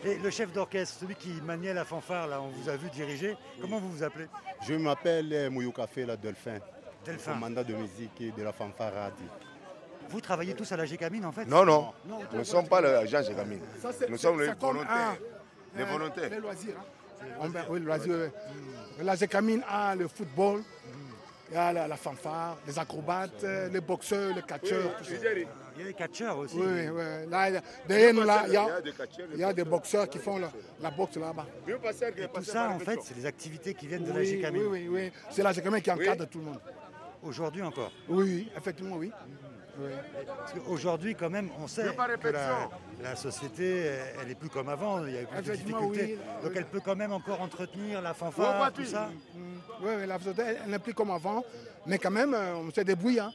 Et 0.05 0.17
le 0.17 0.29
chef 0.29 0.53
d'orchestre, 0.53 0.99
celui 1.01 1.15
qui 1.15 1.31
maniait 1.43 1.73
la 1.73 1.87
fanfare, 1.87 2.27
là, 2.27 2.43
on 2.43 2.49
vous 2.49 2.69
a 2.69 2.77
vu 2.77 2.91
diriger. 2.91 3.37
Comment 3.59 3.79
vous 3.79 3.91
vous 3.91 4.03
appelez? 4.03 4.27
Je 4.67 4.75
m'appelle 4.75 5.33
euh, 5.33 5.51
Mouyou 5.51 5.73
Café, 5.73 6.05
la 6.05 6.17
Delphin. 7.09 7.33
Commandant 7.33 7.65
de 7.65 7.75
musique 7.75 8.21
et 8.21 8.31
de 8.33 8.43
la 8.43 8.53
fanfare 8.53 9.13
Vous 10.11 10.21
travaillez 10.21 10.55
tous 10.55 10.71
à 10.73 10.77
la 10.77 10.85
Gécamine 10.85 11.25
en 11.25 11.33
fait 11.33 11.47
Non, 11.47 11.65
non. 11.65 11.93
nous 12.07 12.39
ne 12.39 12.45
sommes 12.45 12.69
pas 12.69 12.81
l'agent 12.81 13.23
Gécamine. 13.23 13.61
Nous 14.09 14.19
sommes 14.19 14.41
les 14.41 14.53
volontaires. 14.53 15.17
les 15.77 15.85
volontaires. 15.85 16.31
Les 16.31 16.39
loisirs. 16.39 16.77
Hein. 17.41 17.49
Oui, 17.71 17.81
loisirs. 17.81 18.31
La 19.01 19.17
Gécamine 19.17 19.63
a 19.69 19.95
le 19.95 20.07
football. 20.09 20.63
Il 21.51 21.55
y 21.55 21.57
a 21.57 21.73
la, 21.73 21.97
fanfare, 21.97 22.59
les 22.67 22.79
acrobates, 22.79 23.43
les 23.73 23.81
boxeurs, 23.81 24.35
les 24.37 24.43
catcheurs. 24.43 24.93
Il 25.03 25.81
y 25.81 25.85
a 25.85 25.87
des 25.87 25.95
catcheurs 25.95 26.37
aussi. 26.37 26.57
Oui, 26.57 26.89
oui. 26.91 27.03
Là, 27.31 27.63
derrière 27.89 28.13
nous, 28.13 28.25
là, 28.25 28.43
il 28.47 28.53
y 28.53 28.57
a, 28.57 28.67
il 29.33 29.41
y 29.41 29.45
a 29.45 29.53
des 29.55 29.65
boxeurs 29.65 30.11
qui 30.11 30.19
font 30.19 30.39
la, 30.39 30.91
boxe 30.91 31.17
là-bas. 31.17 31.47
Et 31.67 32.29
tout 32.29 32.43
ça, 32.43 32.69
en 32.69 32.79
fait, 32.79 32.99
c'est 33.03 33.15
des 33.15 33.25
activités 33.25 33.73
qui 33.73 33.87
viennent 33.87 34.05
de 34.05 34.13
la 34.13 34.25
Gécamine. 34.25 34.67
Oui, 34.67 34.89
oui, 34.89 34.89
oui. 34.91 35.13
C'est 35.31 35.43
la 35.43 35.53
Gécamine 35.53 35.81
qui 35.81 35.91
encadre 35.91 36.27
tout 36.27 36.39
le 36.41 36.45
monde. 36.45 36.61
Aujourd'hui 37.23 37.63
encore 37.63 37.91
Oui, 38.09 38.49
effectivement, 38.57 38.97
oui. 38.97 39.13
Aujourd'hui, 40.69 41.15
quand 41.15 41.31
même, 41.31 41.51
on 41.63 41.69
sait 41.69 41.85
que 41.85 42.29
la, 43.03 43.15
société, 43.17 43.93
elle 44.21 44.31
est 44.31 44.35
plus 44.35 44.49
comme 44.49 44.69
avant, 44.69 45.07
il 45.07 45.15
y 45.15 45.19
a 45.19 45.25
plus 45.25 45.43
de 45.43 45.57
difficultés. 45.57 46.19
Donc 46.43 46.53
elle 46.57 46.67
peut 46.67 46.81
quand 46.85 46.97
même 46.97 47.13
encore 47.13 47.41
entretenir 47.41 48.03
la 48.03 48.15
fanfare, 48.15 48.73
tout 48.73 48.85
ça 48.85 49.11
Oui, 49.81 50.07
la 50.07 50.19
société, 50.19 50.43
elle 50.65 50.71
n'est 50.71 50.79
plus 50.79 50.95
comme 50.95 51.11
avant, 51.11 51.45
mais 51.87 51.99
quand 51.99 52.11
même, 52.11 52.35
euh, 52.35 52.57
on 52.57 52.71
s'est 52.73 52.85
débrouillé. 52.85 53.21
Hein. 53.21 53.33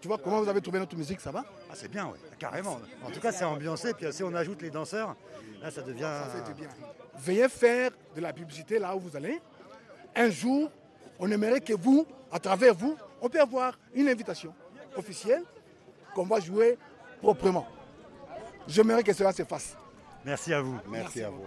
Tu 0.00 0.08
vois 0.08 0.18
comment 0.18 0.40
vous 0.40 0.48
avez 0.48 0.60
trouvé 0.60 0.78
notre 0.78 0.96
musique, 0.96 1.20
ça 1.20 1.32
va? 1.32 1.44
Ah 1.70 1.74
c'est 1.74 1.90
bien, 1.90 2.06
oui, 2.12 2.18
carrément. 2.38 2.78
En 3.02 3.10
tout 3.10 3.20
cas, 3.20 3.32
c'est 3.32 3.44
ambiancé, 3.44 3.94
puis 3.94 4.06
si 4.12 4.22
on 4.22 4.34
ajoute 4.34 4.62
les 4.62 4.70
danseurs, 4.70 5.16
là 5.60 5.70
ça 5.70 5.82
devient... 5.82 6.02
Ça 6.02 6.52
bien. 6.52 6.68
Veuillez 7.18 7.48
faire 7.48 7.90
de 8.14 8.20
la 8.20 8.32
publicité 8.32 8.78
là 8.78 8.94
où 8.94 9.00
vous 9.00 9.16
allez. 9.16 9.40
Un 10.14 10.30
jour, 10.30 10.70
on 11.18 11.30
aimerait 11.30 11.60
que 11.60 11.74
vous, 11.74 12.06
à 12.32 12.38
travers 12.38 12.74
vous, 12.74 12.96
on 13.20 13.28
peut 13.28 13.40
avoir 13.40 13.78
une 13.94 14.08
invitation 14.08 14.52
officielle 14.96 15.42
qu'on 16.14 16.24
va 16.24 16.40
jouer 16.40 16.78
proprement. 17.20 17.66
J'aimerais 18.66 19.02
que 19.02 19.12
cela 19.12 19.32
se 19.32 19.44
fasse. 19.44 19.76
Merci 20.24 20.54
à 20.54 20.60
vous. 20.60 20.78
Merci, 20.88 21.22
à 21.22 21.30
vous. 21.30 21.44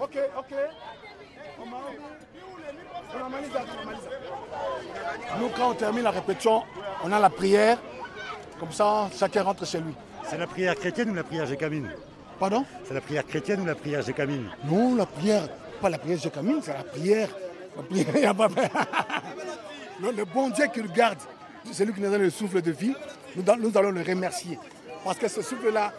Ok, 0.00 0.18
ok. 0.38 0.54
Nous, 5.38 5.48
quand 5.56 5.70
on 5.70 5.74
termine 5.74 6.02
la 6.02 6.10
répétition, 6.10 6.62
on 7.04 7.12
a 7.12 7.20
la 7.20 7.30
prière. 7.30 7.78
Comme 8.58 8.72
ça, 8.72 9.08
chacun 9.16 9.42
rentre 9.42 9.66
chez 9.66 9.80
lui. 9.80 9.94
C'est 10.24 10.38
la 10.38 10.46
prière 10.46 10.74
chrétienne 10.74 11.10
ou 11.10 11.14
la 11.14 11.24
prière 11.24 11.46
Jécamine 11.46 11.90
Pardon? 12.38 12.64
C'est 12.84 12.94
la 12.94 13.00
prière 13.00 13.26
chrétienne 13.26 13.60
ou 13.60 13.66
la 13.66 13.74
prière 13.74 14.02
Jécamine 14.02 14.48
Non, 14.64 14.94
la 14.94 15.06
prière, 15.06 15.48
pas 15.80 15.88
la 15.88 15.98
prière 15.98 16.18
Jécamine, 16.18 16.60
c'est 16.62 16.72
la 16.72 16.84
prière. 16.84 17.28
La 17.76 17.82
prière, 17.82 18.06
il 18.14 18.20
n'y 18.20 18.26
a 18.26 18.34
pas 18.34 18.48
le, 18.48 20.10
le 20.16 20.24
bon 20.24 20.50
Dieu 20.50 20.66
qui 20.72 20.80
regarde, 20.82 21.18
c'est 21.70 21.84
lui 21.84 21.94
qui 21.94 22.00
nous 22.00 22.10
donne 22.10 22.22
le 22.22 22.30
souffle 22.30 22.60
de 22.60 22.70
vie, 22.70 22.94
nous, 23.36 23.42
nous 23.56 23.78
allons 23.78 23.90
le 23.90 24.02
remercier. 24.02 24.58
Parce 25.04 25.18
que 25.18 25.28
ce 25.28 25.42
souffle-là, 25.42 25.92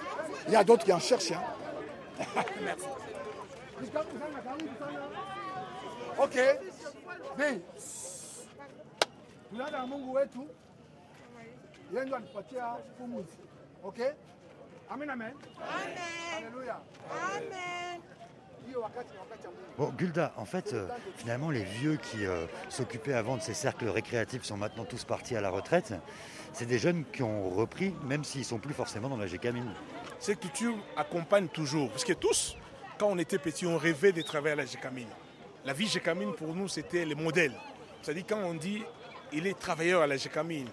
il 0.47 0.53
y 0.53 0.55
a 0.55 0.63
d'autres 0.63 0.85
qui 0.85 0.93
en 0.93 0.99
cherchent. 0.99 1.31
Hein. 1.31 1.41
Merci. 2.63 2.85
Ok. 6.17 6.35
Bien. 7.37 7.59
Tunaenda 9.49 9.85
Mungu 9.87 10.13
wetu. 10.13 10.47
Yeye 11.93 12.05
ndo 12.05 12.15
alipatia 12.15 12.75
pumzi. 12.97 13.37
Ok? 13.83 13.99
Amen 14.89 15.09
amen. 15.09 15.33
Amen. 15.57 16.37
Alléluia. 16.37 16.77
Amen. 17.11 18.01
Bon, 19.77 19.91
Gulda, 19.97 20.33
en 20.37 20.45
fait, 20.45 20.73
euh, 20.73 20.87
finalement, 21.17 21.49
les 21.49 21.63
vieux 21.63 21.97
qui 21.97 22.25
euh, 22.25 22.45
s'occupaient 22.69 23.13
avant 23.13 23.37
de 23.37 23.41
ces 23.41 23.53
cercles 23.53 23.87
récréatifs 23.87 24.43
sont 24.43 24.57
maintenant 24.57 24.85
tous 24.85 25.03
partis 25.03 25.35
à 25.35 25.41
la 25.41 25.49
retraite. 25.49 25.93
C'est 26.53 26.67
des 26.67 26.77
jeunes 26.77 27.05
qui 27.11 27.23
ont 27.23 27.49
repris, 27.49 27.93
même 28.03 28.23
s'ils 28.23 28.45
sont 28.45 28.59
plus 28.59 28.73
forcément 28.73 29.09
dans 29.09 29.17
la 29.17 29.25
Gécamine. 29.25 29.71
Cette 30.19 30.39
culture 30.39 30.75
accompagne 30.95 31.47
toujours, 31.47 31.89
parce 31.89 32.05
que 32.05 32.13
tous, 32.13 32.55
quand 32.99 33.07
on 33.07 33.17
était 33.17 33.39
petits, 33.39 33.65
on 33.65 33.77
rêvait 33.77 34.11
de 34.11 34.21
travailler 34.21 34.53
à 34.53 34.57
la 34.57 34.65
Gécamine. 34.65 35.09
La 35.65 35.73
vie 35.73 35.87
Gécamine, 35.87 36.33
pour 36.33 36.53
nous, 36.53 36.67
c'était 36.67 37.05
le 37.05 37.15
modèle. 37.15 37.53
C'est-à-dire, 38.01 38.25
quand 38.29 38.43
on 38.43 38.53
dit 38.53 38.83
il 39.31 39.47
est 39.47 39.57
travailleur 39.57 40.03
à 40.03 40.07
la 40.07 40.17
Gécamine, 40.17 40.67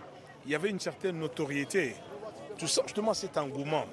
il 0.45 0.53
y 0.53 0.55
avait 0.55 0.69
une 0.69 0.81
certaine 0.81 1.19
notoriété. 1.19 1.97
Tout 2.59 2.67
ça, 2.67 2.83
justement, 2.85 3.15
cet 3.15 3.39
engouement. 3.39 3.87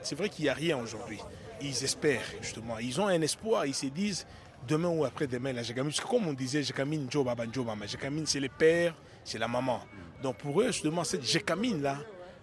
C'est 0.00 0.14
vrai 0.14 0.30
qu'il 0.30 0.44
n'y 0.44 0.48
a 0.48 0.54
rien 0.54 0.78
aujourd'hui 0.78 1.20
ils 1.64 1.84
espèrent 1.84 2.24
justement, 2.40 2.78
ils 2.78 3.00
ont 3.00 3.06
un 3.06 3.20
espoir, 3.20 3.66
ils 3.66 3.74
se 3.74 3.86
disent 3.86 4.26
demain 4.66 4.88
ou 4.88 5.04
après-demain, 5.04 5.52
la 5.52 5.62
Jécamine, 5.62 5.90
parce 5.90 6.00
que 6.00 6.08
comme 6.08 6.26
on 6.26 6.32
disait, 6.32 6.62
Jécamine, 6.62 7.06
Baba, 7.06 7.44
mais 7.78 7.88
Jécamine, 7.88 8.26
c'est 8.26 8.40
le 8.40 8.48
père, 8.48 8.94
c'est 9.24 9.38
la 9.38 9.48
maman. 9.48 9.80
Donc 10.22 10.36
pour 10.36 10.60
eux, 10.60 10.68
justement, 10.68 11.04
cette 11.04 11.24
Jécamine-là, 11.24 11.98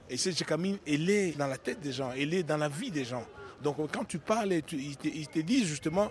et 0.10 0.18
cette 0.18 0.38
Jécamine, 0.38 0.78
elle 0.86 1.10
est 1.10 1.38
dans 1.38 1.48
la 1.48 1.58
tête 1.58 1.80
des 1.80 1.94
gens, 1.94 2.12
elle 2.12 2.34
est 2.34 2.44
dans 2.44 2.58
la 2.58 2.68
vie 2.68 2.92
des 2.92 3.06
gens. 3.06 3.26
Donc 3.64 3.78
quand 3.92 4.06
tu 4.06 4.20
parles, 4.20 4.54
ils, 4.54 4.98
te, 4.98 5.40
disent 5.40 5.68
justement, 5.68 6.10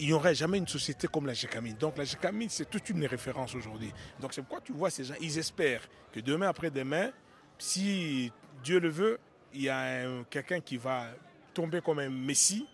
il 0.00 0.06
n'y 0.06 0.12
aurait 0.12 0.34
jamais 0.34 0.58
une 0.58 0.66
société 0.66 1.08
comme 1.08 1.26
la 1.26 1.34
Jécamine. 1.34 1.76
Donc 1.76 1.98
la 1.98 2.04
Jécamine, 2.04 2.48
c'est 2.48 2.68
toute 2.70 2.88
une 2.90 3.04
référence 3.04 3.54
aujourd'hui. 3.54 3.92
Donc 4.20 4.32
c'est 4.32 4.42
pourquoi 4.42 4.60
tu 4.60 4.72
vois 4.72 4.90
ces 4.90 5.04
gens, 5.04 5.14
ils 5.20 5.38
espèrent 5.38 5.86
que 6.12 6.20
demain 6.20 6.48
après-demain, 6.48 7.10
si 7.58 8.32
Dieu 8.62 8.80
le 8.80 8.88
veut, 8.88 9.18
il 9.52 9.62
y 9.62 9.68
a 9.68 10.06
quelqu'un 10.30 10.60
qui 10.60 10.76
va 10.76 11.06
tomber 11.54 11.80
comme 11.80 12.00
un 12.00 12.10
messie 12.10 12.66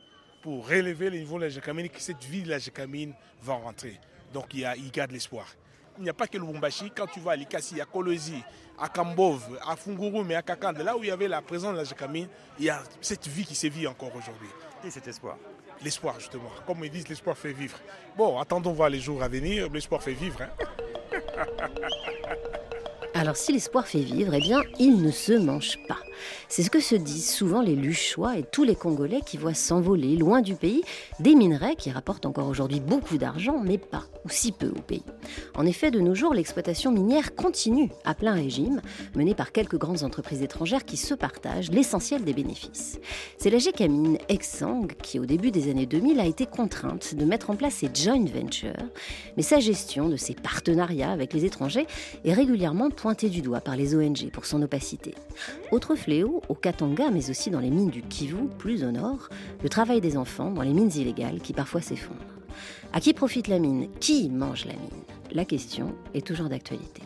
pour 0.43 0.69
relever 0.69 1.11
le 1.11 1.19
niveau 1.19 1.37
de 1.39 1.45
la 1.45 1.49
Jécamine 1.51 1.87
et 1.87 1.89
que 1.89 2.01
cette 2.01 2.25
ville 2.25 2.45
de 2.45 2.51
la 2.51 2.59
Jécamine 2.59 3.15
va 3.43 3.55
rentrer. 3.55 4.01
Donc 4.33 4.47
il, 4.55 4.61
y 4.61 4.65
a, 4.65 4.75
il 4.77 4.91
garde 4.91 5.13
l'espoir. 5.13 5.47
Il 5.99 6.05
n'y 6.05 6.11
a 6.11 6.15
pas 6.15 6.27
que 6.27 6.39
le 6.39 6.47
Lubumbashi. 6.47 6.91
Quand 6.97 7.07
tu 7.07 7.21
vas 7.21 7.33
à 7.33 7.37
Likasi, 7.37 7.81
à 7.81 7.85
Kolosi, 7.85 8.43
à 8.79 8.89
Kambov, 8.89 9.59
à 9.67 9.77
Fungurum 9.77 10.31
et 10.31 10.35
à 10.35 10.43
Kakande, 10.43 10.79
là 10.79 10.97
où 10.97 11.03
il 11.03 11.09
y 11.09 11.11
avait 11.11 11.29
la 11.29 11.43
présence 11.43 11.73
de 11.73 11.79
la 11.79 11.85
Jécamine, 11.85 12.29
il 12.59 12.65
y 12.65 12.71
a 12.71 12.83
cette 13.01 13.29
vie 13.29 13.45
qui 13.45 13.55
sévit 13.55 13.87
encore 13.87 14.15
aujourd'hui. 14.17 14.49
Et 14.85 14.91
cet 14.91 15.07
espoir? 15.09 15.37
L'espoir, 15.83 16.19
justement. 16.19 16.51
Comme 16.67 16.85
ils 16.85 16.91
disent, 16.91 17.09
l'espoir 17.09 17.37
fait 17.37 17.53
vivre. 17.53 17.79
Bon, 18.17 18.39
attendons 18.39 18.73
voir 18.73 18.89
les 18.89 19.01
jours 19.01 19.23
à 19.23 19.29
venir. 19.29 19.69
L'espoir 19.71 20.03
fait 20.03 20.15
vivre. 20.15 20.41
Hein. 20.43 20.51
Alors 23.21 23.37
si 23.37 23.53
l'espoir 23.53 23.87
fait 23.87 24.01
vivre, 24.01 24.33
eh 24.33 24.41
bien, 24.41 24.63
il 24.79 25.03
ne 25.03 25.11
se 25.11 25.35
mange 25.35 25.79
pas. 25.87 25.99
C'est 26.49 26.63
ce 26.63 26.71
que 26.71 26.81
se 26.81 26.95
disent 26.95 27.31
souvent 27.31 27.61
les 27.61 27.77
Luchois 27.77 28.39
et 28.39 28.45
tous 28.51 28.65
les 28.65 28.75
Congolais 28.75 29.21
qui 29.25 29.37
voient 29.37 29.53
s'envoler 29.53 30.17
loin 30.17 30.41
du 30.41 30.55
pays 30.55 30.83
des 31.19 31.35
minerais 31.35 31.77
qui 31.77 31.91
rapportent 31.91 32.25
encore 32.25 32.49
aujourd'hui 32.49 32.81
beaucoup 32.81 33.19
d'argent, 33.19 33.61
mais 33.63 33.77
pas 33.77 34.05
ou 34.25 34.31
si 34.31 34.53
peu 34.53 34.69
au 34.69 34.81
pays. 34.81 35.05
En 35.55 35.67
effet, 35.67 35.91
de 35.91 36.01
nos 36.01 36.15
jours, 36.15 36.33
l'exploitation 36.33 36.93
minière 36.93 37.35
continue 37.35 37.91
à 38.05 38.15
plein 38.15 38.33
régime, 38.33 38.81
menée 39.15 39.35
par 39.35 39.53
quelques 39.53 39.79
grandes 39.79 40.03
entreprises 40.03 40.43
étrangères 40.43 40.87
qui 40.87 40.97
se 40.97 41.13
partagent 41.13 41.71
l'essentiel 41.71 42.25
des 42.25 42.33
bénéfices. 42.33 42.99
C'est 43.39 43.51
la 43.51 43.59
Gécamine 43.59 44.17
Exang 44.31 44.87
qui, 45.03 45.19
au 45.19 45.27
début 45.27 45.51
des 45.51 45.71
années 45.71 45.87
2000, 45.87 46.21
a 46.21 46.27
été 46.27 46.47
contrainte 46.47 47.15
de 47.15 47.25
mettre 47.27 47.51
en 47.51 47.57
place 47.57 47.75
ses 47.75 47.91
joint 47.95 48.25
ventures, 48.25 48.73
mais 49.37 49.43
sa 49.43 49.61
gestion 49.61 50.09
de 50.09 50.17
ses 50.17 50.35
partenariats 50.35 51.13
avec 51.13 51.33
les 51.33 51.45
étrangers 51.45 51.87
est 52.25 52.33
régulièrement 52.33 52.91
pointée 52.91 53.10
du 53.15 53.43
doigt 53.43 53.61
par 53.61 53.77
les 53.77 53.95
ONG 53.95 54.31
pour 54.33 54.47
son 54.47 54.63
opacité. 54.63 55.15
Autre 55.73 55.95
fléau, 55.95 56.43
au 56.49 56.55
Katanga, 56.55 57.11
mais 57.11 57.31
aussi 57.31 57.51
dans 57.51 57.61
les 57.61 57.71
mines 57.71 57.91
du 57.91 58.03
Kivu, 58.03 58.49
plus 58.59 58.85
au 58.85 58.91
nord, 58.91 59.29
le 59.63 59.69
travail 59.69 60.01
des 60.01 60.17
enfants 60.17 60.51
dans 60.51 60.63
les 60.63 60.73
mines 60.73 60.93
illégales 60.95 61.41
qui 61.41 61.53
parfois 61.53 61.81
s'effondrent. 61.81 62.19
À 62.93 63.01
qui 63.01 63.13
profite 63.13 63.49
la 63.49 63.59
mine? 63.59 63.89
Qui 64.01 64.29
mange 64.29 64.65
la 64.65 64.73
mine? 64.73 65.05
La 65.33 65.45
question 65.45 65.95
est 66.15 66.27
toujours 66.27 66.49
d'actualité. 66.49 67.03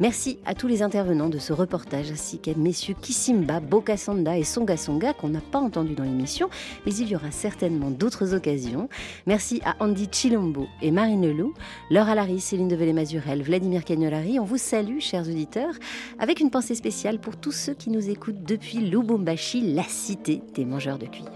Merci 0.00 0.38
à 0.46 0.54
tous 0.54 0.68
les 0.68 0.82
intervenants 0.82 1.28
de 1.28 1.38
ce 1.38 1.52
reportage, 1.52 2.10
ainsi 2.12 2.38
qu'à 2.38 2.54
messieurs 2.54 2.94
Kisimba, 3.00 3.58
Bokasonda 3.58 4.38
et 4.38 4.44
Songa 4.44 4.76
Songa 4.76 5.12
qu'on 5.12 5.28
n'a 5.28 5.40
pas 5.40 5.58
entendu 5.58 5.94
dans 5.94 6.04
l'émission, 6.04 6.48
mais 6.86 6.94
il 6.94 7.08
y 7.08 7.16
aura 7.16 7.32
certainement 7.32 7.90
d'autres 7.90 8.34
occasions. 8.34 8.88
Merci 9.26 9.60
à 9.64 9.74
Andy 9.80 10.08
Chilombo 10.10 10.68
et 10.82 10.92
Marine 10.92 11.30
Lou, 11.32 11.52
Laure 11.90 12.08
Alary, 12.08 12.38
Céline 12.38 12.68
Develay-Mazurel, 12.68 13.42
Vladimir 13.42 13.84
Cagnolari. 13.84 14.38
On 14.38 14.44
vous 14.44 14.56
salue, 14.56 15.00
chers 15.00 15.26
auditeurs, 15.28 15.74
avec 16.18 16.38
une 16.40 16.50
pensée 16.50 16.76
spéciale 16.76 17.18
pour 17.18 17.36
tous 17.36 17.52
ceux 17.52 17.74
qui 17.74 17.90
nous 17.90 18.08
écoutent 18.08 18.44
depuis 18.44 18.78
Lubumbashi, 18.78 19.72
la 19.74 19.84
cité 19.84 20.42
des 20.54 20.64
mangeurs 20.64 20.98
de 20.98 21.06
cuivre. 21.06 21.28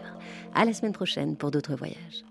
À 0.54 0.64
la 0.64 0.72
semaine 0.72 0.92
prochaine 0.92 1.36
pour 1.36 1.50
d'autres 1.50 1.74
voyages. 1.74 2.24